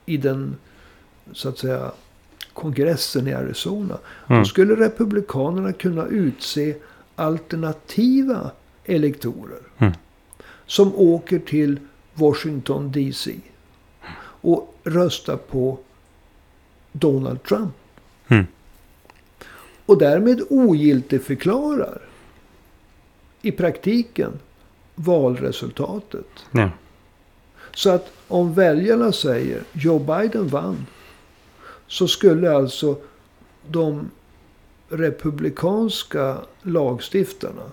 i 0.05 0.17
den, 0.17 0.55
så 1.31 1.49
att 1.49 1.57
säga, 1.57 1.91
kongressen 2.53 3.27
i 3.27 3.33
Arizona. 3.33 3.97
Mm. 4.27 4.39
Då 4.41 4.45
skulle 4.45 4.75
Republikanerna 4.75 5.73
kunna 5.73 6.05
utse 6.05 6.75
alternativa 7.15 8.51
elektorer. 8.85 9.59
Mm. 9.77 9.93
Som 10.65 10.95
åker 10.95 11.39
till 11.39 11.79
Washington 12.13 12.91
DC. 12.91 13.35
Och 14.19 14.75
röstar 14.83 15.37
på 15.37 15.77
Donald 16.91 17.43
Trump. 17.43 17.73
Mm. 18.27 18.45
Och 19.85 19.97
därmed 19.97 20.41
ogiltigförklarar 20.49 22.01
i 23.45 23.51
praktiken 23.51 24.31
valresultatet. 24.95 26.27
Ja. 26.51 26.69
Så 27.75 27.89
att 27.89 28.11
om 28.27 28.53
väljarna 28.53 29.11
säger 29.11 29.61
Joe 29.73 29.99
Biden 29.99 30.47
vann. 30.47 30.85
Så 31.87 32.07
skulle 32.07 32.51
alltså 32.55 32.97
de 33.67 34.09
republikanska 34.89 36.37
lagstiftarna. 36.61 37.63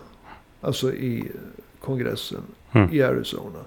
Alltså 0.61 0.93
i 0.93 1.33
kongressen 1.81 2.43
Mm. 2.75 2.89
i 2.95 3.03
Arizona. 3.03 3.59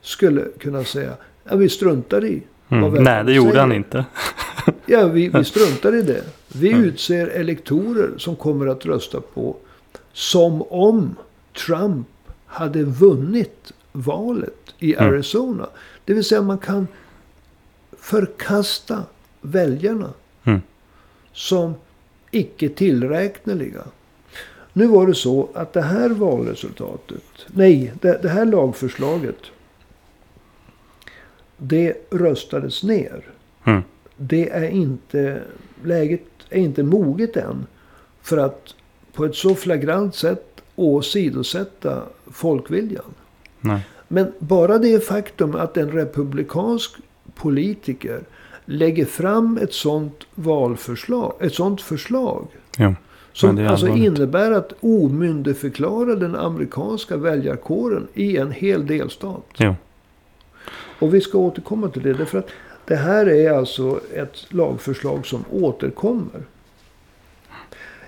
Skulle 0.00 0.44
kunna 0.60 0.84
säga. 0.84 1.12
Ja, 1.44 1.56
vi 1.56 1.68
struntar 1.68 2.24
i. 2.24 2.42
Mm. 2.68 2.94
Nej, 3.04 3.24
det 3.24 3.32
gjorde 3.32 3.50
säger. 3.50 3.60
han 3.60 3.72
inte. 3.72 4.04
Ja, 4.86 5.06
vi, 5.06 5.28
vi 5.28 5.44
struntar 5.54 5.94
i 5.94 6.02
det. 6.02 6.22
Vi 6.54 6.68
Mm. 6.72 6.84
utser 6.84 7.26
elektorer 7.26 8.10
som 8.18 8.36
kommer 8.36 8.66
att 8.66 8.86
rösta 8.86 9.20
på. 9.20 9.56
Som 10.14 10.62
om 10.62 11.16
Trump 11.66 12.06
hade 12.46 12.82
vunnit 12.82 13.72
valet 13.92 14.74
i 14.78 14.94
Mm. 14.94 15.08
Arizona. 15.08 15.68
Det 16.04 16.14
vill 16.14 16.24
säga 16.24 16.42
man 16.42 16.58
kan 16.58 16.86
förkasta 17.98 19.02
väljarna. 19.40 20.10
Mm. 20.44 20.60
Som 21.32 21.74
icke 22.30 22.68
tillräkneliga. 22.68 23.82
Nu 24.72 24.86
var 24.86 25.06
det 25.06 25.14
så 25.14 25.48
att 25.54 25.72
det 25.72 25.82
här 25.82 26.10
valresultatet. 26.10 27.24
Nej, 27.46 27.92
det, 28.00 28.22
det 28.22 28.28
här 28.28 28.44
lagförslaget. 28.44 29.38
Det 31.56 31.96
röstades 32.10 32.82
ner 32.82 33.30
Mm. 33.66 33.82
det 34.16 34.50
är 34.50 34.68
inte, 34.68 35.42
läget 35.84 36.22
är 36.50 36.58
inte 36.60 36.82
moget 36.82 37.36
än. 37.36 37.66
För 38.22 38.36
att 38.36 38.74
på 39.14 39.24
ett 39.24 39.36
så 39.36 39.54
flagrant 39.54 40.14
sätt 40.14 40.60
åsidosätta 40.76 42.02
folkviljan. 42.32 43.14
Nej. 43.60 43.80
Men 44.08 44.32
bara 44.38 44.78
det 44.78 45.04
faktum 45.04 45.54
att 45.54 45.76
en 45.76 45.90
republikansk 45.90 46.90
politiker 47.34 48.20
lägger 48.64 49.04
fram 49.04 49.58
ett 49.62 49.72
sånt 49.72 50.26
valförslag, 50.34 51.34
ett 51.40 51.54
sånt 51.54 51.80
förslag. 51.80 52.46
Jo. 52.78 52.94
Som 53.32 53.66
alltså 53.66 53.88
innebär 53.88 54.50
att 54.50 54.72
omyndigförklara 54.80 56.14
den 56.14 56.36
amerikanska 56.36 57.16
väljarkåren 57.16 58.08
i 58.14 58.36
en 58.36 58.52
hel 58.52 58.86
delstat. 58.86 59.44
Jo. 59.56 59.74
Och 60.98 61.14
vi 61.14 61.20
ska 61.20 61.38
återkomma 61.38 61.88
till 61.88 62.02
det. 62.02 62.12
Därför 62.12 62.38
att 62.38 62.48
det 62.84 62.96
här 62.96 63.26
är 63.26 63.50
alltså 63.50 64.00
ett 64.14 64.52
lagförslag 64.52 65.26
som 65.26 65.44
återkommer. 65.50 66.42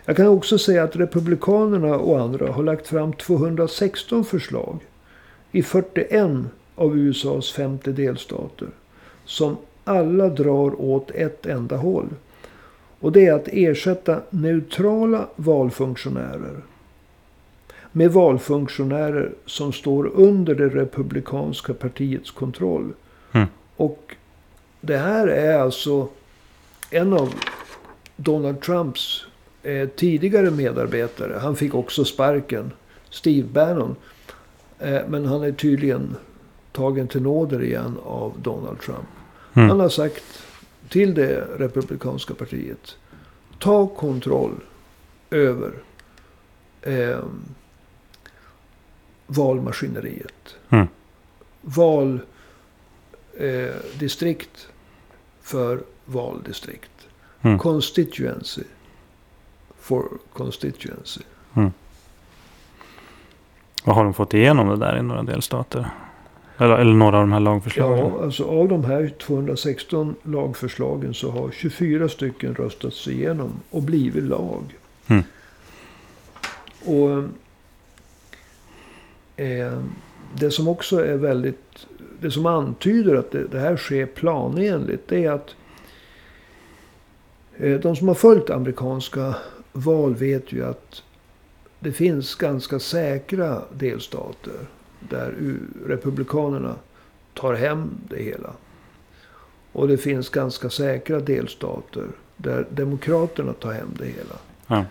Jag 0.08 0.16
kan 0.16 0.26
också 0.26 0.58
säga 0.58 0.82
att 0.82 0.96
Republikanerna 0.96 1.96
och 1.96 2.20
andra 2.20 2.52
har 2.52 2.62
lagt 2.62 2.86
fram 2.86 3.12
216 3.12 4.24
förslag 4.24 4.78
i 5.52 5.62
41 5.62 6.30
av 6.74 6.98
USAs 6.98 7.52
50 7.52 7.92
delstater. 7.92 8.68
Som 9.24 9.56
alla 9.84 10.28
drar 10.28 10.80
åt 10.80 11.10
ett 11.10 11.46
enda 11.46 11.76
håll. 11.76 12.08
Och 13.00 13.12
det 13.12 13.26
är 13.26 13.32
att 13.32 13.48
ersätta 13.48 14.20
neutrala 14.30 15.26
valfunktionärer 15.36 16.62
med 17.92 18.12
valfunktionärer 18.12 19.32
som 19.46 19.72
står 19.72 20.10
under 20.14 20.54
det 20.54 20.68
republikanska 20.68 21.74
partiets 21.74 22.30
kontroll. 22.30 22.92
Mm. 23.32 23.46
Och 23.76 24.16
det 24.80 24.96
här 24.96 25.26
är 25.26 25.58
alltså 25.58 26.08
en 26.90 27.12
av 27.12 27.34
Donald 28.16 28.60
Trumps 28.60 29.26
eh, 29.66 29.88
tidigare 29.88 30.50
medarbetare. 30.50 31.38
Han 31.38 31.56
fick 31.56 31.74
också 31.74 32.04
sparken. 32.04 32.72
Steve 33.10 33.48
Bannon. 33.48 33.96
Eh, 34.78 35.00
men 35.08 35.26
han 35.26 35.42
är 35.42 35.52
tydligen 35.52 36.16
tagen 36.72 37.08
till 37.08 37.22
nåder 37.22 37.62
igen 37.62 37.98
av 38.04 38.40
Donald 38.42 38.80
Trump. 38.80 39.08
Mm. 39.54 39.68
Han 39.68 39.80
har 39.80 39.88
sagt 39.88 40.42
till 40.88 41.14
det 41.14 41.46
republikanska 41.58 42.34
partiet. 42.34 42.96
Ta 43.58 43.86
kontroll 43.86 44.54
över 45.30 45.72
eh, 46.82 47.24
valmaskineriet. 49.26 50.56
Mm. 50.68 50.86
Valdistrikt 51.60 54.56
eh, 54.56 54.62
för 55.42 55.80
valdistrikt. 56.04 56.90
Mm. 57.42 57.58
Constituency 57.58 58.62
for 59.86 60.08
constituency. 60.32 61.20
Vad 63.84 63.96
har 63.96 64.04
de 64.04 64.14
fått 64.14 64.34
igenom 64.34 64.68
det 64.68 64.76
där 64.76 64.98
i 64.98 65.02
några 65.02 65.22
delstater? 65.22 65.90
Eller, 66.58 66.74
eller 66.74 66.92
några 66.92 67.16
av 67.16 67.22
de 67.22 67.32
här 67.32 67.40
lagförslagen? 67.40 67.98
Ja, 67.98 68.22
alltså 68.22 68.44
av 68.44 68.68
de 68.68 68.84
här 68.84 69.12
216 69.18 70.14
lagförslagen 70.22 71.14
så 71.14 71.30
har 71.30 71.50
24 71.50 72.08
stycken 72.08 72.54
röstats 72.54 73.08
igenom 73.08 73.52
och 73.70 73.82
blivit 73.82 74.24
lag. 74.24 74.62
Mm. 75.06 75.22
Och 76.84 77.10
eh, 79.44 79.82
det 80.34 80.50
som 80.50 80.68
också 80.68 81.04
är 81.04 81.16
väldigt, 81.16 81.86
det 82.20 82.30
som 82.30 82.46
antyder 82.46 83.14
att 83.14 83.30
det, 83.30 83.46
det 83.46 83.58
här 83.58 83.76
sker 83.76 84.06
planenligt, 84.06 85.08
det 85.08 85.24
är 85.24 85.30
att 85.30 85.54
eh, 87.56 87.80
de 87.80 87.96
som 87.96 88.08
har 88.08 88.14
följt 88.14 88.50
amerikanska 88.50 89.34
val 89.76 90.14
vet 90.14 90.52
ju 90.52 90.64
att 90.64 91.02
det 91.80 91.92
finns 91.92 92.34
ganska 92.34 92.78
säkra 92.78 93.62
delstater 93.72 94.66
där 95.08 95.56
republikanerna 95.86 96.74
tar 97.34 97.54
hem 97.54 97.90
det 98.08 98.22
hela. 98.22 98.52
Och 99.72 99.88
det 99.88 99.96
finns 99.96 100.28
ganska 100.28 100.70
säkra 100.70 101.20
delstater 101.20 102.06
där 102.36 102.66
demokraterna 102.70 103.52
tar 103.52 103.72
hem 103.72 103.88
det 103.98 104.06
hela. 104.06 104.36
Ja. 104.66 104.84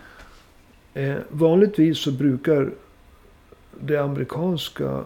Eh, 0.94 1.18
vanligtvis 1.30 1.98
så 1.98 2.12
brukar 2.12 2.72
det 3.80 3.98
amerikanska 3.98 5.04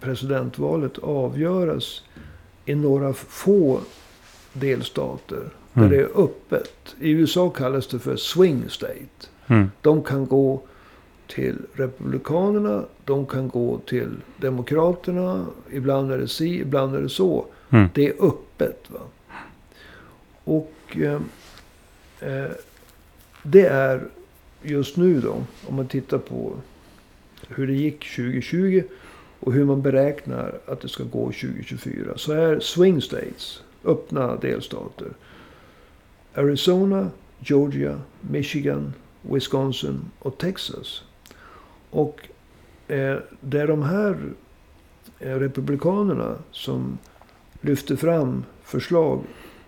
presidentvalet 0.00 0.98
avgöras 0.98 2.02
i 2.64 2.74
några 2.74 3.12
få 3.12 3.80
delstater. 4.52 5.50
Där 5.78 5.84
Mm. 5.86 5.90
det 5.90 5.96
är 6.04 6.24
öppet. 6.24 6.96
I 7.00 7.10
USA 7.10 7.50
kallas 7.50 7.86
det 7.86 7.98
för 7.98 8.16
swing 8.16 8.64
state. 8.68 9.26
Mm. 9.46 9.70
De 9.82 10.02
kan 10.02 10.26
gå 10.26 10.60
till 11.26 11.56
Republikanerna. 11.74 12.84
De 13.04 13.26
kan 13.26 13.48
gå 13.48 13.78
till 13.78 14.10
Demokraterna. 14.36 15.46
Ibland 15.72 16.12
är 16.12 16.18
det 16.18 16.28
si, 16.28 16.60
ibland 16.60 16.96
är 16.96 17.00
det 17.02 17.08
så. 17.08 17.46
Mm. 17.70 17.88
Det 17.94 18.06
är 18.08 18.12
öppet. 18.24 18.84
Va? 18.88 19.00
Och 20.44 20.72
eh, 20.96 21.20
Eh, 22.20 22.50
det 23.42 23.66
är 23.66 24.00
just 24.62 24.96
nu 24.96 25.20
då, 25.20 25.42
om 25.66 25.76
man 25.76 25.88
tittar 25.88 26.18
på 26.18 26.52
hur 27.48 27.66
det 27.66 27.72
gick 27.72 28.16
2020 28.16 28.82
och 29.40 29.52
hur 29.52 29.64
man 29.64 29.82
beräknar 29.82 30.54
att 30.66 30.80
det 30.80 30.88
ska 30.88 31.04
gå 31.04 31.24
2024. 31.26 32.12
Så 32.16 32.32
är 32.32 32.60
swing 32.60 33.02
states, 33.02 33.62
öppna 33.84 34.36
delstater. 34.36 35.08
Arizona, 36.38 37.10
Georgia, 37.38 38.00
Michigan, 38.20 38.92
Wisconsin 39.22 40.00
och 40.18 40.38
Texas. 40.38 41.02
Och 41.90 42.20
eh, 42.88 43.16
det 43.40 43.60
är 43.60 43.66
de 43.66 43.82
här 43.82 44.16
eh, 45.18 45.34
republikanerna 45.34 46.36
som 46.50 46.98
lyfter 47.60 47.96
fram 47.96 48.44
förslag 48.62 49.20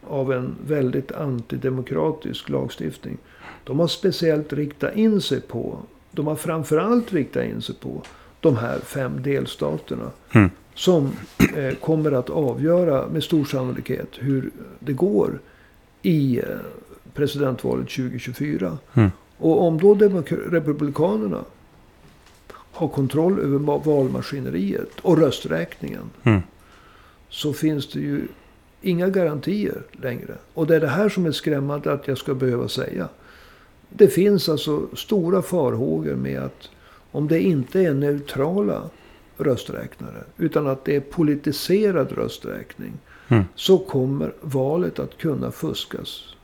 av 0.08 0.32
en 0.32 0.54
väldigt 0.66 1.12
antidemokratisk 1.12 2.48
lagstiftning. 2.48 3.18
De 3.64 3.78
har 3.78 3.88
speciellt 3.88 4.52
riktat 4.52 4.96
in 4.96 5.20
sig 5.20 5.40
på, 5.40 5.78
de 6.10 6.26
har 6.26 6.36
framförallt 6.36 7.12
riktat 7.12 7.44
in 7.44 7.62
sig 7.62 7.74
på 7.74 8.02
de 8.40 8.56
här 8.56 8.78
fem 8.78 9.22
delstaterna. 9.22 10.10
Mm. 10.32 10.50
Som 10.74 11.12
eh, 11.56 11.74
kommer 11.74 12.12
att 12.12 12.30
avgöra 12.30 13.08
med 13.08 13.24
stor 13.24 13.44
sannolikhet 13.44 14.08
hur 14.18 14.50
det 14.78 14.92
går 14.92 15.38
i 16.02 16.38
eh, 16.38 16.44
presidentvalet 17.14 17.88
2024. 17.88 18.78
Mm. 18.94 19.10
Och 19.38 19.62
om 19.62 19.78
då 19.78 19.94
republikanerna 20.50 21.44
har 22.72 22.88
kontroll 22.88 23.40
över 23.40 23.58
ma- 23.58 23.84
valmaskineriet 23.84 25.00
och 25.02 25.18
rösträkningen. 25.18 26.10
Mm. 26.22 26.40
Så 27.28 27.52
finns 27.52 27.88
det 27.88 28.00
ju 28.00 28.28
inga 28.82 29.08
garantier 29.08 29.82
längre. 29.92 30.34
Och 30.54 30.66
det 30.66 30.76
är 30.76 30.80
det 30.80 30.88
här 30.88 31.08
som 31.08 31.26
är 31.26 31.32
skrämmande 31.32 31.92
att 31.92 32.08
jag 32.08 32.18
ska 32.18 32.34
behöva 32.34 32.68
säga. 32.68 33.08
Det 33.88 34.08
finns 34.08 34.48
alltså 34.48 34.96
stora 34.96 35.42
farhågor 35.42 36.14
med 36.14 36.42
att 36.42 36.68
om 37.10 37.28
det 37.28 37.40
inte 37.40 37.80
är 37.80 37.94
neutrala 37.94 38.82
rösträknare. 39.36 40.24
Utan 40.36 40.66
att 40.66 40.84
det 40.84 40.96
är 40.96 41.00
politiserad 41.00 42.12
rösträkning. 42.12 42.92
Mm. 43.30 43.44
Så 43.54 43.78
kommer 43.78 44.32
valet 44.40 44.98
att 44.98 45.18
kunna 45.18 45.50
fuskas 45.50 46.34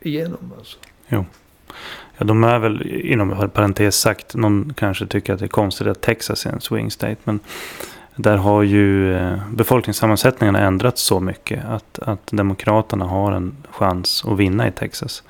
igenom. 0.00 0.52
Alltså. 0.58 0.78
Ja, 1.06 1.24
de 2.18 2.44
är 2.44 2.58
väl, 2.58 2.86
inom 2.86 3.50
parentes 3.54 3.96
sagt, 3.96 4.34
någon 4.34 4.74
kanske 4.76 5.06
tycker 5.06 5.32
att 5.32 5.38
det 5.38 5.44
är 5.44 5.48
konstigt 5.48 5.86
att 5.86 6.00
Texas 6.00 6.46
är 6.46 6.50
en 6.50 6.60
swing 6.60 6.90
state. 6.90 7.16
Men 7.24 7.40
där 8.16 8.36
har 8.36 8.62
ju 8.62 9.14
eh, 9.16 9.38
befolkningssammansättningarna 9.50 10.58
ändrats 10.58 11.02
så 11.02 11.20
mycket 11.20 11.64
att, 11.64 11.98
att 11.98 12.26
Demokraterna 12.26 13.04
har 13.04 13.32
en 13.32 13.56
chans 13.70 14.24
att 14.26 14.38
vinna 14.38 14.68
i 14.68 14.72
Texas. 14.72 15.22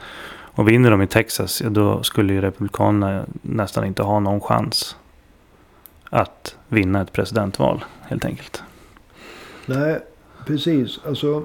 Och 0.57 0.69
vinner 0.69 0.91
de 0.91 1.03
i 1.03 1.07
Texas, 1.07 1.63
då 1.71 2.03
skulle 2.03 2.33
ju 2.33 2.41
Republikanerna 2.41 3.25
nästan 3.43 3.85
inte 3.85 4.03
ha 4.03 4.21
någon 4.21 4.41
chans 4.41 4.97
att 6.11 6.57
vinna 6.69 7.01
ett 7.01 7.13
presidentval, 7.13 7.85
helt 8.03 8.25
enkelt. 8.25 8.63
Nej, 9.67 10.01
precis. 10.47 11.01
Alltså, 11.07 11.45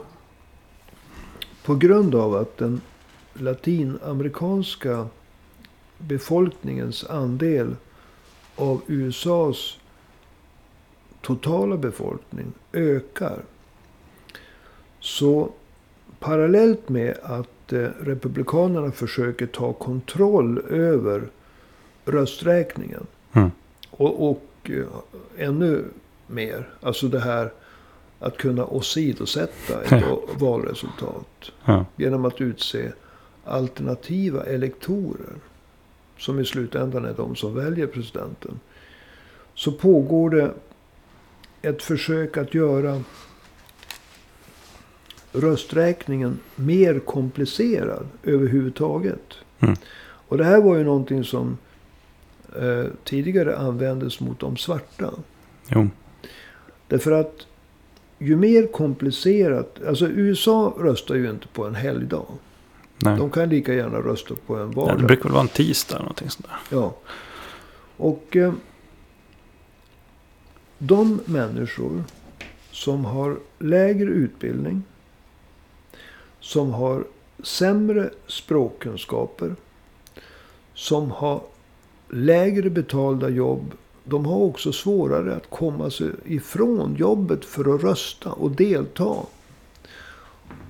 på 1.65 1.75
grund 1.75 2.15
av 2.15 2.35
att 2.35 2.57
den 2.57 2.81
latinamerikanska 3.33 5.07
befolkningens 5.97 7.03
andel 7.03 7.75
av 8.55 8.81
USAs 8.87 9.77
totala 11.21 11.77
befolkning 11.77 12.53
ökar. 12.73 13.39
Så 14.99 15.49
parallellt 16.19 16.89
med 16.89 17.17
att 17.23 17.73
eh, 17.73 17.87
Republikanerna 17.99 18.91
försöker 18.91 19.45
ta 19.45 19.73
kontroll 19.73 20.59
över 20.69 21.21
rösträkningen. 22.05 23.05
Mm. 23.33 23.51
Och, 23.91 24.29
och 24.29 24.43
eh, 24.63 24.85
ännu 25.37 25.85
mer, 26.27 26.69
alltså 26.81 27.07
det 27.07 27.19
här 27.19 27.51
att 28.19 28.37
kunna 28.37 28.65
åsidosätta 28.65 29.81
ett 29.81 30.03
valresultat. 30.39 31.51
Ja. 31.65 31.85
Genom 31.95 32.25
att 32.25 32.41
utse 32.41 32.91
alternativa 33.45 34.43
elektorer. 34.43 35.33
Som 36.17 36.39
i 36.39 36.45
slutändan 36.45 37.05
är 37.05 37.13
de 37.13 37.35
som 37.35 37.55
väljer 37.55 37.87
presidenten. 37.87 38.59
Så 39.55 39.71
pågår 39.71 40.29
det 40.29 40.53
ett 41.61 41.83
försök 41.83 42.37
att 42.37 42.53
göra 42.53 43.03
rösträkningen 45.31 46.39
mer 46.55 46.99
komplicerad 46.99 48.07
överhuvudtaget. 48.23 49.33
Mm. 49.59 49.75
Och 50.27 50.37
det 50.37 50.43
här 50.43 50.61
var 50.61 50.75
ju 50.75 50.83
någonting 50.83 51.23
som 51.23 51.57
eh, 52.55 52.85
tidigare 53.03 53.57
användes 53.57 54.19
mot 54.19 54.39
de 54.39 54.57
svarta. 54.57 55.13
Jo. 55.67 55.89
Därför 56.87 57.11
att 57.11 57.47
ju 58.19 58.35
mer 58.35 58.67
komplicerat, 58.67 59.77
alltså 59.87 60.07
USA 60.07 60.73
röstar 60.79 61.15
ju 61.15 61.29
inte 61.29 61.47
på 61.47 61.65
en 61.65 61.75
helgdag. 61.75 62.25
Nej. 62.97 63.17
De 63.17 63.29
kan 63.29 63.49
lika 63.49 63.73
gärna 63.73 63.97
rösta 63.97 64.35
på 64.47 64.55
en 64.55 64.59
Ja, 64.61 64.67
det 64.67 64.75
vardag. 64.75 65.07
brukar 65.07 65.23
väl 65.23 65.31
vara 65.31 65.41
en 65.41 65.47
tisdag 65.47 65.95
eller 65.95 66.03
någonting 66.05 66.29
sånt 66.29 66.47
där. 66.47 66.77
Ja. 66.77 66.95
Och 67.97 68.35
eh, 68.35 68.53
de 70.77 71.19
människor 71.25 72.03
som 72.71 73.05
har 73.05 73.37
lägre 73.59 74.09
utbildning, 74.09 74.83
som 76.39 76.71
har 76.73 77.03
sämre 77.43 78.09
språkkunskaper, 78.27 79.55
som 80.73 81.11
har 81.11 81.41
lägre 82.09 82.69
betalda 82.69 83.29
jobb, 83.29 83.73
de 84.09 84.25
har 84.25 84.37
också 84.37 84.71
svårare 84.71 85.35
att 85.35 85.49
komma 85.49 85.89
sig 85.89 86.11
ifrån 86.25 86.95
jobbet 86.95 87.45
för 87.45 87.75
att 87.75 87.83
rösta 87.83 88.31
och 88.31 88.51
delta. 88.51 89.15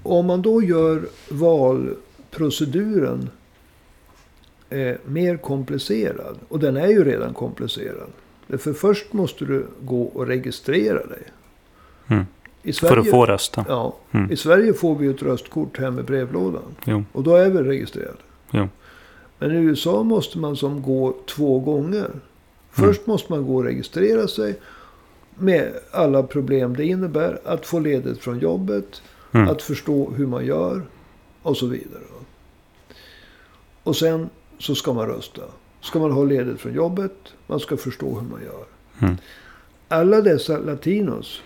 Om 0.03 0.25
man 0.25 0.41
då 0.41 0.63
gör 0.63 1.07
valproceduren 1.29 3.29
eh, 4.69 4.95
mer 5.05 5.37
komplicerad. 5.37 6.37
Och 6.49 6.59
den 6.59 6.77
är 6.77 6.87
ju 6.87 7.03
redan 7.03 7.33
komplicerad. 7.33 8.09
För 8.57 8.73
först 8.73 9.13
måste 9.13 9.45
du 9.45 9.65
gå 9.81 10.03
och 10.03 10.27
registrera 10.27 11.05
dig. 11.05 11.23
Mm. 12.07 12.25
Sverige, 12.63 12.73
För 12.73 12.97
att 12.97 13.09
få 13.09 13.25
rösta. 13.25 13.65
Ja, 13.67 13.95
Mm. 14.11 14.31
I 14.31 14.35
Sverige 14.35 14.73
får 14.73 14.95
vi 14.95 15.07
ett 15.07 15.21
röstkort 15.21 15.77
hem 15.77 15.99
i 15.99 16.03
brevlådan. 16.03 16.75
Jo. 16.85 17.03
Och 17.11 17.23
då 17.23 17.35
är 17.35 17.49
vi 17.49 17.59
registrerade. 17.59 18.17
Jo. 18.51 18.67
Men 19.39 19.51
i 19.51 19.55
USA 19.55 20.03
måste 20.03 20.39
man 20.39 20.55
som 20.55 20.81
gå 20.81 21.15
två 21.25 21.59
gånger. 21.59 22.11
Först 22.71 23.07
måste 23.07 23.31
man 23.31 23.47
gå 23.47 23.55
och 23.55 23.63
registrera 23.63 24.27
sig. 24.27 24.59
Med 25.35 25.73
alla 25.91 26.23
problem 26.23 26.75
det 26.75 26.85
innebär. 26.85 27.39
Att 27.45 27.65
få 27.65 27.79
ledigt 27.79 28.19
från 28.19 28.39
jobbet. 28.39 29.01
Mm. 29.31 29.49
Att 29.49 29.61
förstå 29.61 30.11
hur 30.11 30.27
man 30.27 30.45
gör. 30.45 30.81
Och 31.41 31.57
så 31.57 31.65
vidare. 31.65 32.03
Och 33.83 33.95
sen 33.95 34.29
så 34.59 34.75
ska 34.75 34.93
man 34.93 35.07
rösta. 35.07 35.41
Ska 35.81 35.99
man 35.99 36.11
ha 36.11 36.23
ledigt 36.23 36.59
från 36.59 36.73
jobbet. 36.73 37.33
Man 37.47 37.59
ska 37.59 37.77
förstå 37.77 38.19
hur 38.19 38.27
man 38.27 38.41
gör. 38.41 38.65
Mm. 38.99 39.17
Alla 39.87 40.21
dessa 40.21 40.57
latinos. 40.57 41.41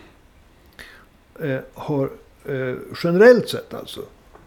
Eh, 1.39 1.59
har 1.73 2.09
eh, 2.45 2.75
generellt 3.03 3.49
sett 3.49 3.73
alltså. 3.73 4.01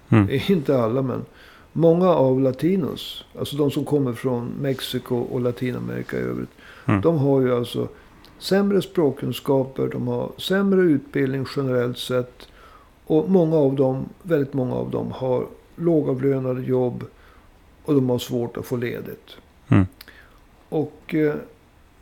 Mm. 0.08 0.28
Inte 0.48 0.78
alla 0.78 1.02
men. 1.02 1.24
Många 1.72 2.08
av 2.08 2.40
latinos. 2.40 3.24
Alltså 3.38 3.56
de 3.56 3.70
som 3.70 3.84
kommer 3.84 4.12
från 4.12 4.46
Mexiko 4.60 5.16
och 5.16 5.40
Latinamerika 5.40 6.18
i 6.18 6.20
övrigt. 6.20 6.50
Mm. 6.87 7.01
De 7.01 7.18
har 7.18 7.41
ju 7.41 7.57
alltså 7.57 7.89
sämre 8.39 8.82
språkkunskaper. 8.82 9.89
De 9.89 10.09
har 10.09 10.32
sämre 10.39 10.80
utbildning 10.80 11.47
generellt 11.57 11.99
sett. 11.99 12.49
Och 13.07 13.30
många 13.30 13.57
av 13.57 13.74
dem, 13.74 14.09
väldigt 14.22 14.55
många 14.55 14.74
av 14.74 14.91
dem 14.91 15.12
har 15.12 15.47
lågavlönade 15.76 16.62
jobb. 16.62 17.05
Och 17.84 17.95
de 17.95 18.11
har 18.11 18.18
svårt 18.18 18.57
att 18.57 18.66
få 18.66 18.76
ledigt. 18.76 19.37
Mm. 19.68 19.87
Och 20.68 21.14
eh, 21.14 21.34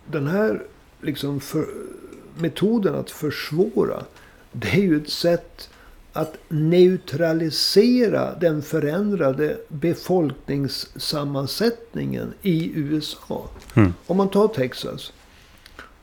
den 0.07 0.27
här 0.27 0.63
liksom 1.01 1.41
för, 1.41 1.67
metoden 2.39 2.95
att 2.95 3.11
försvåra. 3.11 4.05
Det 4.53 4.69
är 4.69 4.83
ju 4.83 4.97
ett 4.97 5.11
sätt 5.11 5.71
att 6.17 6.37
neutralisera 6.49 8.35
den 8.35 8.63
förändrade 8.63 9.57
befolkningssammansättningen 9.69 12.35
i 12.43 12.73
USA. 12.75 13.49
Mm. 13.75 13.95
Om 14.07 14.17
man 14.17 14.29
tar 14.29 14.49
Texas. 14.49 15.13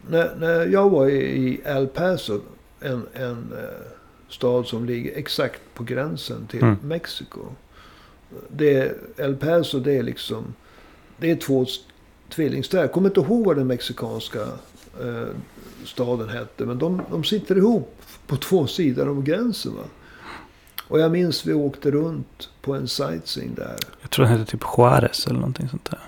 När, 0.09 0.35
när 0.35 0.65
jag 0.65 0.89
var 0.89 1.09
i, 1.09 1.61
El 1.65 1.87
Paso, 1.87 2.41
en, 2.79 3.07
en 3.13 3.53
eh, 3.57 3.63
stad 4.29 4.67
som 4.67 4.85
ligger 4.85 5.17
exakt 5.17 5.61
på 5.73 5.83
gränsen 5.83 6.47
till 6.47 6.61
Mm. 6.61 6.75
Mexiko. 6.83 7.39
Det, 8.47 8.97
El 9.17 9.35
Paso 9.35 9.79
det 9.79 9.93
är 9.93 10.03
liksom, 10.03 10.53
det 11.17 11.31
är 11.31 11.35
två 11.35 11.65
tvillingstäder. 12.29 12.83
Jag 12.83 12.91
kommer 12.91 13.09
inte 13.09 13.19
ihåg 13.19 13.45
vad 13.45 13.57
den 13.57 13.67
mexikanska 13.67 14.41
eh, 15.01 15.27
staden 15.85 16.29
hette. 16.29 16.65
Men 16.65 16.77
de, 16.77 17.01
de 17.11 17.23
sitter 17.23 17.57
ihop 17.57 18.01
på 18.27 18.35
två 18.35 18.67
sidor 18.67 19.09
om 19.09 19.23
gränsen. 19.23 19.75
Va? 19.75 19.83
Och 20.91 20.99
jag 20.99 21.11
minns 21.11 21.45
vi 21.45 21.53
åkte 21.53 21.91
runt 21.91 22.49
på 22.61 22.73
en 22.73 22.87
sightseeing 22.87 23.55
där. 23.55 23.77
Jag 24.01 24.09
tror 24.09 24.25
den 24.25 24.37
heter 24.37 24.51
typ 24.51 24.63
Juarez 24.77 25.27
eller 25.27 25.39
någonting 25.39 25.69
sånt 25.69 25.91
där. 25.91 25.99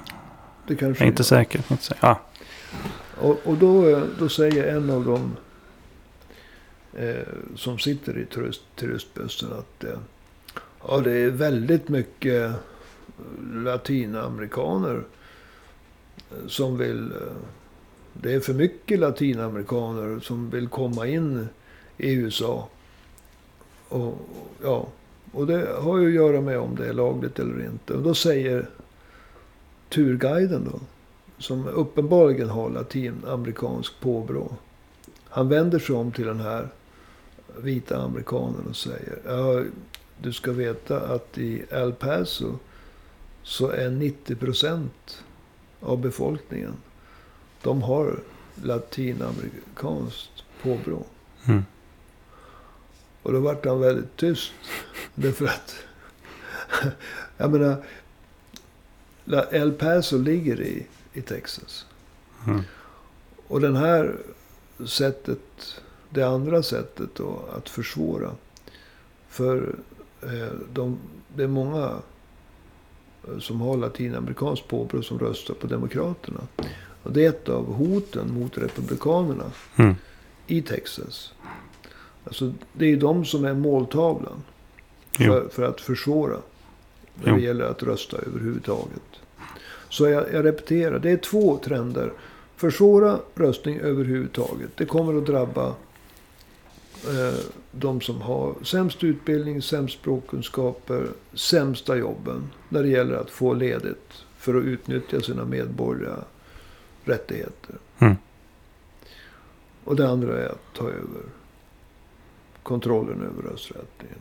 Det 0.68 0.76
kanske 0.76 1.04
Jag 1.04 1.08
är 1.08 1.12
inte 1.12 1.24
säker. 1.24 1.60
jag 1.60 1.66
är 1.68 1.74
Inte 1.74 1.84
säker. 1.84 2.08
Ja. 2.08 2.22
Och, 3.18 3.40
och 3.44 3.58
då, 3.58 3.90
eh, 3.90 4.04
då 4.20 4.30
säger 4.30 4.76
en 4.76 4.90
av 4.90 5.06
dem 5.06 5.36
eh, 6.94 7.28
som 7.56 7.80
sitter 7.80 8.18
i 8.18 8.26
turist, 8.26 8.62
turistbussen 8.76 9.50
att 9.54 9.84
eh, 9.84 10.00
ja, 10.88 10.98
det 10.98 11.12
är 11.12 11.30
väldigt 11.30 11.90
mycket 11.90 12.52
latinamerikaner 13.54 15.04
eh, 16.32 16.48
som 16.48 16.78
vill... 16.78 17.12
Eh, 17.12 17.18
det 18.14 18.34
är 18.34 18.40
för 18.40 18.54
mycket 18.54 19.00
latinamerikaner 19.00 20.20
som 20.20 20.50
vill 20.50 20.68
komma 20.68 21.08
in 21.08 21.48
i 21.98 22.14
USA. 22.14 22.68
Och, 23.94 24.18
ja, 24.64 24.88
och 25.32 25.48
det 25.48 25.68
har 25.82 25.98
ju 25.98 26.08
att 26.08 26.14
göra 26.14 26.42
med 26.42 26.60
om 26.60 26.76
det 26.76 26.88
är 26.88 26.94
lagligt 26.94 27.40
eller 27.40 27.66
inte. 27.66 27.94
Och 27.94 28.04
då 28.04 28.14
säger 28.14 28.70
turguiden 29.90 30.70
då, 30.72 30.80
som 31.38 31.68
uppenbarligen 31.68 32.50
har 32.50 32.70
latinamerikansk 32.70 34.00
påbrå. 34.00 34.56
Han 35.30 35.50
vänder 35.50 35.80
sig 35.80 35.96
om 35.96 36.12
till 36.12 36.26
den 36.26 36.40
här 36.40 36.68
vita 37.62 37.98
amerikanen 37.98 38.68
och 38.70 38.76
säger. 38.76 39.20
Ja, 39.26 39.64
du 40.22 40.34
ska 40.34 40.52
veta 40.52 41.00
att 41.00 41.38
i 41.38 41.64
El 41.72 41.94
Paso 41.94 42.56
så 43.44 43.70
är 43.70 43.90
90 43.90 44.36
procent 44.36 45.24
av 45.80 46.02
befolkningen. 46.02 46.74
De 47.62 47.82
har 47.82 48.20
latinamerikanskt 48.64 50.44
påbrå. 50.64 51.04
Mm. 51.46 51.64
Och 53.24 53.34
då 53.34 53.40
vart 53.40 53.66
han 53.66 53.80
väldigt 53.80 54.18
tyst. 54.18 54.52
Därför 55.16 55.46
att, 55.46 55.76
jag 57.38 57.52
menar, 57.52 57.84
El 59.52 59.72
Paso 59.72 60.18
ligger 60.18 60.62
i, 60.62 60.88
i 61.14 61.22
Texas. 61.22 61.86
Mm. 62.48 62.62
Och 63.48 63.62
den 63.62 63.76
här 63.76 64.16
sättet, 64.86 65.40
det 66.10 66.24
andra 66.24 66.64
sättet 66.64 67.10
då 67.16 67.40
att 67.58 67.70
försvåra. 67.70 68.32
För 69.30 69.76
eh, 70.22 70.54
de, 70.74 71.00
det 71.36 71.44
är 71.44 71.48
många 71.48 72.00
eh, 73.28 73.40
som 73.40 73.62
har 73.62 73.78
latinamerikanskt 73.78 74.68
påbrå 74.68 75.02
som 75.02 75.20
röstar 75.20 75.54
på 75.54 75.68
Demokraterna. 75.68 76.42
Och 77.04 77.12
det 77.12 77.26
är 77.26 77.30
ett 77.30 77.50
av 77.50 77.74
hoten 77.74 78.34
mot 78.34 78.58
Republikanerna 78.58 79.52
Mm. 79.76 79.96
i 80.48 80.62
Texas. 80.62 81.34
Alltså, 82.26 82.54
det 82.74 82.86
är 82.86 82.98
de 82.98 83.26
som 83.26 83.46
är 83.46 83.54
måltavlan 83.54 84.44
för, 85.18 85.50
för 85.50 85.64
att 85.64 85.82
försvåra. 85.82 86.38
När 87.16 87.34
det 87.34 87.40
Jo. 87.40 87.46
gäller 87.46 87.66
att 87.66 87.84
rösta 87.84 88.18
överhuvudtaget. 88.18 89.02
Så 89.90 90.08
jag, 90.08 90.34
jag 90.34 90.46
repeterar, 90.46 91.00
det 91.00 91.12
är 91.12 91.18
två 91.18 91.58
trender. 91.58 92.14
Försvåra 92.56 93.20
röstning 93.36 93.80
överhuvudtaget. 93.80 94.70
Det 94.76 94.86
kommer 94.86 95.18
att 95.18 95.26
drabba 95.26 95.68
eh, 97.08 97.40
de 97.72 98.02
som 98.02 98.22
har 98.22 98.56
sämst 98.64 99.04
utbildning, 99.04 99.62
sämst 99.62 100.00
språkkunskaper, 100.00 101.08
sämsta 101.34 101.96
jobben. 101.96 102.50
När 102.70 102.84
det 102.84 102.90
gäller 102.90 103.16
att 103.16 103.30
få 103.30 103.54
ledigt 103.54 104.14
för 104.38 104.56
att 104.56 104.64
utnyttja 104.64 105.22
sina 105.22 105.46
medborgerliga 105.46 106.18
rättigheter. 107.04 107.76
Mm. 108.00 108.16
Och 109.84 109.96
det 109.96 110.10
andra 110.10 110.42
är 110.42 110.50
att 110.50 110.74
ta 110.74 110.84
över 110.84 111.24
kontrollen 112.64 113.22
över 113.22 113.52
rösträttningen. 113.52 114.18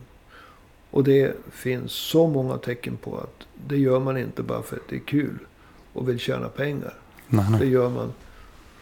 Och 0.91 1.05
det 1.05 1.37
finns 1.51 1.93
så 1.93 2.27
många 2.27 2.59
tecken 2.59 2.97
på 2.97 3.17
att 3.19 3.47
det 3.69 3.77
gör 3.79 4.01
man 4.01 4.19
inte 4.19 4.43
bara 4.43 4.63
för 4.63 4.77
att 4.77 4.89
det 4.89 4.97
är 4.97 5.01
kul 5.07 5.39
och 5.93 6.09
vill 6.09 6.19
tjäna 6.19 6.49
pengar. 6.49 6.95
Nej, 7.29 7.45
Det 7.51 7.59
nej. 7.59 7.69
gör 7.69 7.89
man 7.91 8.13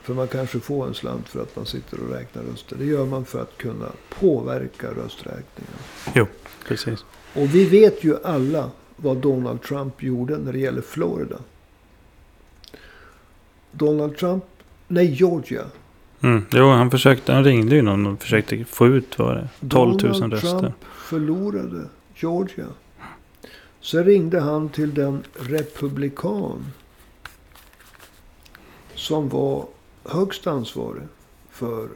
för 0.02 0.14
man 0.14 0.28
kanske 0.28 0.61
får 0.61 0.86
en 0.86 0.94
slant 0.94 1.28
för 1.28 1.42
att 1.42 1.56
man 1.56 1.66
sitter 1.66 2.00
och 2.00 2.11
räknar 2.11 2.42
röster. 2.42 2.76
Det 2.76 2.84
gör 2.84 3.06
man 3.06 3.24
för 3.24 3.42
att 3.42 3.56
kunna 3.58 3.86
påverka 4.08 4.90
rösträkningen. 4.90 5.72
Jo, 6.14 6.26
precis. 6.68 7.04
Och 7.34 7.54
vi 7.54 7.64
vet 7.64 8.04
ju 8.04 8.16
alla 8.24 8.70
vad 8.96 9.16
Donald 9.16 9.62
Trump 9.62 10.02
gjorde 10.02 10.38
när 10.38 10.52
det 10.52 10.58
gäller 10.58 10.82
Florida. 10.82 11.36
Donald 13.72 14.16
Trump, 14.16 14.44
nej 14.88 15.06
Georgia. 15.14 15.64
Mm. 16.23 16.45
Jo, 16.51 16.68
han 16.68 16.91
försökte. 16.91 17.33
Han 17.33 17.45
ringde 17.45 17.75
ju 17.75 17.83
någon 17.83 18.07
och 18.07 18.23
försökte 18.23 18.64
få 18.64 18.87
ut 18.87 19.18
vad 19.18 19.29
var 19.29 19.35
det? 19.35 19.68
12 19.68 19.91
000 20.03 20.12
Donald 20.12 20.33
röster. 20.33 20.59
Trump 20.61 20.85
förlorade 20.85 21.89
Georgia. 22.16 22.66
Så 23.81 24.03
ringde 24.03 24.41
han 24.41 24.68
till 24.68 24.95
den 24.95 25.23
republikan 25.39 26.66
som 28.95 29.29
var 29.29 29.66
högst 30.05 30.47
ansvarig 30.47 31.03
för 31.51 31.89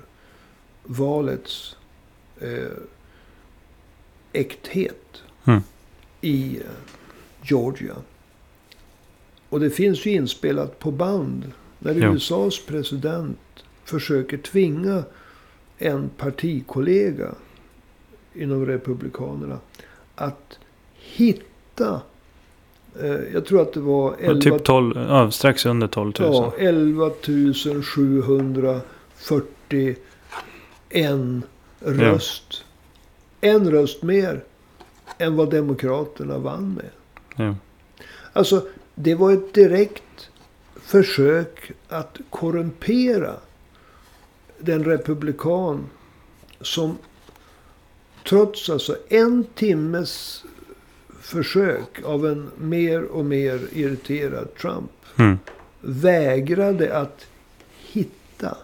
valets 0.83 1.77
eh, 2.41 2.49
äkthet 4.33 5.01
Mm. 5.47 5.62
i 6.20 6.57
eh, 6.57 6.62
Georgia. 7.43 7.95
Och 9.49 9.61
det 9.61 9.70
finns 9.70 10.07
ju 10.07 10.11
inspelat 10.11 10.79
på 10.79 10.91
band 10.91 11.53
när 11.79 11.95
Jo. 11.95 12.12
USAs 12.14 12.66
president 12.66 13.39
försöker 13.85 14.39
tvinga 14.39 15.03
en 15.78 16.11
partikollega 16.16 17.35
inom 18.35 18.66
Republikanerna 18.66 19.59
att 20.14 20.59
hitta, 20.95 22.01
eh, 23.01 23.20
jag 23.32 23.47
tror 23.47 23.62
att 23.62 23.72
det 23.72 23.80
var 23.80 24.11
Och 24.11 24.20
11, 24.20 24.41
Typ 24.41 24.64
12, 24.64 24.97
ja, 24.97 25.30
strax 25.30 25.66
under 25.66 25.87
12 25.87 26.12
000. 26.20 26.32
ja, 26.32 26.55
11 26.59 27.11
741 27.82 29.99
röst. 31.80 32.64
En 33.41 33.70
röst 33.70 34.03
mer 34.03 34.45
än 35.18 35.37
vad 35.37 35.51
Demokraterna 35.51 36.39
vann 36.39 36.74
med. 36.74 36.91
Jo. 37.37 37.57
Alltså, 38.32 38.66
det 38.95 39.14
var 39.14 39.32
ett 39.32 39.55
direkt 39.55 40.30
försök 40.80 41.72
att 41.89 42.18
korrumpera 42.30 43.35
den 44.59 44.84
republikan 44.84 45.86
som 46.61 46.98
trots 48.28 48.70
alltså 48.70 48.96
en 49.09 49.44
timmes 49.55 50.44
försök 51.20 52.02
av 52.05 52.26
en 52.26 52.50
mer 52.57 53.02
och 53.05 53.24
mer 53.24 53.61
irriterad 53.72 54.48
Trump 54.61 54.90
Mm. 55.16 55.38
vägrade 55.80 56.98
att 56.98 57.26
hitta 57.78 58.57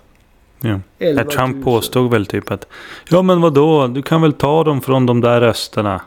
Jo. 0.61 0.81
11 0.99 1.21
Ja, 1.21 1.25
000. 1.25 1.33
Trump 1.33 1.65
påstod 1.65 2.11
väl 2.11 2.27
typ 2.27 2.51
att 2.51 2.67
Ja 3.09 3.23
men 3.23 3.41
vadå, 3.41 3.87
du 3.87 4.03
kan 4.03 4.23
väl 4.23 4.33
ta 4.33 4.65
dem 4.65 4.81
från 4.81 5.07
de 5.07 5.21
där 5.21 5.41
rösterna. 5.41 6.01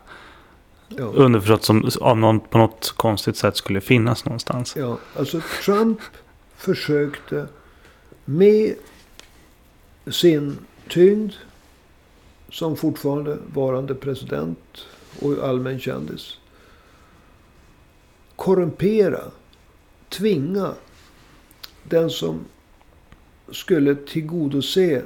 Ja. 0.87 1.03
Underförstått 1.03 1.63
som 1.63 1.89
av 2.01 2.17
någon, 2.17 2.39
på 2.39 2.57
något 2.57 2.93
konstigt 2.97 3.37
sätt 3.37 3.57
skulle 3.57 3.81
finnas 3.81 4.25
någonstans. 4.25 4.75
Ja, 4.77 4.97
alltså 5.17 5.41
Trump 5.65 5.99
försökte 6.57 7.47
med 8.25 8.75
sin 10.11 10.57
tyngd 10.89 11.33
som 12.49 12.77
fortfarande 12.77 13.37
varande 13.53 13.95
president 13.95 14.85
och 15.21 15.47
allmän 15.47 15.79
kändis 15.79 16.37
korrumpera, 18.35 19.21
tvinga 20.09 20.73
den 21.83 22.09
som 22.09 22.39
skulle 23.51 23.95
tillgodose 23.95 25.03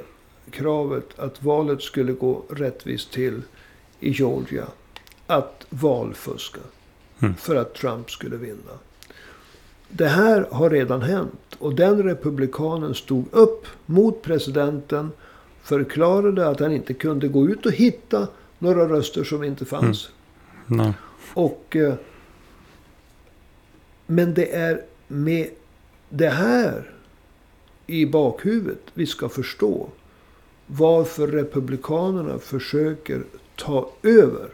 kravet 0.52 1.20
att 1.20 1.44
valet 1.44 1.82
skulle 1.82 2.14
gå 2.14 2.44
rättvist 2.50 3.12
till 3.12 3.42
i 4.00 4.12
Georgia 4.12 4.68
att 5.28 5.66
valfuska 5.70 6.60
Mm. 7.20 7.36
för 7.36 7.56
att 7.56 7.74
Trump 7.74 8.12
skulle 8.12 8.38
vinna. 8.38 8.72
Det 9.90 10.08
här 10.08 10.48
har 10.52 10.70
redan 10.70 11.02
hänt 11.02 11.56
och 11.60 11.76
den 11.76 12.04
republikanen 12.04 12.96
stod 12.96 13.26
upp 13.32 13.66
mot 13.86 14.22
presidenten, 14.22 15.12
förklarade 15.62 16.48
att 16.50 16.60
han 16.60 16.72
inte 16.72 16.94
kunde 16.94 17.28
gå 17.28 17.50
ut 17.50 17.66
och 17.66 17.72
hitta 17.72 18.28
några 18.60 18.90
röster 18.90 19.24
som 19.24 19.44
inte 19.44 19.66
fanns. 19.66 20.10
Nej. 20.66 20.94
Och, 21.34 21.76
eh, 21.76 21.94
men 24.06 24.34
det 24.34 24.56
är 24.56 24.82
med 25.08 25.50
det 26.10 26.30
här 26.30 26.92
i 27.88 28.06
bakhuvudet 28.06 28.82
vi 28.94 29.06
ska 29.06 29.30
förstå 29.30 29.90
varför 30.68 31.28
republikanerna 31.28 32.40
försöker 32.40 33.24
ta 33.56 33.92
över. 34.04 34.50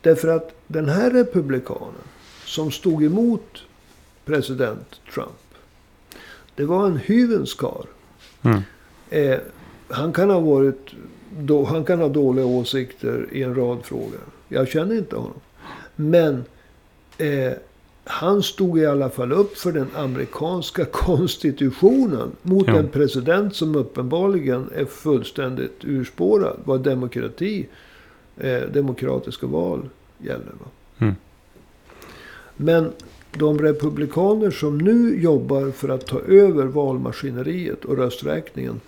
Därför 0.00 0.28
att 0.28 0.54
den 0.66 0.88
här 0.88 1.10
republikanen 1.10 2.02
som 2.44 2.70
stod 2.70 3.04
emot 3.04 3.62
president 4.26 5.00
Trump. 5.14 5.30
Det 6.54 6.64
var 6.64 6.86
en 6.86 6.96
hyvens 6.96 7.54
karl. 7.54 7.86
Mm. 8.42 8.60
Eh, 9.10 9.38
han 9.88 10.12
kan 10.12 10.30
ha 10.30 10.40
varit... 10.40 10.90
Då, 11.38 11.64
han 11.64 11.84
kan 11.84 12.00
ha 12.00 12.08
dåliga 12.08 12.46
åsikter 12.46 13.28
i 13.32 13.42
en 13.42 13.54
rad 13.54 13.84
frågor. 13.84 14.20
Jag 14.48 14.68
känner 14.68 14.98
inte 14.98 15.16
honom. 15.16 15.40
Men 15.96 16.44
eh, 17.18 17.52
han 18.04 18.42
stod 18.42 18.78
i 18.78 18.86
alla 18.86 19.10
fall 19.10 19.32
upp 19.32 19.58
för 19.58 19.72
den 19.72 19.88
amerikanska 19.96 20.84
konstitutionen. 20.92 22.32
Mot 22.42 22.68
Ja. 22.68 22.76
en 22.76 22.88
president 22.88 23.56
som 23.56 23.76
uppenbarligen 23.76 24.70
är 24.74 24.84
fullständigt 24.84 25.84
urspårad. 25.84 26.56
Vad 26.64 26.80
demokrati, 26.80 27.66
eh, 28.36 28.60
demokratiska 28.60 29.46
val 29.46 29.88
gäller. 30.18 30.52
Va? 30.60 30.66
Mm. 30.98 31.14
Men 32.56 32.92
de 33.38 33.58
republikaner 33.58 34.50
som 34.50 34.78
nu 34.78 35.22
jobbar 35.22 35.70
för 35.70 35.88
att 35.88 36.06
ta 36.06 36.20
över 36.20 36.64
valmaskineriet 36.64 37.84
och 37.84 37.96
rösträkningen. 37.96 38.80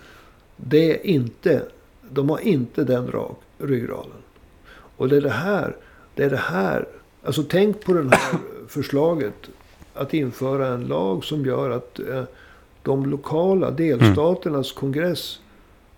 Det 0.55 0.91
är 0.91 1.05
inte, 1.05 1.61
de 2.09 2.29
har 2.29 2.39
inte 2.39 2.83
den 2.83 3.11
rak, 3.11 3.39
ryggraden. 3.57 4.11
Och 4.97 5.09
det 5.09 5.17
är 5.17 5.21
det 5.21 5.29
här, 5.29 5.75
det 6.15 6.23
är 6.23 6.29
det 6.29 6.37
här. 6.37 6.87
Alltså 7.23 7.43
tänk 7.43 7.85
på 7.85 7.93
det 7.93 8.15
här 8.15 8.39
förslaget. 8.67 9.33
Att 9.93 10.13
införa 10.13 10.67
en 10.67 10.85
lag 10.85 11.25
som 11.25 11.45
gör 11.45 11.69
att 11.69 11.99
eh, 11.99 12.23
de 12.83 13.05
lokala 13.05 13.71
delstaternas 13.71 14.71
kongress 14.71 15.39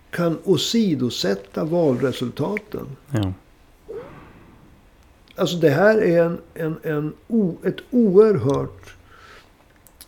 kan 0.10 0.38
åsidosätta 0.44 1.64
valresultaten. 1.64 2.86
Ja. 3.10 3.34
Alltså 5.42 5.58
det 5.58 5.70
här 5.70 5.98
är 6.02 6.24
en, 6.24 6.38
en, 6.54 6.76
en 6.84 7.14
o, 7.28 7.58
ett 7.64 7.78
oerhört 7.92 8.94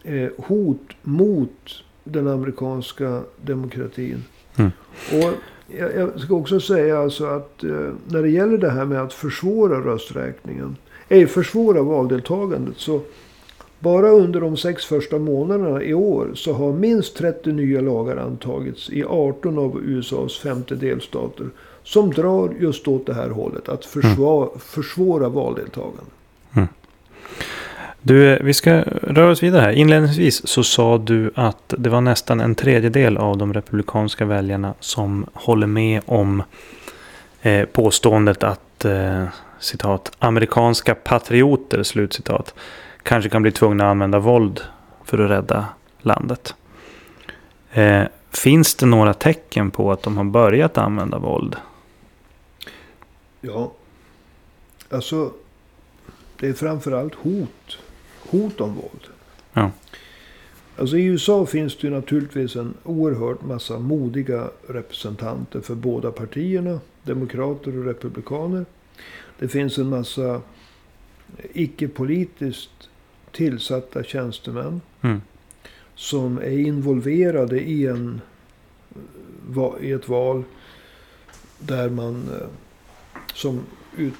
eh, 0.03 0.29
hot 0.37 0.91
mot 1.01 1.83
den 2.03 2.27
amerikanska 2.27 3.21
demokratin. 3.41 4.23
Mm. 4.55 4.71
Och 5.11 5.33
jag, 5.67 5.95
jag 5.95 6.19
ska 6.19 6.35
också 6.35 6.59
säga 6.59 6.99
alltså 6.99 7.25
att 7.25 7.63
eh, 7.63 7.91
när 8.07 8.21
det 8.21 8.29
gäller 8.29 8.57
det 8.57 8.69
här 8.69 8.85
med 8.85 9.01
att 9.01 9.13
försvåra 9.13 9.79
rösträkningen. 9.79 10.77
Eh, 11.09 11.27
försvåra 11.27 11.81
valdeltagandet. 11.81 12.77
Så 12.77 13.01
bara 13.83 14.09
under 14.09 14.41
de 14.41 14.57
sex 14.57 14.85
första 14.85 15.19
månaderna 15.19 15.83
i 15.83 15.93
år 15.93 16.31
så 16.35 16.53
har 16.53 16.73
minst 16.73 17.17
30 17.17 17.51
nya 17.51 17.81
lagar 17.81 18.17
antagits 18.17 18.89
i 18.89 19.03
18 19.03 19.57
av 19.57 19.81
USAs 19.83 20.37
50 20.37 20.75
delstater. 20.75 21.45
Som 21.83 22.11
drar 22.11 22.53
just 22.59 22.87
åt 22.87 23.05
det 23.05 23.13
här 23.13 23.29
hållet. 23.29 23.69
Att 23.69 23.85
försva- 23.85 24.49
försvåra 24.59 25.29
valdeltagande. 25.29 26.11
Du, 28.01 28.33
eh, 28.33 28.43
vi 28.43 28.53
ska 28.53 28.73
röra 29.01 29.31
oss 29.31 29.43
vidare 29.43 29.61
här. 29.61 29.71
Inledningsvis 29.71 30.47
så 30.47 30.63
sa 30.63 30.97
du 30.97 31.31
att 31.35 31.73
det 31.77 31.89
var 31.89 32.01
nästan 32.01 32.39
en 32.41 32.55
tredjedel 32.55 33.17
av 33.17 33.37
de 33.37 33.53
republikanska 33.53 34.25
väljarna 34.25 34.73
som 34.79 35.25
håller 35.33 35.67
med 35.67 36.01
om 36.05 36.43
eh, 37.41 37.65
påståendet 37.65 38.43
att 38.43 38.85
eh, 38.85 39.23
citat, 39.59 40.11
amerikanska 40.19 40.95
patrioter, 40.95 41.83
slutcitat, 41.83 42.53
kanske 43.03 43.29
kan 43.29 43.41
bli 43.41 43.51
tvungna 43.51 43.83
att 43.83 43.91
använda 43.91 44.19
våld 44.19 44.61
för 45.03 45.17
att 45.17 45.29
rädda 45.29 45.65
landet. 46.01 46.55
Eh, 47.71 48.03
finns 48.31 48.75
det 48.75 48.85
några 48.85 49.13
tecken 49.13 49.71
på 49.71 49.91
att 49.91 50.03
de 50.03 50.17
har 50.17 50.23
börjat 50.23 50.77
använda 50.77 51.17
våld? 51.17 51.55
Ja. 53.41 53.71
Alltså. 54.89 55.31
Det 56.39 56.47
är 56.47 56.53
framförallt 56.53 57.15
hot. 57.15 57.77
Hot 58.29 58.61
om 58.61 58.75
våld. 58.75 59.07
Ja. 59.53 59.71
Alltså 60.77 60.97
i 60.97 61.05
USA 61.05 61.45
finns 61.45 61.77
det 61.77 61.87
ju 61.87 61.93
naturligtvis 61.93 62.55
en 62.55 62.73
oerhört 62.83 63.41
massa 63.41 63.79
modiga 63.79 64.49
representanter 64.67 65.61
för 65.61 65.75
båda 65.75 66.11
partierna. 66.11 66.79
Demokrater 67.03 67.77
och 67.77 67.85
republikaner. 67.85 68.65
Det 69.39 69.47
finns 69.47 69.77
en 69.77 69.89
massa 69.89 70.41
icke-politiskt 71.53 72.89
tillsatta 73.33 74.03
tjänstemän. 74.03 74.81
Mm. 75.01 75.21
Som 75.95 76.37
är 76.37 76.59
involverade 76.59 77.59
i, 77.59 77.87
en, 77.87 78.21
i 79.81 79.91
ett 79.91 80.09
val. 80.09 80.43
Där 81.59 81.89
man 81.89 82.15
eh, 82.15 82.47
som, 83.33 83.61
ut, 83.97 84.13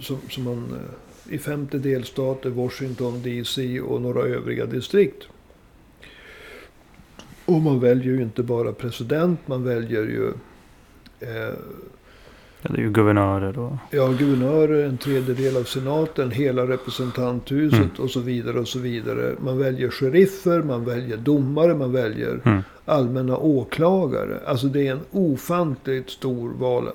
som, 0.00 0.18
som 0.30 0.44
man 0.44 0.64
eh, 0.72 1.34
i 1.34 1.38
femte 1.38 1.78
delstater, 1.78 2.50
Washington 2.50 3.22
DC 3.22 3.80
och 3.80 4.02
några 4.02 4.22
övriga 4.22 4.66
distrikt. 4.66 5.28
Och 7.44 7.62
man 7.62 7.80
väljer 7.80 8.14
ju 8.14 8.22
inte 8.22 8.42
bara 8.42 8.72
president, 8.72 9.48
man 9.48 9.64
väljer 9.64 10.02
ju 10.02 10.32
eh, 11.20 11.54
Ja, 12.62 12.70
Det 12.72 12.78
är 12.80 12.82
ju 12.82 12.90
guvernörer 12.90 13.58
och... 13.58 13.72
ja, 13.90 14.08
guvernörer, 14.18 14.84
en 14.84 14.98
tredjedel 14.98 15.56
av 15.56 15.64
senaten, 15.64 16.30
hela 16.30 16.62
representanthuset 16.62 17.78
Mm. 17.78 17.90
och 17.98 18.10
så 18.10 18.20
vidare 18.20 18.58
och 18.60 18.68
så 18.68 18.78
vidare. 18.78 19.34
Man 19.40 19.58
väljer 19.58 19.90
sheriffer, 19.90 20.62
man 20.62 20.84
väljer 20.84 21.16
domare, 21.16 21.74
man 21.74 21.92
väljer 21.92 22.40
Mm. 22.44 22.62
allmänna 22.84 23.36
åklagare. 23.36 24.38
Alltså 24.46 24.66
det 24.66 24.86
är 24.88 24.92
en 24.92 25.00
ofantligt 25.10 26.10
stor 26.10 26.50
val. 26.58 26.88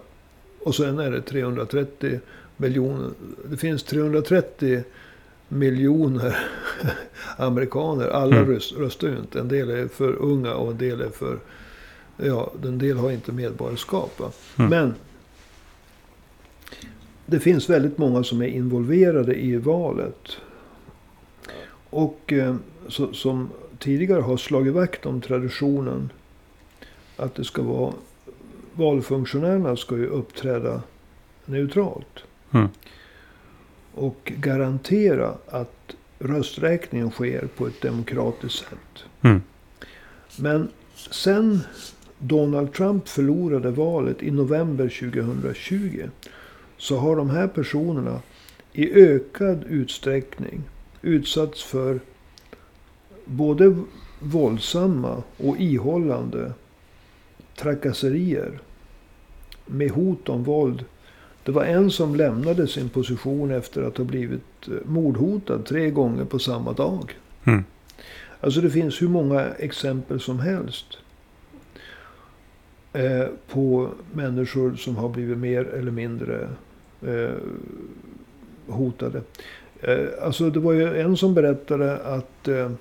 Och 0.63 0.75
sen 0.75 0.99
är 0.99 1.11
det 1.11 1.21
330 1.21 2.19
miljoner. 2.57 3.09
Det 3.45 3.57
finns 3.57 3.83
330 3.83 4.83
miljoner 5.47 6.37
amerikaner. 7.37 8.07
Alla 8.07 8.35
Mm. 8.37 8.49
röst, 8.51 8.73
röstar 8.77 9.07
ju 9.07 9.17
inte. 9.17 9.39
En 9.39 9.47
del 9.47 9.69
är 9.69 9.87
för 9.87 10.13
unga 10.15 10.53
och 10.53 10.71
en 10.71 10.77
del 10.77 11.01
är 11.01 11.09
för... 11.09 11.37
Ja, 12.17 12.51
en 12.63 12.77
del 12.77 12.97
har 12.97 13.11
inte 13.11 13.31
medborgarskap. 13.31 14.21
Mm. 14.57 14.69
Men 14.69 14.93
det 17.33 17.39
finns 17.39 17.69
väldigt 17.69 17.97
många 17.97 18.23
som 18.23 18.41
är 18.41 18.47
involverade 18.47 19.35
i 19.35 19.57
valet. 19.57 20.37
Och 21.89 22.33
eh, 22.33 22.55
så, 22.87 23.13
som 23.13 23.49
tidigare 23.79 24.21
har 24.21 24.37
slagit 24.37 24.73
vakt 24.73 25.05
om 25.05 25.21
traditionen. 25.21 26.09
Att 27.17 27.35
det 27.35 27.43
ska 27.43 27.61
vara 27.61 27.93
valfunktionärerna 28.73 29.75
ska 29.75 29.97
ju 29.97 30.05
uppträda 30.05 30.81
neutralt. 31.45 32.23
Mm. 32.51 32.67
Och 33.93 34.33
garantera 34.35 35.33
att 35.47 35.95
rösträkningen 36.19 37.11
sker 37.11 37.47
på 37.57 37.67
ett 37.67 37.81
demokratiskt 37.81 38.59
sätt. 38.59 39.03
Mm. 39.21 39.41
Men 40.37 40.67
sen 41.11 41.59
Donald 42.17 42.73
Trump 42.73 43.07
förlorade 43.07 43.71
valet 43.71 44.23
i 44.23 44.31
november 44.31 45.11
2020. 45.11 46.09
Så 46.83 46.97
har 46.97 47.15
de 47.15 47.29
här 47.29 47.47
personerna 47.47 48.21
i 48.73 48.91
ökad 48.93 49.63
utsträckning 49.63 50.63
utsatts 51.01 51.63
för 51.63 51.99
både 53.25 53.75
våldsamma 54.19 55.23
och 55.37 55.57
ihållande 55.59 56.53
trakasserier. 57.55 58.59
Med 59.65 59.91
hot 59.91 60.29
om 60.29 60.43
våld. 60.43 60.85
Det 61.43 61.51
var 61.51 61.63
en 61.63 61.91
som 61.91 62.15
lämnade 62.15 62.67
sin 62.67 62.89
position 62.89 63.51
efter 63.51 63.83
att 63.83 63.97
ha 63.97 64.05
blivit 64.05 64.67
eh, 64.67 64.73
mordhotad 64.85 65.65
tre 65.65 65.89
gånger 65.89 66.25
på 66.25 66.39
samma 66.39 66.73
dag. 66.73 67.17
Mm. 67.43 67.63
Alltså 68.39 68.61
det 68.61 68.69
finns 68.69 69.01
hur 69.01 69.09
många 69.09 69.41
exempel 69.41 70.19
som 70.19 70.39
helst. 70.39 70.97
Eh, 72.93 73.27
på 73.47 73.89
människor 74.13 74.75
som 74.75 74.95
har 74.95 75.09
blivit 75.09 75.37
mer 75.37 75.65
eller 75.65 75.91
mindre 75.91 76.49
hotade. 78.67 79.21
Eh, 79.81 79.97
alltså 80.21 80.49
det 80.49 80.59
var 80.59 80.73
ju 80.73 81.01
en 81.01 81.17
som 81.17 81.33
berättade 81.33 81.97
att 81.97 82.47
eh, 82.47 82.71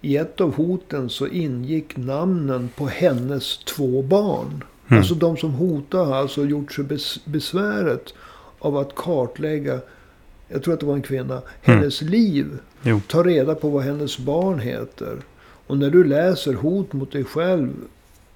i 0.00 0.16
ett 0.16 0.40
av 0.40 0.54
hoten 0.54 1.08
så 1.10 1.26
ingick 1.26 1.96
namnen 1.96 2.68
på 2.76 2.86
hennes 2.86 3.58
två 3.58 4.02
barn. 4.02 4.64
Mm. 4.88 4.98
Alltså 4.98 5.14
de 5.14 5.36
som 5.36 5.50
hotar 5.50 6.04
har 6.04 6.14
alltså 6.16 6.44
gjort 6.44 6.72
sig 6.72 6.84
bes- 6.84 7.20
besväret 7.24 8.14
av 8.58 8.76
att 8.76 8.94
kartlägga, 8.94 9.80
jag 10.48 10.62
tror 10.62 10.74
att 10.74 10.80
det 10.80 10.86
var 10.86 10.94
en 10.94 11.02
kvinna, 11.02 11.42
hennes 11.62 12.02
liv. 12.02 12.46
Jo. 12.82 13.00
Ta 13.08 13.22
reda 13.24 13.54
på 13.54 13.68
vad 13.68 13.82
hennes 13.82 14.18
barn 14.18 14.58
heter. 14.58 15.16
Och 15.66 15.78
när 15.78 15.90
du 15.90 16.04
läser 16.04 16.54
hot 16.54 16.92
mot 16.92 17.12
dig 17.12 17.24
själv, 17.24 17.70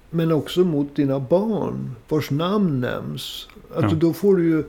men 0.09 0.31
också 0.31 0.59
mot 0.59 0.95
dina 0.95 1.19
barn, 1.19 1.91
vars 2.09 2.31
namn 2.31 2.81
nämns. 2.81 3.47
Alltså 3.75 3.95
Ja. 3.95 3.99
då 3.99 4.13
får 4.13 4.35
du 4.35 4.49
ju 4.49 4.63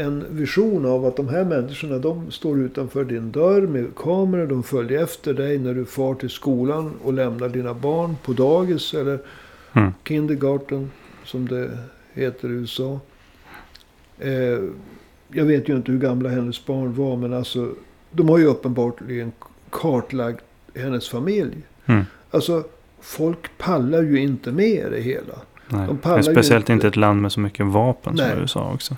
en 0.00 0.24
vision 0.30 0.86
av 0.86 1.04
att 1.06 1.16
de 1.16 1.28
här 1.28 1.44
människorna, 1.44 1.98
de 1.98 2.30
står 2.30 2.58
utanför 2.60 3.04
din 3.04 3.30
dörr 3.32 3.62
med 3.66 3.86
kameror. 3.96 4.46
De 4.46 4.62
följer 4.62 5.02
efter 5.02 5.34
dig 5.34 5.58
när 5.58 5.74
du 5.74 5.84
far 5.84 6.14
till 6.14 6.30
skolan 6.30 6.92
och 7.04 7.12
lämnar 7.12 7.48
dina 7.48 7.74
barn 7.74 8.16
på 8.24 8.32
dagis 8.32 8.94
eller 8.94 9.18
Mm. 9.72 9.92
kindergarten, 10.04 10.90
som 11.24 11.48
det 11.48 11.78
heter 12.14 12.48
i 12.48 12.52
USA. 12.52 13.00
Eh, 14.18 14.30
jag 15.32 15.44
vet 15.44 15.68
ju 15.68 15.76
inte 15.76 15.92
hur 15.92 15.98
gamla 15.98 16.28
hennes 16.28 16.66
barn 16.66 16.94
var, 16.94 17.16
men 17.16 17.32
alltså 17.32 17.72
de 18.10 18.28
har 18.28 18.38
ju 18.38 18.44
uppenbarligen 18.44 19.32
kartlagt 19.70 20.44
hennes 20.74 21.08
familj. 21.08 21.56
Mm. 21.86 22.04
Alltså, 22.30 22.64
folk 23.00 23.58
pallar 23.58 24.02
ju 24.02 24.20
inte 24.20 24.52
med 24.52 24.86
det 24.90 25.00
hela. 25.00 25.34
Nej. 25.68 25.86
De 25.86 25.98
pallar 25.98 26.22
Speciellt 26.22 26.62
inte. 26.62 26.72
inte 26.72 26.88
ett 26.88 26.96
land 26.96 27.22
med 27.22 27.32
så 27.32 27.40
mycket 27.40 27.66
vapen 27.66 28.14
Nej. 28.16 28.30
som 28.30 28.40
USA 28.40 28.72
också. 28.74 28.96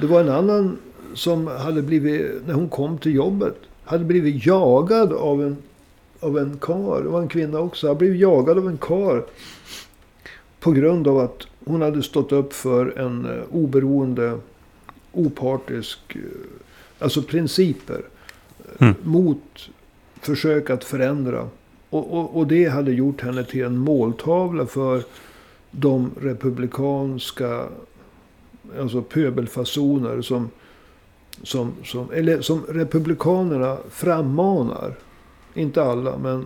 Det 0.00 0.06
var 0.06 0.20
en 0.20 0.28
annan 0.28 0.78
som 1.14 1.46
hade 1.46 1.82
blivit, 1.82 2.46
när 2.46 2.54
hon 2.54 2.68
kom 2.68 2.98
till 2.98 3.14
jobbet, 3.14 3.56
hade 3.84 4.04
blivit 4.04 4.46
jagad 4.46 5.12
av 5.12 5.42
en, 5.42 5.56
av 6.20 6.38
en 6.38 6.58
kar. 6.60 7.02
Det 7.02 7.08
var 7.08 7.20
en 7.22 7.28
kvinna 7.28 7.58
också. 7.60 7.86
Hade 7.86 7.98
blivit 7.98 8.20
jagad 8.20 8.58
av 8.58 8.68
en 8.68 8.78
kar. 8.78 9.24
På 10.60 10.72
grund 10.72 11.08
av 11.08 11.18
att 11.18 11.46
hon 11.64 11.82
hade 11.82 12.02
stått 12.02 12.32
upp 12.32 12.52
för 12.52 12.98
en 12.98 13.24
eh, 13.26 13.42
oberoende, 13.50 14.38
opartisk, 15.12 15.98
eh, 16.08 16.20
alltså 16.98 17.22
principer. 17.22 17.94
eh, 18.58 18.86
Mm. 18.86 18.94
Mot 19.02 19.68
försök 20.20 20.70
att 20.70 20.84
förändra. 20.84 21.48
Och, 21.90 22.18
och, 22.18 22.36
och 22.36 22.46
det 22.46 22.64
hade 22.68 22.92
gjort 22.92 23.20
henne 23.22 23.44
till 23.44 23.64
en 23.64 23.78
måltavla 23.78 24.66
för 24.66 25.02
de 25.70 26.10
republikanska 26.20 27.64
alltså 28.78 29.02
pöbelfasoner 29.02 30.22
som, 30.22 30.50
som, 31.42 31.72
som, 31.84 32.10
eller 32.12 32.40
som 32.40 32.64
republikanerna 32.68 33.78
frammanar. 33.90 34.94
Inte 35.54 35.82
alla, 35.82 36.18
men 36.18 36.44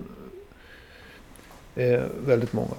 eh, 1.75 2.03
väldigt 2.27 2.53
många. 2.53 2.75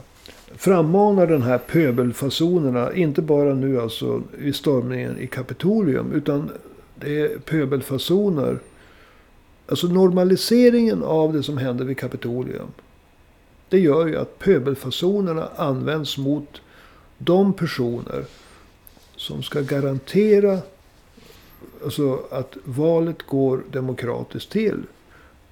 Frammanar 0.55 1.27
den 1.27 1.41
här 1.41 1.57
pöbelfasonerna, 1.57 2.93
inte 2.93 3.21
bara 3.21 3.53
nu 3.53 3.81
alltså 3.81 4.21
i 4.41 4.53
stormningen 4.53 5.19
i 5.19 5.27
Kapitolium, 5.27 6.11
utan 6.11 6.49
det 6.95 7.21
är 7.21 7.37
pöbelfasoner. 7.37 8.59
Alltså 9.67 9.87
normaliseringen 9.87 11.03
av 11.03 11.33
det 11.33 11.43
som 11.43 11.57
hände 11.57 11.83
vid 11.83 11.97
Kapitolium. 11.97 12.67
Det 13.69 13.79
gör 13.79 14.07
ju 14.07 14.17
att 14.17 14.39
pöbelfasonerna 14.39 15.49
används 15.55 16.17
mot 16.17 16.61
de 17.17 17.53
personer 17.53 18.25
som 19.15 19.43
ska 19.43 19.61
garantera 19.61 20.59
alltså, 21.83 22.19
att 22.31 22.57
valet 22.63 23.23
går 23.23 23.63
demokratiskt 23.71 24.51
till. 24.51 24.83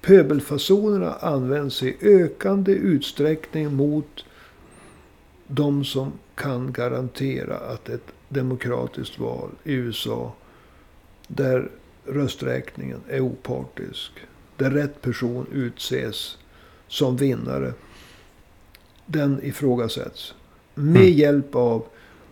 Pöbelfasonerna 0.00 1.12
används 1.12 1.82
i 1.82 1.96
ökande 2.00 2.72
utsträckning 2.72 3.74
mot 3.74 4.24
de 5.46 5.84
som 5.84 6.12
kan 6.34 6.72
garantera 6.72 7.56
att 7.56 7.88
ett 7.88 8.06
demokratiskt 8.28 9.18
val 9.18 9.50
i 9.64 9.72
USA 9.72 10.32
där 11.28 11.70
rösträkningen 12.06 13.00
är 13.08 13.20
opartisk, 13.20 14.12
där 14.56 14.70
rätt 14.70 15.02
person 15.02 15.46
utses 15.52 16.38
som 16.88 17.16
vinnare, 17.16 17.72
den 19.06 19.40
ifrågasätts. 19.42 20.34
Med 20.74 21.02
Mm. 21.02 21.12
hjälp 21.12 21.54
av 21.54 21.86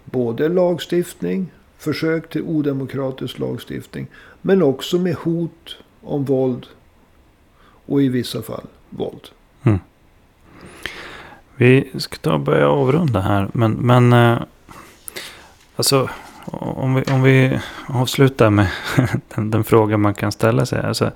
både 0.04 0.48
lagstiftning, 0.48 1.46
försök 1.78 2.30
till 2.30 2.42
odemokratisk 2.42 3.38
lagstiftning, 3.38 4.06
men 4.42 4.62
också 4.62 4.98
med 4.98 5.14
hot 5.14 5.76
om 6.00 6.24
våld 6.24 6.66
och 7.86 8.02
i 8.02 8.08
vissa 8.08 8.42
fall 8.42 8.66
våld. 8.90 9.28
Mm. 9.62 9.78
Vi 11.56 11.90
ska 11.98 12.16
ta 12.16 12.34
och 12.34 12.40
börja 12.40 12.68
avrunda 12.68 13.20
här. 13.20 13.48
Men, 13.52 13.72
men 13.72 14.12
eh, 14.12 14.38
alltså, 15.76 16.10
om 16.50 16.94
vi, 16.94 17.02
om 17.02 17.22
vi 17.22 17.60
avslutar 17.86 18.50
med 18.50 18.68
den, 19.34 19.50
den 19.50 19.64
fråga 19.64 19.96
man 19.96 20.14
kan 20.14 20.32
ställa 20.32 20.66
sig. 20.66 20.82
Alltså, 20.82 21.10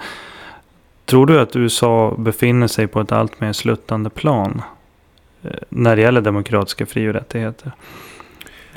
tror 1.04 1.26
du 1.26 1.40
att 1.40 1.56
USA 1.56 2.14
befinner 2.18 2.66
sig 2.66 2.86
på 2.86 3.00
ett 3.00 3.12
allt 3.12 3.40
mer 3.40 3.52
sluttande 3.52 4.10
plan? 4.10 4.62
Eh, 5.42 5.50
när 5.68 5.96
det 5.96 6.02
gäller 6.02 6.20
demokratiska 6.20 6.86
fri 6.86 7.08
och 7.08 7.12
rättigheter? 7.12 7.72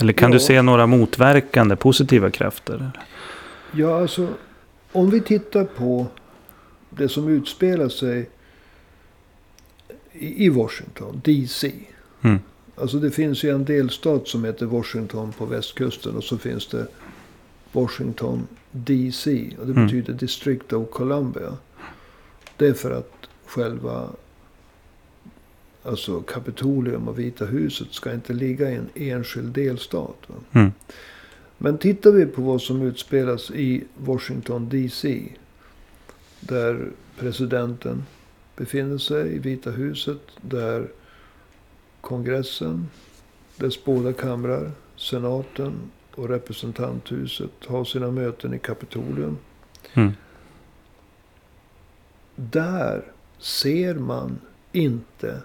Eller 0.01 0.13
kan 0.13 0.31
Ja. 0.31 0.33
du 0.37 0.39
se 0.39 0.61
några 0.61 0.87
motverkande 0.87 1.75
positiva 1.75 2.31
krafter? 2.31 2.91
Ja, 3.71 4.01
alltså 4.01 4.27
om 4.91 5.09
vi 5.09 5.21
tittar 5.21 5.63
på 5.65 6.07
det 6.89 7.09
som 7.09 7.27
utspelar 7.27 7.89
sig 7.89 8.29
i 10.13 10.49
Washington, 10.49 11.21
DC. 11.25 11.71
Mm. 12.21 12.39
Alltså 12.75 12.97
det 12.97 13.11
finns 13.11 13.43
ju 13.43 13.49
en 13.49 13.65
delstat 13.65 14.27
som 14.27 14.45
heter 14.45 14.65
Washington 14.65 15.31
på 15.31 15.45
västkusten 15.45 16.15
och 16.15 16.23
så 16.23 16.37
finns 16.37 16.67
det 16.67 16.87
Washington 17.71 18.47
DC. 18.71 19.49
Och 19.59 19.65
det 19.67 19.71
Mm. 19.71 19.85
betyder 19.85 20.13
District 20.13 20.73
of 20.73 20.89
Columbia. 20.89 21.57
Det 22.57 22.67
är 22.67 22.73
för 22.73 22.91
att 22.91 23.13
själva 23.45 24.09
alltså 25.89 26.21
Kapitolium 26.21 27.07
och 27.07 27.19
Vita 27.19 27.45
huset 27.45 27.87
ska 27.91 28.13
inte 28.13 28.33
ligga 28.33 28.71
i 28.71 28.75
en 28.75 28.89
enskild 28.95 29.53
delstat. 29.53 30.27
Mm. 30.51 30.71
Men 31.57 31.77
tittar 31.77 32.11
vi 32.11 32.25
på 32.25 32.41
vad 32.41 32.61
som 32.61 32.81
utspelas 32.81 33.51
i 33.51 33.83
Washington 33.97 34.69
DC. 34.69 35.23
Där 36.39 36.89
presidenten 37.19 38.03
befinner 38.55 38.97
sig 38.97 39.35
i 39.35 39.39
Vita 39.39 39.71
huset. 39.71 40.21
Där 40.41 40.87
kongressen, 42.01 42.89
dess 43.57 43.83
båda 43.83 44.13
kamrar, 44.13 44.71
senaten 44.95 45.73
och 46.15 46.29
representanthuset 46.29 47.65
har 47.65 47.85
sina 47.85 48.11
möten 48.11 48.53
i 48.53 48.59
Kapitolium. 48.59 49.37
Mm. 49.93 50.11
Där 52.35 53.03
ser 53.39 53.95
man 53.95 54.39
inte 54.71 55.41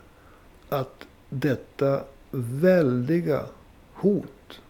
att 0.75 1.07
detta 1.31 2.01
väldiga 2.31 3.47
hot, 3.95 4.61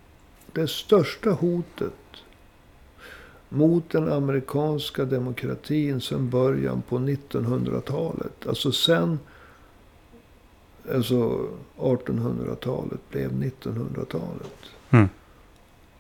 det 0.53 0.71
största 0.71 1.31
hotet 1.31 1.93
mot 3.49 3.91
den 3.91 4.13
amerikanska 4.13 5.05
demokratin 5.05 6.01
sedan 6.01 6.31
början 6.31 6.83
på 6.83 6.99
1900-talet. 6.99 8.47
Alltså 8.47 8.73
sen 8.73 9.19
alltså 10.93 11.49
1800-talet 11.77 13.01
blev 13.11 13.33
1900-talet. 13.33 14.57
Mm. 14.91 15.09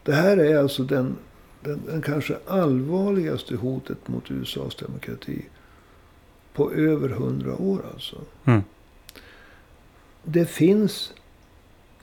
Det 0.02 0.12
här 0.12 0.36
är 0.36 0.58
alltså 0.58 0.82
den, 0.82 1.16
den, 1.60 1.82
den 1.86 2.02
kanske 2.02 2.36
allvarligaste 2.46 3.56
hotet 3.56 4.08
mot 4.08 4.30
USAs 4.30 4.74
demokrati 4.74 5.44
på 6.54 6.72
över 6.72 7.08
hundra 7.08 7.56
år 7.56 7.84
alltså. 7.94 8.16
Mm. 8.44 8.62
Det 10.24 10.46
finns 10.46 11.12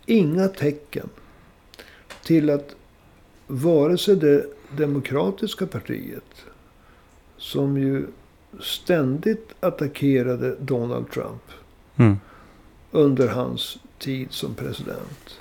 inga 0.06 0.48
tecken 0.48 1.10
till 2.24 2.50
att 2.50 2.76
vare 3.48 3.98
sig 3.98 4.16
det 4.16 4.46
demokratiska 4.78 5.68
partiet, 5.68 6.46
som 7.38 7.78
ju 7.78 8.08
ständigt 8.60 9.50
attackerade 9.60 10.56
Donald 10.60 11.12
Trump 11.12 11.42
Mm. 11.96 12.20
under 12.92 13.28
hans 13.28 13.78
tid 14.00 14.32
som 14.32 14.56
president. 14.56 15.40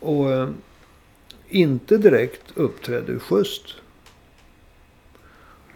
Och 0.00 0.30
eh, 0.32 0.48
inte 1.48 1.98
direkt 1.98 2.42
uppträdde 2.54 3.18
schysst. 3.18 3.74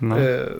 Eh, 0.00 0.52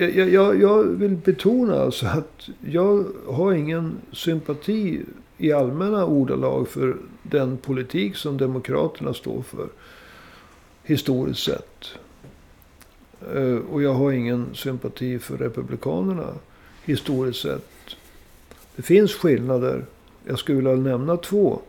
jag, 0.00 0.28
jag- 0.30 0.60
jag, 0.60 0.82
vill 0.84 1.16
betona 1.16 1.80
alltså 1.82 2.06
att 2.06 2.48
jag 2.60 3.04
har 3.28 3.52
ingen 3.52 3.92
sympati 4.12 5.00
i 5.38 5.52
allmänna 5.52 6.04
ordalag 6.06 6.68
för 6.68 6.96
den 7.22 7.56
politik 7.56 8.16
som 8.16 8.36
Demokraterna 8.38 9.14
står 9.14 9.42
för. 9.42 9.68
Historiskt 10.82 11.42
sett. 11.44 11.86
Eh, 13.34 13.56
och 13.72 13.82
jag 13.82 13.94
har 13.94 14.12
ingen 14.12 14.46
sympati 14.54 15.18
för 15.18 15.36
Republikanerna 15.36 16.26
historiskt 16.84 17.40
sett. 17.42 17.68
Det 18.76 18.82
finns 18.82 19.14
skillnader. 19.14 19.84
Jag 20.26 20.38
skulle 20.38 20.56
vilja 20.58 20.74
nämna 20.76 21.16
två. 21.16 21.60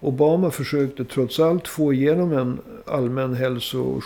Obama 0.00 0.50
försökte 0.50 1.04
trots 1.04 1.40
allt 1.40 1.68
få 1.68 1.92
igenom 1.92 2.32
en 2.32 2.58
allmän 2.86 3.34
hälso 3.34 3.80
och 3.80 4.04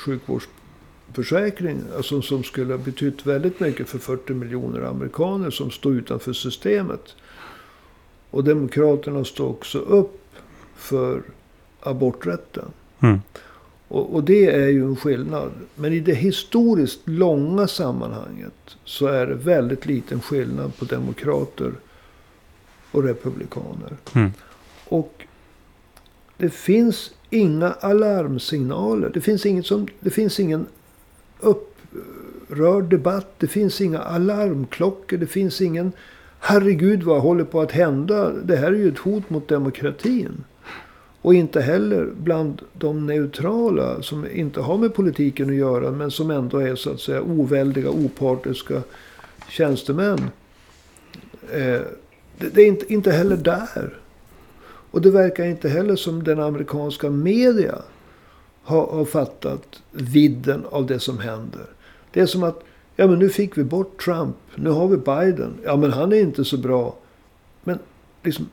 sjukvårdsförsäkring. 1.15 1.83
Alltså 1.97 2.23
som 2.23 2.45
skulle 2.45 2.73
ha 2.73 2.79
betytt 2.79 3.27
väldigt 3.27 3.61
mycket 3.61 3.89
för 3.89 3.99
40 3.99 4.35
miljoner 4.35 4.81
amerikaner 4.81 5.51
som 5.51 5.71
står 5.71 5.93
utanför 5.93 6.33
systemet. 6.33 7.15
Och 8.31 8.45
Demokraterna 8.45 9.25
står 9.25 9.49
också 9.49 9.79
upp 9.79 10.21
för 10.77 11.23
aborträtten. 11.81 12.69
Mm. 13.01 13.21
Och, 13.89 14.15
och 14.15 14.25
det 14.25 14.47
är 14.47 14.69
ju 14.69 14.85
en 14.85 14.97
skillnad. 14.97 15.51
Men 15.75 15.93
i 15.93 16.01
det 16.01 16.15
historiskt 16.15 17.01
långa 17.05 17.67
sammanhanget 17.67 18.77
så 18.85 19.07
är 19.07 19.27
det 19.27 19.35
väldigt 19.35 19.87
liten 19.87 20.21
skillnad 20.21 20.77
på 20.77 20.85
demokrater 20.85 21.73
och 22.93 23.05
republikaner. 23.05 23.97
Mm. 24.15 24.33
Och 24.89 25.27
det 26.39 26.51
finns 26.51 27.11
inga 27.31 27.73
alarmsignaler. 27.73 29.11
Det 29.15 29.21
finns, 29.21 29.47
inget 29.47 29.67
som, 29.67 29.87
det 30.01 30.11
finns 30.11 30.41
ingen 30.41 30.67
upprörd 31.41 32.85
debatt. 32.85 33.35
Det 33.39 33.47
finns 33.47 33.81
inga 33.81 33.99
alarmklockor. 33.99 35.17
Det 35.17 35.27
finns 35.27 35.61
ingen 35.61 35.93
herregud 36.39 37.03
vad 37.03 37.21
håller 37.21 37.45
på 37.45 37.61
att 37.61 37.73
hända? 37.73 38.31
Det 38.31 38.57
här 38.57 38.73
är 38.73 38.77
ju 38.77 38.89
ett 38.89 38.99
hot 38.99 39.31
mot 39.31 39.49
demokratin. 39.49 40.45
Och 41.23 41.35
inte 41.35 41.61
heller 41.61 42.09
bland 42.17 42.63
de 42.73 43.07
neutrala 43.07 44.03
som 44.03 44.27
inte 44.31 44.61
har 44.61 44.79
med 44.79 44.95
politiken 44.95 45.49
att 45.49 45.55
göra. 45.55 45.91
Men 45.91 46.11
som 46.11 46.31
ändå 46.31 46.59
är 46.59 46.75
så 46.75 46.91
att 46.91 47.01
säga 47.01 47.23
oväldiga, 47.23 47.91
opartiska 47.91 48.83
tjänstemän. 49.49 50.19
Eh, 51.53 51.81
det, 52.39 52.49
det, 52.55 52.63
är 52.63 52.67
inte, 52.67 52.93
inte 52.93 53.13
heller 53.13 53.37
där. 53.37 53.99
Och 54.91 55.01
det 55.01 55.11
verkar 55.11 55.45
inte 55.45 55.69
heller 55.69 55.97
som 55.97 56.25
den 56.25 56.41
amerikanska 56.41 57.11
media 57.11 57.75
har, 58.67 58.87
har 58.87 59.05
fattat 59.05 59.83
vidden 59.91 60.65
av 60.71 60.87
det 60.87 61.01
som 61.01 61.19
händer. 61.19 61.67
Det 62.11 62.21
är 62.21 62.27
som 62.27 62.43
att, 62.43 62.65
ja 62.97 63.07
men 63.07 63.19
nu 63.19 63.29
fick 63.29 63.59
vi 63.59 63.65
bort 63.65 64.05
Trump. 64.05 64.37
Nu 64.55 64.71
har 64.71 64.89
vi 64.89 64.97
Biden. 64.97 65.55
Ja 65.65 65.77
men 65.77 65.93
han 65.93 66.13
är 66.13 66.21
inte 66.21 66.45
så 66.45 66.57
bra. 66.57 66.97
Men 67.65 67.79
liksom 68.23 68.49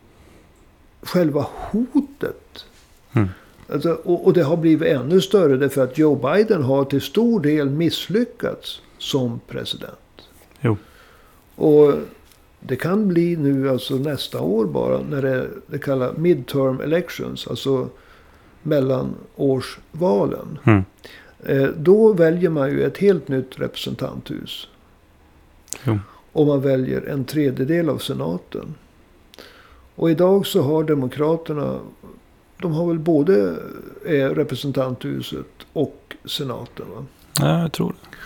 själva 1.02 1.48
hotet. 1.72 2.66
Mm. 3.14 3.28
Alltså, 3.70 3.94
och, 4.04 4.26
och, 4.26 4.34
det 4.34 4.44
har 4.44 4.58
blivit 4.58 4.88
ännu 4.88 5.22
större 5.22 5.58
därför 5.58 5.84
att 5.84 5.98
Joe 5.98 6.16
Biden 6.16 6.64
har 6.64 6.86
till 6.86 7.02
stor 7.02 7.40
del 7.40 7.70
misslyckats 7.70 8.82
som 8.98 9.40
president. 9.48 10.28
Jo. 10.62 10.78
Och 11.56 11.94
det 12.60 12.76
kan 12.76 13.08
bli 13.08 13.36
nu 13.36 13.70
alltså 13.70 13.96
nästa 13.96 14.42
år 14.42 14.66
bara 14.66 15.02
när 15.10 15.22
det, 15.22 15.48
det 15.68 15.78
kallas 15.78 16.18
midterm 16.18 16.82
elections. 16.82 17.48
Alltså 17.48 17.90
mellanårsvalen. 18.64 20.60
Mm. 20.64 20.84
Eh, 21.46 21.68
då 21.68 22.14
väljer 22.14 22.50
man 22.50 22.70
ju 22.70 22.84
ett 22.84 22.98
helt 22.98 23.28
nytt 23.28 23.60
representanthus. 23.60 24.68
Jo. 25.84 26.00
Och 26.32 26.46
man 26.46 26.62
väljer 26.62 27.02
en 27.02 27.26
tredjedel 27.26 27.90
av 27.90 27.98
senaten. 27.98 28.76
Och 29.96 30.12
idag 30.12 30.46
så 30.46 30.62
har 30.62 30.84
demokraterna. 30.84 31.80
De 32.58 32.72
har 32.72 32.88
väl 32.88 33.00
både 33.00 33.56
eh, 34.06 34.30
representanthuset 34.30 35.48
och 35.74 36.16
senaten. 36.26 36.86
Va? 36.96 37.06
Ja, 37.40 37.62
jag 37.62 37.72
tror 37.72 37.90
det. 37.90 38.18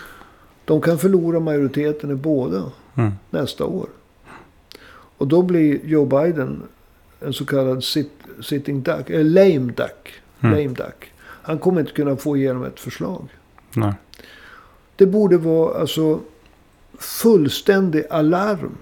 De 0.64 0.80
kan 0.80 0.98
förlora 0.98 1.40
majoriteten 1.40 2.10
i 2.10 2.14
båda 2.14 2.62
mm. 2.94 3.12
nästa 3.30 3.64
år. 3.64 3.88
Och 5.18 5.28
då 5.28 5.42
blir 5.42 5.80
Joe 5.84 6.06
Biden 6.06 6.62
en 7.20 7.32
så 7.32 7.44
kallad 7.46 7.84
sit, 7.84 8.12
sitting 8.42 8.82
duck, 8.82 9.10
eller 9.10 9.24
lame 9.24 9.72
duck. 9.72 10.20
Mm. 10.40 10.56
Lame 10.56 10.74
duck. 10.74 11.12
Han 11.20 11.58
kommer 11.58 11.80
inte 11.80 11.92
kunna 11.92 12.16
få 12.16 12.36
igenom 12.36 12.64
ett 12.64 12.80
förslag. 12.80 13.28
Nej. 13.72 13.92
Det 14.96 15.06
borde 15.06 15.38
vara 15.38 15.80
alltså 15.80 16.20
fullständig 16.98 18.04
alarm. 18.10 18.76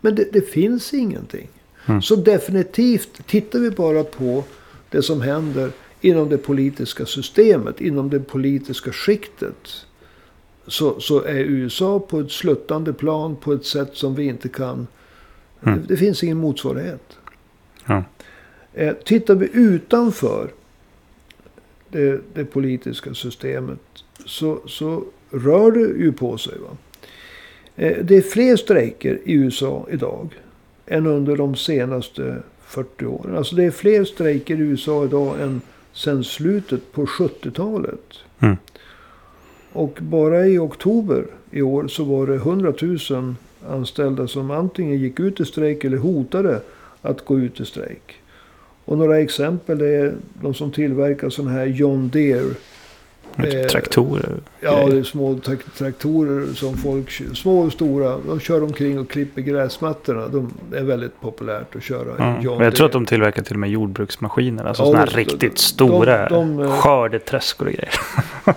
Men 0.00 0.14
det, 0.14 0.32
det 0.32 0.40
finns 0.40 0.94
ingenting. 0.94 1.48
Mm. 1.86 2.02
Så 2.02 2.16
definitivt, 2.16 3.26
tittar 3.26 3.58
vi 3.58 3.70
bara 3.70 4.04
på 4.04 4.44
det 4.90 5.02
som 5.02 5.20
händer 5.20 5.70
inom 6.00 6.28
det 6.28 6.38
politiska 6.38 7.06
systemet, 7.06 7.80
inom 7.80 8.10
det 8.10 8.20
politiska 8.20 8.92
skiktet. 8.92 9.86
Så, 10.66 11.00
så 11.00 11.22
är 11.22 11.34
USA 11.34 12.00
på 12.00 12.20
ett 12.20 12.30
sluttande 12.30 12.92
plan 12.92 13.36
på 13.36 13.52
ett 13.52 13.66
sätt 13.66 13.90
som 13.92 14.14
vi 14.14 14.24
inte 14.24 14.48
kan 14.48 14.86
Mm. 15.66 15.80
Det, 15.80 15.86
det, 15.86 15.96
finns 15.96 16.22
ingen 16.22 16.38
motsvarighet. 16.38 17.18
Ja. 17.84 18.04
Eh, 18.74 18.94
tittar 18.94 19.34
vi 19.34 19.48
utanför 19.52 20.50
det, 21.88 22.20
det, 22.34 22.44
politiska 22.44 23.14
systemet 23.14 23.80
så, 24.26 24.60
så 24.66 25.04
rör 25.30 25.70
det 25.70 25.80
ju 25.80 26.12
på 26.12 26.38
sig. 26.38 26.54
Va? 26.58 26.76
Eh, 27.76 28.04
det 28.04 28.16
är 28.16 28.22
fler 28.22 28.56
strejker 28.56 29.18
i 29.24 29.32
USA 29.32 29.86
idag 29.90 30.28
än 30.86 31.06
under 31.06 31.36
de 31.36 31.56
senaste 31.56 32.42
40 32.66 33.06
åren. 33.06 33.36
Alltså 33.36 33.56
det 33.56 33.64
är 33.64 33.70
fler 33.70 34.04
strejker 34.04 34.56
i 34.56 34.60
USA 34.60 35.04
idag 35.04 35.40
än 35.40 35.60
sen 35.92 36.24
slutet 36.24 36.92
på 36.92 37.06
70-talet. 37.06 38.18
Mm. 38.40 38.56
Och 39.72 39.98
bara 40.00 40.46
i 40.46 40.58
oktober 40.58 41.26
i 41.50 41.62
år 41.62 41.88
så 41.88 42.04
var 42.04 42.26
det 42.26 42.34
100 42.34 42.72
000 43.10 43.34
anställda 43.68 44.28
som 44.28 44.50
antingen 44.50 44.98
gick 44.98 45.20
ut 45.20 45.40
i 45.40 45.44
strejk 45.44 45.84
eller 45.84 45.96
hotade 45.96 46.60
att 47.02 47.24
gå 47.24 47.38
ut 47.38 47.60
i 47.60 47.64
strejk. 47.64 48.23
Och 48.84 48.98
några 48.98 49.20
exempel 49.20 49.80
är 49.80 50.14
de 50.42 50.54
som 50.54 50.70
tillverkar 50.70 51.30
sådana 51.30 51.52
här 51.52 51.66
John 51.66 52.08
Deere. 52.08 52.54
Eh, 53.36 53.66
traktorer? 53.66 54.36
Ja, 54.60 54.86
det 54.86 54.98
är 54.98 55.02
små 55.02 55.38
traktorer 55.78 56.54
som 56.54 56.76
folk, 56.76 57.10
små 57.34 57.60
och 57.60 57.72
stora. 57.72 58.18
De 58.26 58.40
kör 58.40 58.62
omkring 58.62 58.98
och 58.98 59.10
klipper 59.10 59.42
gräsmattorna. 59.42 60.28
De 60.28 60.54
är 60.74 60.82
väldigt 60.82 61.20
populärt 61.20 61.76
att 61.76 61.82
köra 61.82 62.16
mm. 62.16 62.42
John 62.42 62.62
Jag 62.62 62.76
tror 62.76 62.86
att 62.86 62.92
de 62.92 63.06
tillverkar 63.06 63.42
till 63.42 63.54
och 63.54 63.60
med 63.60 63.70
jordbruksmaskiner. 63.70 64.64
Alltså 64.64 64.82
ja, 64.82 64.86
sådana 64.86 65.04
här 65.04 65.16
riktigt 65.16 65.54
de, 65.54 65.60
stora 65.60 66.28
de, 66.28 66.56
de, 66.56 66.64
eh, 66.64 66.80
skördeträskor 66.80 67.66
och 67.66 67.72
grejer. 67.72 67.94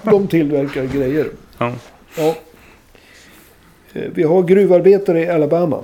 de 0.11 0.27
tillverkar 0.27 0.83
grejer. 0.83 1.27
Ja. 1.57 1.73
ja. 2.17 2.35
Eh, 3.93 4.11
vi 4.13 4.23
har 4.23 4.43
gruvarbetare 4.43 5.23
i 5.23 5.29
Alabama. 5.29 5.83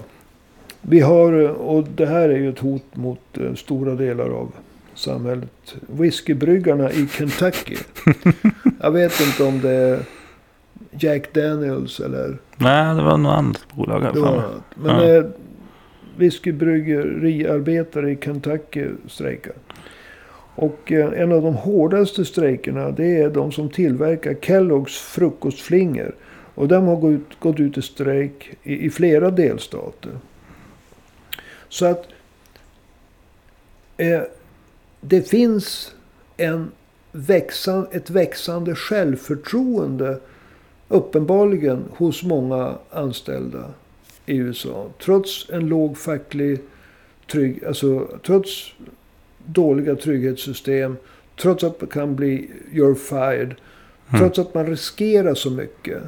Vi 0.86 1.00
har, 1.00 1.42
eh, 1.42 1.50
och 1.50 1.88
det 1.96 2.06
här 2.06 2.30
är 2.30 2.38
ju 2.38 2.50
ett 2.50 2.60
hot 2.60 2.96
mot 2.96 3.38
eh, 3.38 3.54
stora 3.54 3.96
delar 3.96 4.30
av 4.30 4.52
samhället. 4.94 5.76
Whiskybryggarna 5.88 6.92
i 6.92 7.08
Kentucky. 7.08 7.78
Jag 8.82 8.92
vet 8.92 9.22
inte 9.22 9.44
om 9.44 9.62
det 9.62 9.72
är 9.72 10.00
Jack 10.92 11.34
Daniels 11.34 12.00
eller... 12.00 12.38
Nej, 12.58 12.96
det 12.96 13.04
var 13.04 13.18
något 13.18 13.38
annat 13.38 13.66
bolag. 13.76 14.14
Det 14.14 14.20
var 14.20 14.44
Men 14.76 15.08
ja. 15.08 15.24
whiskybryggeriarbetare 16.18 18.12
i 18.12 18.18
Kentucky 18.22 18.86
strejkar. 19.08 19.54
Och 20.56 20.92
en 20.92 21.32
av 21.32 21.42
de 21.42 21.56
hårdaste 21.56 22.26
strejkerna 22.26 22.92
det 22.92 23.22
är 23.22 23.30
de 23.30 23.52
som 23.52 23.70
tillverkar 23.70 24.34
Kelloggs 24.42 24.98
frukostflingor. 24.98 26.16
Och 26.56 26.68
de 26.68 26.88
har 26.88 26.96
gått 26.96 27.12
ut, 27.12 27.40
gått 27.40 27.60
ut 27.60 27.78
i 27.78 27.82
strejk 27.82 28.58
i, 28.64 28.86
i 28.86 28.90
flera 28.90 29.32
delstater. 29.32 30.12
Så 31.74 31.86
att 31.86 32.08
eh, 33.98 34.22
det 35.02 35.22
finns 35.22 35.96
en 36.38 36.72
växan, 37.12 37.88
ett 37.92 38.10
växande 38.10 38.76
självförtroende 38.76 40.20
uppenbarligen 40.88 41.86
hos 41.92 42.24
många 42.24 42.76
anställda 42.90 43.74
i 44.26 44.38
USA. 44.38 44.90
Trots 45.04 45.50
en 45.50 45.68
låg 45.68 45.98
facklig 45.98 46.60
trygg, 47.32 47.66
alltså 47.66 48.08
trots 48.26 48.74
dåliga 49.46 49.96
trygghetssystem. 49.96 50.98
Trots 51.42 51.64
att 51.64 51.82
man 51.82 51.90
kan 51.90 52.16
bli 52.16 52.50
you're 52.72 52.96
fired. 52.96 53.56
Mm. 54.10 54.20
Trots 54.20 54.40
att 54.40 54.54
man 54.54 54.66
riskerar 54.66 55.36
så 55.36 55.50
mycket. 55.50 56.04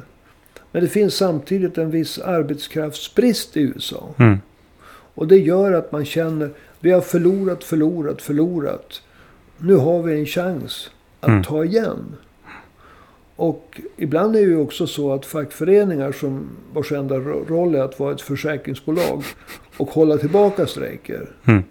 Men 0.72 0.82
det 0.82 0.88
finns 0.88 1.14
samtidigt 1.14 1.78
en 1.78 1.90
viss 1.90 2.18
arbetskraftsbrist 2.18 3.56
i 3.56 3.60
USA. 3.60 4.14
Mm. 4.18 4.38
Och 5.16 5.28
det 5.28 5.38
gör 5.38 5.72
att 5.72 5.92
man 5.92 6.04
känner, 6.04 6.50
vi 6.80 6.90
har 6.90 7.00
förlorat, 7.00 7.64
förlorat, 7.64 8.22
förlorat. 8.22 9.02
Nu 9.58 9.74
har 9.74 10.02
vi 10.02 10.18
en 10.18 10.26
chans 10.26 10.90
att 11.20 11.28
mm. 11.28 11.42
ta 11.42 11.64
igen. 11.64 12.16
Och 13.36 13.80
ibland 13.96 14.36
är 14.36 14.40
det 14.40 14.46
ju 14.46 14.58
också 14.58 14.86
så 14.86 15.12
att 15.12 15.26
fackföreningar 15.26 16.12
som 16.12 16.48
vars 16.72 16.92
enda 16.92 17.18
roll 17.18 17.74
är 17.74 17.82
att 17.82 18.00
vara 18.00 18.12
ett 18.12 18.20
försäkringsbolag 18.20 19.24
och 19.76 19.90
hålla 19.90 20.18
tillbaka 20.18 20.66
strejker. 20.66 21.30
Mm. 21.44 21.62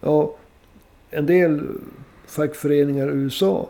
Ja, 0.00 0.36
en 1.10 1.26
del 1.26 1.62
fackföreningar 2.26 3.08
i 3.08 3.12
USA 3.12 3.68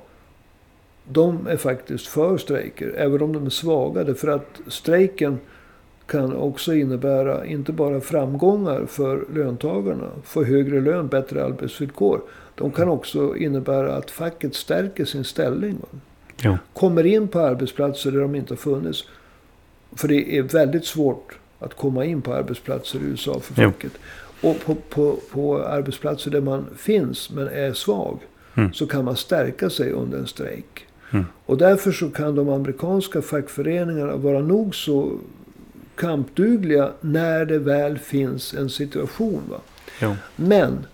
de 1.05 1.47
är 1.47 1.57
faktiskt 1.57 2.07
för 2.07 2.39
strejker. 2.39 2.95
Även 2.97 3.23
om 3.23 3.33
de 3.33 3.47
är 3.47 3.51
svaga. 3.51 4.05
Därför 4.05 4.29
att 4.29 4.61
strejken 4.69 5.39
kan 6.07 6.37
också 6.37 6.75
innebära 6.75 7.47
inte 7.47 7.73
bara 7.73 8.01
framgångar 8.01 8.87
för 8.87 9.25
löntagarna. 9.35 10.11
Få 10.25 10.45
högre 10.45 10.81
lön, 10.81 11.09
bättre 11.09 11.45
arbetsvillkor. 11.45 12.21
De 12.55 12.73
kan 12.73 12.89
också 12.89 13.37
innebära 13.37 13.97
att 13.97 14.11
facket 14.11 14.55
stärker 14.55 15.05
sin 15.05 15.25
ställning. 15.25 15.79
Ja. 16.37 16.59
Kommer 16.73 17.07
in 17.07 17.29
på 17.29 17.41
arbetsplatser 17.41 18.11
där 18.11 18.21
de 18.21 18.35
inte 18.35 18.53
har 18.53 18.57
funnits. 18.57 19.05
För 19.97 20.09
det 20.09 20.39
är 20.39 20.43
väldigt 20.43 20.85
svårt 20.85 21.39
att 21.59 21.75
komma 21.75 22.05
in 22.05 22.23
på 22.23 22.35
arbetsplatser 22.35 22.99
i 22.99 23.03
USA 23.03 23.41
för 23.41 23.55
facket. 23.55 23.93
Ja. 24.41 24.51
Och 24.51 24.61
på, 24.65 24.75
på, 24.75 25.17
på, 25.33 25.63
arbetsplatser 25.63 26.31
där 26.31 26.41
man 26.41 26.67
finns 26.77 27.31
men 27.31 27.49
är 27.49 27.73
svag. 27.73 28.19
Mm. 28.55 28.73
Så 28.73 28.87
kan 28.87 29.05
man 29.05 29.17
stärka 29.17 29.71
sig 29.71 29.93
under 29.93 30.19
en 30.19 30.27
strejk. 30.27 30.87
Mm. 31.11 31.25
Och 31.47 31.59
därför 31.59 31.93
så 31.93 32.11
kan 32.11 32.35
de 32.35 32.49
amerikanska 32.49 33.23
fackföreningarna 33.23 34.17
vara 34.17 34.41
nog 34.41 34.75
så 34.75 35.19
kampdugliga 35.97 36.91
när 37.01 37.45
det 37.45 37.59
väl 37.59 37.99
finns 37.99 38.55
en 38.55 38.71
situation. 38.71 39.43
Va? 39.51 39.57
Jo. 40.01 40.16
Men. 40.37 40.87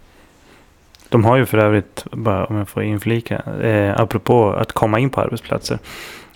De 1.09 1.25
har 1.25 1.37
ju 1.37 1.47
för 1.47 1.59
övrigt, 1.59 2.05
bara 2.13 2.47
om 2.47 2.57
jag 2.57 2.69
får 2.69 2.83
inflika, 2.83 3.37
eh, 3.63 4.01
apropå 4.01 4.51
att 4.51 4.73
komma 4.73 4.99
in 4.99 5.11
på 5.11 5.21
arbetsplatser. 5.21 5.79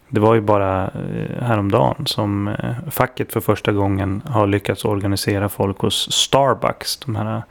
Det 0.09 0.21
var 0.21 0.35
ju 0.35 0.41
bara 0.41 0.85
eh, 0.85 1.43
häromdagen 1.43 2.07
som 2.07 2.49
eh, 2.49 2.75
facket 2.91 3.33
för 3.33 3.41
första 3.41 3.73
gången 3.73 4.23
har 4.27 4.47
lyckats 4.47 4.85
organisera 4.85 5.49
folk 5.49 5.79
hos 5.79 6.13
Starbucks. 6.13 6.97
De 6.97 7.17
här 7.17 7.43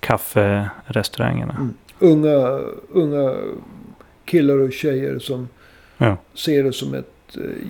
kafferestaurangerna. 0.00 1.54
Mm. 1.58 1.74
Unga, 1.98 2.60
unga 2.92 3.34
killar 4.24 4.58
och 4.58 4.72
tjejer 4.72 5.18
som 5.18 5.48
Ja. 5.98 6.16
ser 6.34 6.64
det 6.64 6.72
som 6.72 6.94
ett 6.94 7.10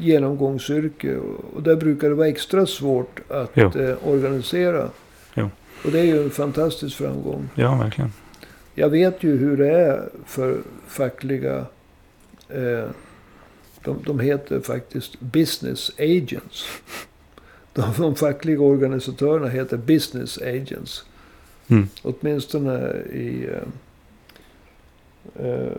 genomgångsyrke. 0.00 1.16
Och, 1.16 1.44
och 1.54 1.62
där 1.62 1.76
brukar 1.76 2.08
det 2.08 2.14
vara 2.14 2.28
extra 2.28 2.66
svårt 2.66 3.20
att 3.28 3.50
Jo. 3.54 3.70
eh, 3.78 3.96
organisera. 4.08 4.90
Jo. 5.34 5.50
Och 5.84 5.90
det 5.90 6.00
är 6.00 6.04
ju 6.04 6.22
en 6.22 6.30
fantastisk 6.30 6.96
framgång. 6.96 7.48
Ja, 7.54 7.74
verkligen. 7.74 8.12
Jag 8.74 8.88
vet 8.88 9.22
ju 9.22 9.36
hur 9.36 9.56
det 9.56 9.70
är 9.70 10.08
för 10.26 10.58
fackliga... 10.86 11.66
Eh, 12.48 12.84
de, 13.84 14.02
de 14.06 14.20
heter 14.20 14.60
faktiskt 14.60 15.20
business 15.20 15.90
agents. 15.98 16.64
De, 17.72 17.84
de 17.98 18.16
fackliga 18.16 18.60
organisatörerna 18.60 19.48
heter 19.48 19.76
business 19.76 20.38
agents. 20.38 21.04
Mm. 21.68 21.88
Åtminstone 22.02 22.92
i 23.12 23.48
eh, 25.38 25.46
eh, 25.46 25.72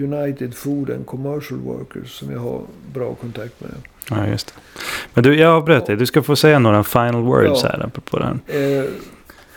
United 0.00 0.54
Food 0.54 0.90
and 0.90 1.06
Commercial 1.06 1.60
Workers 1.60 2.18
som 2.18 2.30
jag 2.30 2.38
har 2.40 2.62
bra 2.92 3.14
kontakt 3.14 3.60
med. 3.60 3.70
Ja, 4.10 4.26
just 4.26 4.46
det. 4.46 4.52
Men 5.14 5.24
du, 5.24 5.34
jag 5.40 5.50
avbröt 5.52 5.86
dig. 5.86 5.96
Du 5.96 6.06
ska 6.06 6.22
få 6.22 6.36
säga 6.36 6.58
några 6.58 6.84
final 6.84 7.22
words 7.22 7.62
Ja. 7.62 7.68
här 7.68 7.86
apropå 7.86 8.18
den. 8.18 8.40
Eh, 8.46 8.84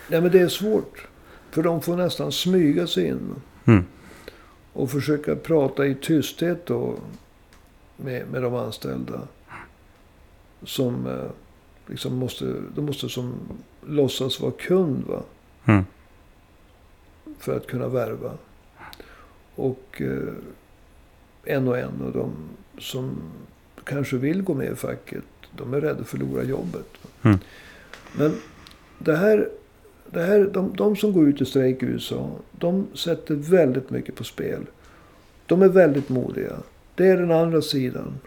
nej 0.07 0.22
men 0.22 0.32
det 0.32 0.40
är 0.40 0.48
svårt. 0.48 1.07
För 1.52 1.64
de 1.64 1.82
får 1.82 1.95
nästan 1.95 2.32
smyga 2.32 2.88
sig 2.88 3.07
in. 3.07 3.36
Mm. 3.66 3.86
Och 4.74 4.91
försöka 4.91 5.36
prata 5.36 5.86
i 5.86 5.95
tysthet 5.95 6.66
då 6.66 6.95
med, 7.98 8.28
med 8.32 8.41
de 8.41 8.56
anställda. 8.56 9.20
Som 10.64 11.07
eh, 11.07 11.14
liksom 11.88 12.16
måste, 12.16 12.53
de 12.76 12.86
måste 12.86 13.10
som 13.10 13.34
låtsas 13.88 14.40
vara 14.40 14.52
kund 14.52 15.03
va. 15.07 15.22
Mm. 15.66 15.86
För 17.40 17.57
att 17.57 17.68
kunna 17.68 17.88
värva. 17.88 18.32
Och 19.56 20.02
eh, 20.02 20.34
en 21.44 21.68
och 21.68 21.77
en 21.77 22.02
av 22.06 22.11
de 22.14 22.34
som 22.82 23.22
kanske 23.84 24.18
vill 24.18 24.41
gå 24.41 24.53
med 24.53 24.72
i 24.72 24.76
facket. 24.76 25.23
De 25.57 25.73
är 25.73 25.82
rädda 25.82 25.95
för 25.95 26.02
att 26.02 26.07
förlora 26.07 26.44
jobbet. 26.44 26.88
Mm. 27.22 27.40
Men 28.18 28.34
det 28.99 29.15
här, 29.15 29.49
det 30.10 30.22
här 30.22 30.49
de, 30.53 30.76
de 30.76 30.95
som 30.95 31.14
går 31.14 31.27
ut 31.27 31.41
i 31.41 31.45
strejk 31.45 31.84
i 31.84 31.86
USA. 31.86 32.32
De 32.52 32.88
sätter 32.94 33.36
väldigt 33.36 33.90
mycket 33.90 34.15
på 34.15 34.23
spel. 34.23 34.65
De 35.45 35.61
är 35.61 35.69
väldigt 35.69 36.10
modiga. 36.10 36.57
Det 36.95 37.07
är 37.07 37.18
den 37.18 37.32
andra 37.32 37.61
sidan. 37.61 38.19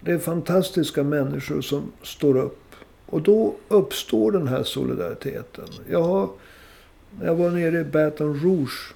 Det 0.00 0.12
är 0.12 0.18
fantastiska 0.18 1.02
människor 1.02 1.60
som 1.60 1.92
står 2.02 2.36
upp. 2.36 2.62
Och 3.06 3.22
då 3.22 3.54
uppstår 3.68 4.32
den 4.32 4.48
här 4.48 4.62
solidariteten. 4.62 5.64
Jag 5.90 6.02
har, 6.02 6.28
jag 7.22 7.34
var 7.34 7.50
nere 7.50 7.80
i 7.80 7.84
Baton 7.84 8.40
Rouge 8.40 8.94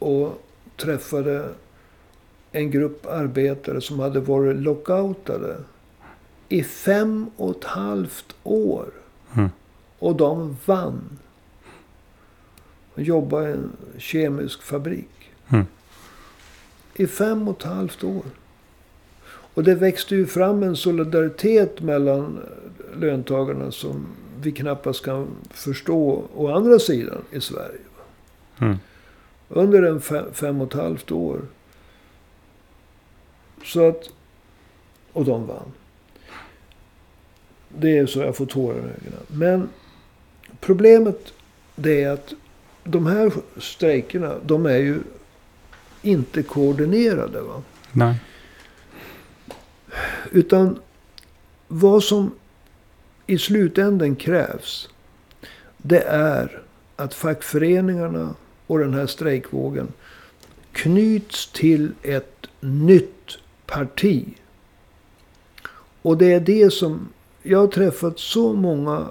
och 0.00 0.42
träffade 0.76 1.48
en 2.52 2.70
grupp 2.70 3.06
arbetare 3.06 3.80
som 3.80 4.00
hade 4.00 4.20
varit 4.20 4.56
lockoutade 4.56 5.56
i 6.48 6.62
fem 6.62 7.30
och 7.36 7.56
ett 7.56 7.64
halvt 7.64 8.34
år. 8.42 8.90
Mm. 9.36 9.50
Och 9.98 10.16
de 10.16 10.56
vann. 10.66 11.18
De 12.94 13.02
jobbade 13.02 13.48
i 13.48 13.52
en 13.52 13.72
kemisk 13.98 14.62
fabrik. 14.62 15.30
Mm. 15.48 15.66
I 16.94 17.06
fem 17.06 17.48
och 17.48 17.56
ett 17.56 17.66
halvt 17.66 18.04
år. 18.04 18.24
Och 19.54 19.64
det 19.64 19.74
växte 19.74 20.14
ju 20.16 20.26
fram 20.26 20.62
en 20.62 20.76
solidaritet 20.76 21.80
mellan 21.80 22.38
löntagarna 22.94 23.70
som 23.70 24.06
vi 24.42 24.52
knappast 24.52 25.04
kan 25.04 25.28
förstå 25.50 26.24
å 26.34 26.48
andra 26.48 26.78
sidan 26.78 27.22
i 27.30 27.40
Sverige. 27.40 27.80
Mm. 28.58 28.78
Under 29.52 29.82
en 29.82 30.00
fem, 30.00 30.24
fem 30.32 30.60
och 30.60 30.68
ett 30.68 30.80
halvt 30.80 31.10
år. 31.10 31.40
Så 33.64 33.88
att... 33.88 34.10
Och 35.12 35.24
de 35.24 35.46
vann. 35.46 35.72
Det 37.68 37.98
är 37.98 38.06
så 38.06 38.20
jag 38.20 38.36
får 38.36 38.46
tårar 38.46 38.76
i 38.76 38.78
ögonen. 38.78 39.26
Men 39.26 39.68
problemet 40.60 41.32
det 41.74 42.02
är 42.02 42.10
att 42.10 42.32
de 42.84 43.06
här 43.06 43.32
strejkerna, 43.56 44.34
de 44.46 44.66
är 44.66 44.78
ju 44.78 45.00
inte 46.02 46.42
koordinerade. 46.42 47.40
Va? 47.40 47.62
Nej. 47.92 48.14
Utan 50.30 50.78
vad 51.68 52.04
som 52.04 52.34
i 53.26 53.38
slutänden 53.38 54.16
krävs. 54.16 54.88
Det 55.76 56.02
är 56.02 56.62
att 56.96 57.14
fackföreningarna 57.14 58.34
och 58.70 58.78
den 58.78 58.94
här 58.94 59.06
strejkvågen 59.06 59.88
knyts 60.72 61.52
till 61.52 61.92
ett 62.02 62.46
nytt 62.60 63.38
parti. 63.66 64.24
Och 66.02 66.18
det 66.18 66.32
är 66.32 66.40
det 66.40 66.72
som... 66.72 67.08
Jag 67.42 67.58
har 67.58 67.66
träffat 67.66 68.18
så 68.18 68.52
många 68.52 69.06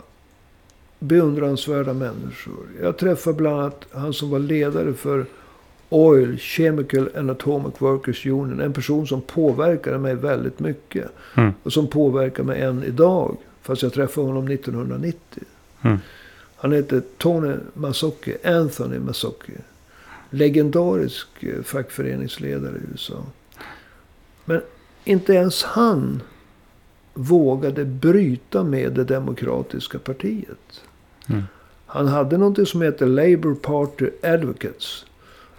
beundransvärda 0.99 1.93
människor. 1.93 2.67
Jag 2.81 2.97
träffade 2.97 3.37
bland 3.37 3.59
annat 3.59 3.85
han 3.91 4.13
som 4.13 4.29
var 4.29 4.39
ledare 4.39 4.93
för 4.93 5.25
Oil 5.89 6.37
Chemical 6.37 7.09
and 7.15 7.31
Atomic 7.31 7.73
Workers 7.77 8.25
Union. 8.25 8.61
En 8.61 8.73
person 8.73 9.07
som 9.07 9.21
påverkade 9.21 9.97
mig 9.97 10.15
väldigt 10.15 10.59
mycket. 10.59 11.05
Mm. 11.35 11.53
Och 11.63 11.73
som 11.73 11.87
påverkar 11.87 12.43
mig 12.43 12.61
än 12.61 12.83
idag. 12.83 13.37
Fast 13.61 13.83
jag 13.83 13.93
träffade 13.93 14.27
honom 14.27 14.47
1990. 14.47 15.43
Mm. 15.81 15.97
Han 16.61 16.71
heter 16.71 17.01
Tony 17.17 17.55
Mazzocchi. 17.73 18.37
Anthony 18.43 18.99
Mazzocchi. 18.99 19.53
Legendarisk 20.29 21.43
eh, 21.43 21.61
fackföreningsledare 21.63 22.77
i 22.77 22.91
USA. 22.91 23.23
Men 24.45 24.61
inte 25.03 25.33
ens 25.33 25.63
han 25.63 26.21
vågade 27.13 27.85
bryta 27.85 28.63
med 28.63 28.93
det 28.93 29.03
demokratiska 29.03 29.99
partiet. 29.99 30.81
Mm. 31.27 31.43
Han 31.85 32.07
hade 32.07 32.37
något 32.37 32.69
som 32.69 32.81
heter 32.81 33.05
Labour 33.05 33.55
Party 33.55 34.09
Advocates. 34.23 35.05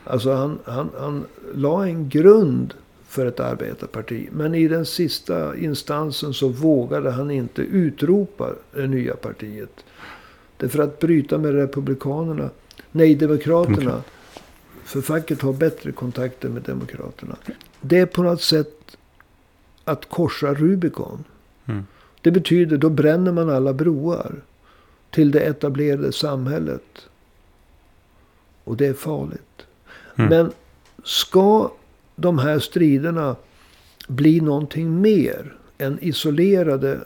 Alltså 0.05 0.33
han, 0.33 0.59
han, 0.65 0.91
han 0.99 1.27
la 1.55 1.87
en 1.87 2.09
grund 2.09 2.75
för 3.07 3.27
ett 3.27 3.41
arbetarparti. 3.41 4.29
Men 4.33 4.55
i 4.55 4.69
den 4.69 4.87
sista 4.87 5.57
instansen 5.57 6.35
så 6.35 6.49
vågade 6.49 7.11
han 7.11 7.31
inte 7.31 7.63
utropa 7.63 8.53
det 8.75 8.87
nya 8.87 9.17
partiet. 9.17 9.85
Därför 10.61 10.83
att 10.83 10.99
bryta 10.99 11.39
med 11.39 11.55
republikanerna, 11.55 12.51
nej 12.93 13.15
demokraterna. 13.15 13.77
Demokrat. 13.77 14.05
För 14.85 15.01
facket 15.01 15.43
har 15.43 15.53
bättre 15.53 15.93
kontakter 15.93 16.49
med 16.49 16.63
demokraterna. 16.63 17.37
Det 17.81 17.99
är 17.99 18.07
på 18.07 18.23
något 18.23 18.43
sätt 18.43 18.97
att 19.85 20.09
korsa 20.09 20.55
Rubicon. 20.55 21.25
Mm. 21.67 21.87
Det 22.21 22.31
betyder 22.31 22.77
då 22.77 22.89
bränner 22.89 23.33
man 23.33 23.51
alla 23.51 23.73
broar 23.73 24.33
till 25.11 25.31
det 25.31 25.41
etablerade 25.41 26.13
samhället. 26.13 27.09
Och 28.65 28.77
det 28.77 28.87
är 28.87 28.95
farligt. 28.95 29.67
Mm. 30.17 30.31
Men 30.31 30.53
ska 31.05 31.71
de 32.17 32.39
här 32.39 32.59
striderna 32.59 33.37
bli 34.09 34.41
någonting 34.41 35.01
mer 35.01 35.55
än 35.79 35.99
isolerade 36.01 37.01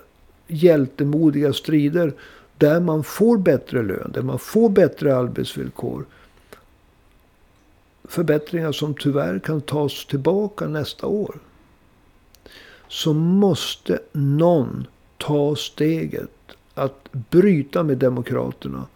hjältemodiga 0.47 1.53
strider 1.53 2.13
där 2.59 2.81
man 2.81 3.05
får 3.05 3.39
bättre 3.39 3.83
lön, 3.83 4.11
där 4.15 4.23
man 4.23 4.39
får 4.39 4.69
bättre 4.69 5.17
arbetsvillkor. 5.17 6.05
Förbättringar 8.05 8.73
som 8.73 8.95
tyvärr 8.95 9.39
kan 9.39 9.61
tas 9.61 10.07
tillbaka 10.07 10.69
nästa 10.69 11.07
år. 11.07 11.39
Så 12.89 13.13
måste 13.13 13.99
någon 14.13 14.87
ta 15.17 15.57
steget 15.57 16.31
att 16.75 17.09
bryta 17.13 17.83
med 17.83 17.99
demokraterna 17.99 18.87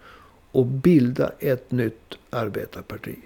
och 0.52 0.66
bilda 0.66 1.30
ett 1.38 1.70
nytt 1.70 2.18
arbetarparti. 2.30 3.16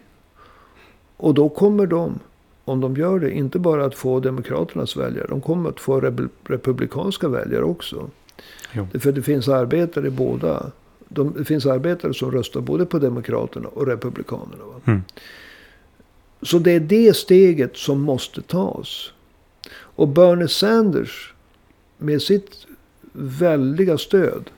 Och 1.16 1.34
då 1.34 1.48
kommer 1.48 1.86
de, 1.86 2.18
om 2.64 2.80
de 2.80 2.96
gör 2.96 3.18
det, 3.18 3.30
inte 3.30 3.58
bara 3.58 3.84
att 3.84 3.94
få 3.94 4.20
demokraternas 4.20 4.96
väljare. 4.96 5.26
De 5.28 5.40
kommer 5.40 5.70
att 5.70 5.80
få 5.80 6.00
republikanska 6.44 7.28
väljare 7.28 7.64
också. 7.64 8.10
Jo. 8.72 8.86
För 9.00 9.12
det 9.12 9.22
finns 9.22 9.48
arbetare 9.48 10.06
i 10.06 10.10
båda. 10.10 10.70
De, 11.08 11.34
det 11.38 11.44
finns 11.44 11.66
arbetare 11.66 12.14
som 12.14 12.30
röstar 12.30 12.60
både 12.60 12.86
på 12.86 12.98
demokraterna 12.98 13.68
och 13.68 13.86
republikanerna. 13.86 14.64
Mm. 14.84 15.02
Så 16.42 16.58
det 16.58 16.70
är 16.72 16.80
det 16.80 17.16
steget 17.16 17.76
som 17.76 18.00
måste 18.00 18.42
tas. 18.42 19.10
Och 19.74 20.08
Bernie 20.08 20.48
Sanders 20.48 21.32
med 21.98 22.22
sitt 22.22 22.66
väldiga 23.12 23.98
stöd. 23.98 24.50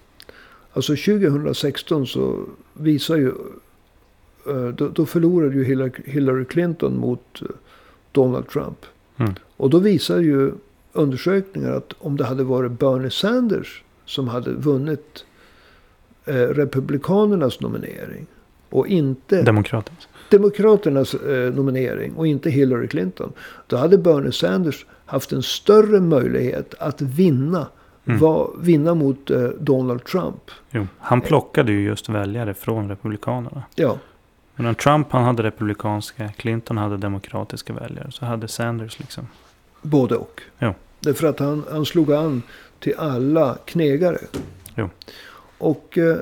Alltså 0.73 0.93
2016 0.97 2.07
så 2.07 2.45
visar 2.73 3.16
ju... 3.16 3.28
eh, 4.47 4.69
Då, 4.69 4.89
då 4.89 5.07
förlorade 5.07 5.55
ju 5.55 5.65
Hillary- 5.65 6.03
Hillary 6.11 6.45
Clinton 6.45 6.99
mot 6.99 7.43
eh, 7.43 7.49
Donald 8.12 8.49
Trump. 8.49 8.86
Mm. 9.16 9.35
Och 9.57 9.70
då 9.70 9.78
visar 9.78 10.19
ju 10.20 10.53
undersökningar 10.93 11.70
att 11.73 11.93
om 11.99 12.16
det 12.16 12.24
hade 12.24 12.45
varit 12.45 12.73
Bernie 12.73 13.11
Sanders 13.11 13.82
som 14.05 14.28
hade 14.28 14.51
vunnit 14.51 15.24
eh, 16.24 16.35
Republikanernas 16.35 17.60
nominering 17.60 18.26
och 18.70 18.86
inte 18.86 19.43
Demokratiskt. 19.43 20.09
Demokraternas 20.31 21.14
eh, 21.14 21.55
nominering 21.55 22.12
och 22.16 22.26
inte 22.26 22.51
Hillary 22.51 22.89
Clinton. 22.89 23.32
Då 23.66 23.76
hade 23.76 23.98
Bernie 23.98 24.32
Sanders 24.32 24.86
haft 25.06 25.32
en 25.32 25.43
större 25.43 26.01
möjlighet 26.01 26.74
att 26.78 27.01
vinna, 27.01 27.66
Mm. 28.06 28.18
va, 28.18 28.51
vinna 28.59 28.94
mot 28.94 29.31
eh, 29.31 29.43
Donald 29.43 30.05
Trump. 30.05 30.51
Jo. 30.70 30.86
Han 30.98 31.20
plockade 31.20 31.72
ju 31.72 31.85
just 31.85 32.09
väljare 32.09 32.55
från 32.55 32.89
Republikanerna. 32.89 33.62
Ja, 33.74 33.98
Medan 34.56 34.74
Trump 34.74 35.12
han 35.12 35.24
hade 35.24 35.43
republikanska, 35.43 36.28
Clinton 36.36 36.76
hade 36.78 36.97
demokratiska 36.97 37.72
väljare. 37.72 38.10
Så 38.10 38.24
hade 38.24 38.48
Sanders 38.48 38.98
liksom. 38.98 39.26
både 39.82 40.16
och. 40.16 40.40
Ja. 40.59 40.74
Därför 41.01 41.26
att 41.26 41.39
han, 41.39 41.64
han 41.70 41.85
slog 41.86 42.12
an 42.12 42.43
till 42.85 42.94
alla 42.97 43.59
knegare. 43.65 44.19
Jo. 44.77 44.89
Och, 45.59 45.98
eh, 45.98 46.16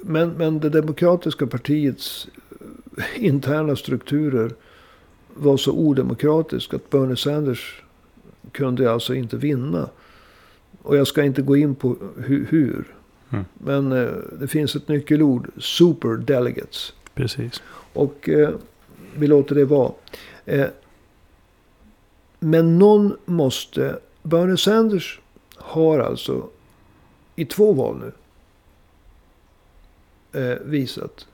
men, 0.00 0.30
men 0.30 0.60
det 0.60 0.68
demokratiska 0.68 1.46
partiets 1.46 2.28
eh, 2.98 3.24
interna 3.24 3.76
strukturer 3.76 4.50
var 5.34 5.56
så 5.56 5.72
odemokratiska 5.72 6.76
att 6.76 6.90
Bernie 6.90 7.16
Sanders 7.16 7.82
kunde 8.52 8.92
alltså 8.92 9.14
inte 9.14 9.36
vinna. 9.36 9.88
Och 10.82 10.96
jag 10.96 11.06
ska 11.06 11.22
inte 11.24 11.42
gå 11.42 11.56
in 11.56 11.74
på 11.74 11.96
hu- 12.16 12.46
hur. 12.48 12.94
Mm. 13.30 13.44
Men 13.54 13.92
eh, 13.92 14.10
det 14.40 14.48
finns 14.48 14.76
ett 14.76 14.88
nyckelord. 14.88 15.50
Superdelegates. 15.58 16.92
Precis. 17.14 17.62
Och 17.92 18.28
eh, 18.28 18.50
vi 19.16 19.26
låter 19.26 19.54
det 19.54 19.64
vara. 19.64 19.92
Eh, 20.46 20.66
men 22.40 22.78
någon 22.78 23.16
måste... 23.24 23.98
Bernie 24.24 24.56
Sanders 24.56 25.20
har 25.56 25.98
alltså 25.98 26.48
i 27.36 27.44
två 27.44 27.72
val 27.72 27.98
nu 27.98 28.12
eh, 30.40 30.58
visat. 30.64 31.26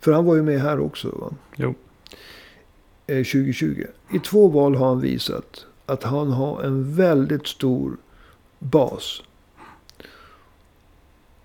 För 0.00 0.12
han 0.12 0.24
var 0.24 0.34
ju 0.34 0.42
med 0.42 0.60
här 0.60 0.80
också. 0.80 1.08
Va? 1.08 1.34
Jo. 1.56 1.74
Eh, 3.06 3.16
2020. 3.16 3.84
I 4.12 4.18
två 4.18 4.48
val 4.48 4.74
har 4.74 4.88
han 4.88 5.00
visat 5.00 5.66
att 5.86 6.02
han 6.02 6.30
har 6.30 6.62
en 6.62 6.94
väldigt 6.94 7.46
stor 7.46 7.96
bas. 8.58 9.22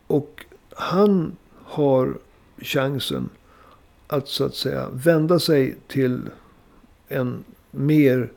Och 0.07 0.45
han 0.69 1.35
har 1.63 2.17
chansen 2.57 3.29
att 4.07 4.27
så 4.27 4.43
att 4.43 4.55
säga 4.55 4.89
vända 4.89 5.39
sig 5.39 5.77
till 5.87 6.29
en 7.07 7.43
mer 7.71 8.31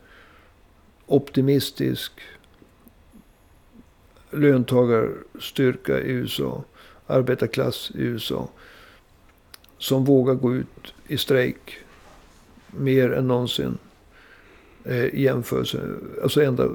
optimistisk 1.10 2.12
löntagarstyrka 4.30 6.00
i 6.00 6.10
USA. 6.10 6.64
Arbetarklass 7.06 7.90
i 7.94 8.02
USA. 8.02 8.48
Som 9.78 10.04
vågar 10.04 10.34
gå 10.34 10.54
ut 10.54 10.94
i 11.06 11.18
strejk 11.18 11.78
mer 12.70 13.12
än 13.12 13.28
någonsin. 13.28 13.78
Eh, 14.84 15.14
jämförelse, 15.14 15.80
alltså 16.22 16.42
ända 16.42 16.68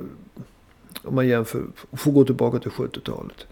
om 1.03 1.15
man 1.15 1.27
jämför, 1.27 1.63
får 1.93 2.11
gå 2.11 2.25
tillbaka 2.25 2.59
till 2.59 2.71
70-talet. 2.71 3.45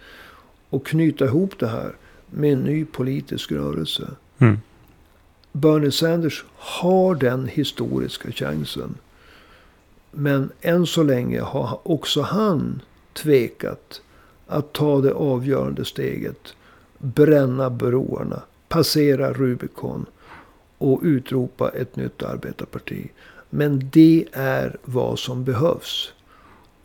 Och 0.69 0.85
knyta 0.85 1.25
ihop 1.25 1.59
det 1.59 1.67
här 1.67 1.95
med 2.29 2.53
en 2.53 2.59
ny 2.59 2.85
politisk 2.85 3.51
rörelse. 3.51 4.11
Mm. 4.37 4.57
Bernie 5.51 5.91
Sanders 5.91 6.45
har 6.55 7.15
den 7.15 7.47
historiska 7.47 8.31
chansen. 8.31 8.95
Men 10.15 10.51
än 10.61 10.85
så 10.85 11.03
länge 11.03 11.41
har 11.41 11.79
också 11.83 12.21
han 12.21 12.81
tvekat 13.13 14.01
att 14.47 14.73
ta 14.73 15.01
det 15.01 15.13
avgörande 15.13 15.85
steget. 15.85 16.55
Bränna 16.97 17.69
broarna, 17.69 18.41
passera 18.69 19.33
Rubicon 19.33 20.05
och 20.77 20.99
utropa 21.03 21.69
ett 21.69 21.95
nytt 21.95 22.23
arbetarparti. 22.23 23.09
Men 23.49 23.89
det 23.91 24.25
är 24.31 24.77
vad 24.83 25.19
som 25.19 25.43
behövs. 25.43 26.13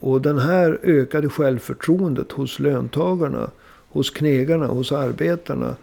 Och 0.00 0.22
den 0.22 0.38
här 0.38 0.78
ökade 0.82 1.28
självförtroendet 1.28 2.32
hos 2.32 2.58
löntagarna, 2.58 3.50
hos 3.88 4.10
knegarna, 4.10 4.66
hos 4.66 4.92
arbetarna. 4.92 5.76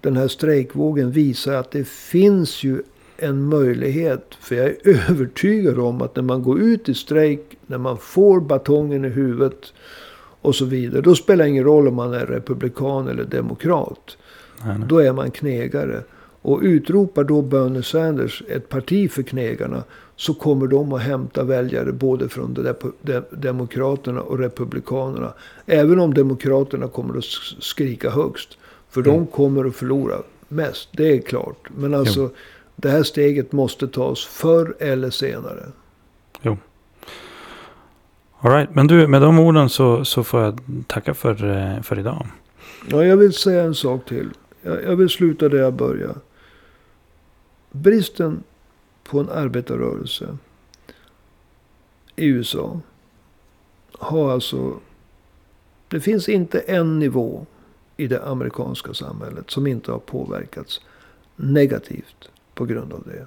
Den 0.00 0.16
här 0.16 0.28
strejkvågen 0.28 1.10
visar 1.10 1.54
att 1.54 1.70
det 1.70 1.88
finns 1.88 2.62
ju 2.62 2.82
en 3.20 3.48
möjlighet. 3.48 4.34
För 4.40 4.54
jag 4.54 4.66
är 4.66 4.76
övertygad 5.10 5.78
om 5.78 6.02
att 6.02 6.16
när 6.16 6.22
man 6.22 6.42
går 6.42 6.60
ut 6.60 6.88
i 6.88 6.94
strejk, 6.94 7.58
när 7.66 7.78
man 7.78 7.98
får 7.98 8.40
batongen 8.40 9.04
i 9.04 9.08
huvudet 9.08 9.72
och 10.42 10.54
så 10.54 10.64
vidare. 10.64 11.02
Då 11.02 11.14
spelar 11.14 11.44
det 11.44 11.50
ingen 11.50 11.64
roll 11.64 11.88
om 11.88 11.94
man 11.94 12.14
är 12.14 12.26
republikan 12.26 13.08
eller 13.08 13.24
demokrat. 13.24 14.16
Nej, 14.64 14.78
nej. 14.78 14.88
Då 14.88 14.98
är 14.98 15.12
man 15.12 15.30
knegare. 15.30 16.02
Och 16.42 16.60
utropar 16.62 17.24
då 17.24 17.42
Bernie 17.42 17.82
Sanders 17.82 18.42
ett 18.48 18.68
parti 18.68 19.10
för 19.10 19.22
knegarna. 19.22 19.84
Så 20.16 20.34
kommer 20.34 20.66
de 20.66 20.92
att 20.92 21.02
hämta 21.02 21.44
väljare 21.44 21.92
både 21.92 22.28
från 22.28 22.54
de, 22.54 22.74
de, 23.02 23.22
Demokraterna 23.30 24.20
och 24.20 24.38
Republikanerna. 24.38 25.32
Även 25.66 26.00
om 26.00 26.14
Demokraterna 26.14 26.88
kommer 26.88 27.18
att 27.18 27.24
skrika 27.60 28.10
högst. 28.10 28.48
För 28.90 29.00
Mm. 29.00 29.12
de 29.14 29.26
kommer 29.26 29.64
att 29.64 29.74
förlora 29.76 30.16
mest. 30.48 30.88
Det 30.92 31.12
är 31.12 31.20
klart. 31.20 31.68
Men 31.76 31.94
alltså 31.94 32.30
det 32.80 32.90
här 32.90 33.02
steget 33.02 33.52
måste 33.52 33.88
tas 33.88 34.24
förr 34.24 34.76
eller 34.78 35.10
senare. 35.10 35.66
All 38.42 38.52
right. 38.52 38.74
Men 38.74 38.86
du, 38.86 39.06
med 39.06 39.22
de 39.22 39.38
orden 39.38 39.68
så, 39.68 40.04
så 40.04 40.24
får 40.24 40.40
jag 40.42 40.60
tacka 40.86 41.14
för, 41.14 41.56
eh, 41.56 41.82
för 41.82 41.98
idag. 41.98 42.26
Ja, 42.88 43.04
jag 43.04 43.16
vill 43.16 43.32
säga 43.32 43.62
en 43.62 43.74
sak 43.74 44.08
till. 44.08 44.30
Jag, 44.62 44.84
jag 44.84 44.96
vill 44.96 45.08
sluta 45.08 45.48
där 45.48 45.58
jag 45.58 45.74
börjar. 45.74 46.14
Bristen 47.70 48.42
på 49.04 49.20
en 49.20 49.30
arbetarrörelse 49.30 50.36
i 52.16 52.26
USA 52.26 52.80
har 53.92 54.32
alltså... 54.32 54.80
Det 55.88 56.00
finns 56.00 56.28
inte 56.28 56.58
en 56.58 56.98
nivå 56.98 57.46
i 57.96 58.06
det 58.06 58.24
amerikanska 58.24 58.94
samhället 58.94 59.50
som 59.50 59.66
inte 59.66 59.92
har 59.92 59.98
påverkats 59.98 60.80
negativt 61.36 62.30
på 62.60 62.66
grund 62.66 62.92
av 62.92 63.02
det. 63.06 63.26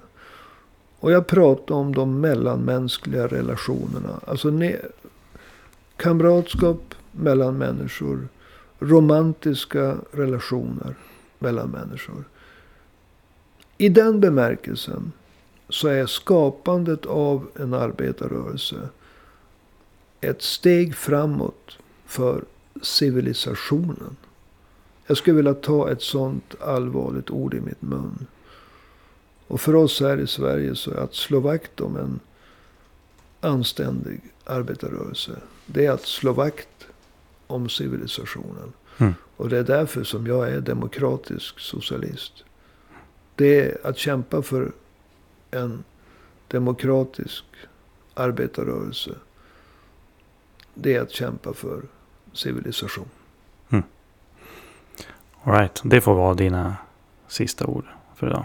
Och 1.00 1.12
jag 1.12 1.26
pratar 1.26 1.74
om 1.74 1.94
de 1.94 2.20
mellanmänskliga 2.20 3.26
relationerna. 3.26 4.20
Alltså 4.26 4.50
ne- 4.50 4.86
kamratskap 5.96 6.94
mellan 7.12 7.58
människor 7.58 8.28
romantiska 8.78 9.96
relationer 10.10 10.94
mellan 11.38 11.70
människor. 11.70 12.24
I 13.78 13.88
den 13.88 14.20
bemärkelsen 14.20 15.12
så 15.68 15.88
är 15.88 16.06
skapandet 16.06 17.06
av 17.06 17.48
en 17.54 17.74
arbetarrörelse 17.74 18.88
ett 20.20 20.42
steg 20.42 20.94
framåt 20.94 21.78
för 22.06 22.44
civilisationen. 22.82 24.16
Jag 25.06 25.16
skulle 25.16 25.36
vilja 25.36 25.54
ta 25.54 25.90
ett 25.90 26.02
sånt 26.02 26.54
allvarligt 26.60 27.30
ord 27.30 27.54
i 27.54 27.60
mitt 27.60 27.82
mun. 27.82 28.26
Och 29.46 29.60
för 29.60 29.74
oss 29.74 30.00
här 30.00 30.20
i 30.20 30.26
Sverige 30.26 30.74
så 30.74 30.90
är 30.90 30.96
att 30.96 31.14
slå 31.14 31.40
vakt 31.40 31.80
om 31.80 31.96
en 31.96 32.20
anständig 33.40 34.20
arbetarrörelse. 34.44 35.32
Det 35.66 35.86
är 35.86 35.90
att 35.90 36.06
slå 36.06 36.32
vakt 36.32 36.86
om 37.46 37.68
civilisationen. 37.68 38.72
Mm. 38.98 39.14
Och 39.36 39.48
det 39.48 39.58
är 39.58 39.62
därför 39.62 40.04
som 40.04 40.26
jag 40.26 40.48
är 40.48 40.60
demokratisk 40.60 41.58
socialist. 41.60 42.44
Det 43.34 43.60
är 43.60 43.86
att 43.86 43.98
kämpa 43.98 44.42
för 44.42 44.72
en 45.50 45.84
demokratisk 46.48 47.44
arbetarrörelse. 48.14 49.14
Det 50.74 50.94
är 50.94 51.00
att 51.00 51.10
kämpa 51.10 51.54
för 51.54 51.82
civilisation. 52.32 53.08
All 55.46 55.52
right. 55.52 55.80
Det 55.84 56.00
får 56.00 56.14
vara 56.14 56.34
dina 56.34 56.76
sista 57.28 57.66
ord 57.66 57.84
för 58.14 58.26
idag. 58.26 58.44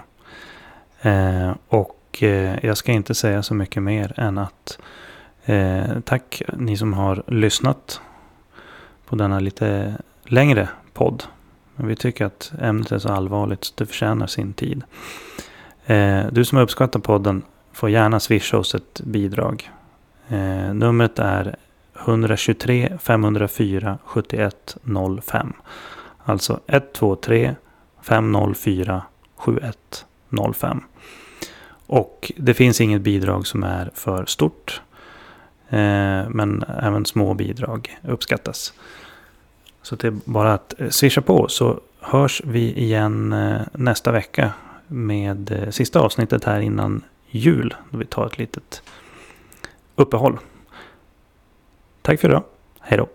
Eh, 1.01 1.51
och 1.67 2.23
eh, 2.23 2.65
jag 2.65 2.77
ska 2.77 2.91
inte 2.91 3.15
säga 3.15 3.43
så 3.43 3.53
mycket 3.53 3.84
mer 3.84 4.13
än 4.17 4.38
att 4.38 4.80
eh, 5.45 5.99
tack 6.05 6.41
ni 6.53 6.77
som 6.77 6.93
har 6.93 7.23
lyssnat 7.27 8.01
på 9.05 9.15
denna 9.15 9.39
lite 9.39 9.95
längre 10.23 10.69
podd. 10.93 11.23
Men 11.76 11.88
vi 11.88 11.95
tycker 11.95 12.26
att 12.26 12.51
ämnet 12.61 12.91
är 12.91 12.99
så 12.99 13.09
allvarligt 13.09 13.63
så 13.63 13.73
det 13.77 13.85
förtjänar 13.85 14.27
sin 14.27 14.53
tid. 14.53 14.84
Eh, 15.85 16.26
du 16.31 16.45
som 16.45 16.57
uppskattar 16.57 16.99
podden 16.99 17.41
får 17.73 17.89
gärna 17.89 18.19
swisha 18.19 18.57
oss 18.57 18.76
ett 18.76 19.01
bidrag. 19.01 19.71
Eh, 20.27 20.73
numret 20.73 21.19
är 21.19 21.55
123 22.05 22.97
504 23.01 23.97
7105. 24.05 25.53
Alltså 26.23 26.59
123 26.67 27.55
504 28.01 29.01
7105. 29.35 30.09
Och 31.88 32.31
det 32.38 32.53
finns 32.53 32.81
inget 32.81 33.01
bidrag 33.01 33.47
som 33.47 33.64
är 33.64 33.91
för 33.93 34.26
stort. 34.26 34.81
Eh, 35.69 36.30
men 36.30 36.64
även 36.84 37.06
små 37.06 37.34
bidrag 37.34 37.97
uppskattas. 38.07 38.73
Så 39.81 39.95
det 39.95 40.07
är 40.07 40.15
bara 40.26 40.53
att 40.53 40.81
eh, 40.81 40.89
swisha 40.89 41.22
på 41.22 41.47
så 41.47 41.80
hörs 41.99 42.41
vi 42.45 42.73
igen 42.73 43.34
eh, 43.34 43.61
nästa 43.73 44.11
vecka 44.11 44.53
med 44.88 45.51
eh, 45.51 45.69
sista 45.69 45.99
avsnittet 45.99 46.43
här 46.43 46.60
innan 46.60 47.01
jul. 47.30 47.76
Då 47.89 47.97
vi 47.97 48.06
tar 48.06 48.26
ett 48.26 48.38
litet 48.38 48.84
uppehåll. 49.95 50.39
Tack 52.01 52.19
för 52.19 52.30
idag. 52.30 52.43
Hej 52.80 52.97
då. 52.97 53.07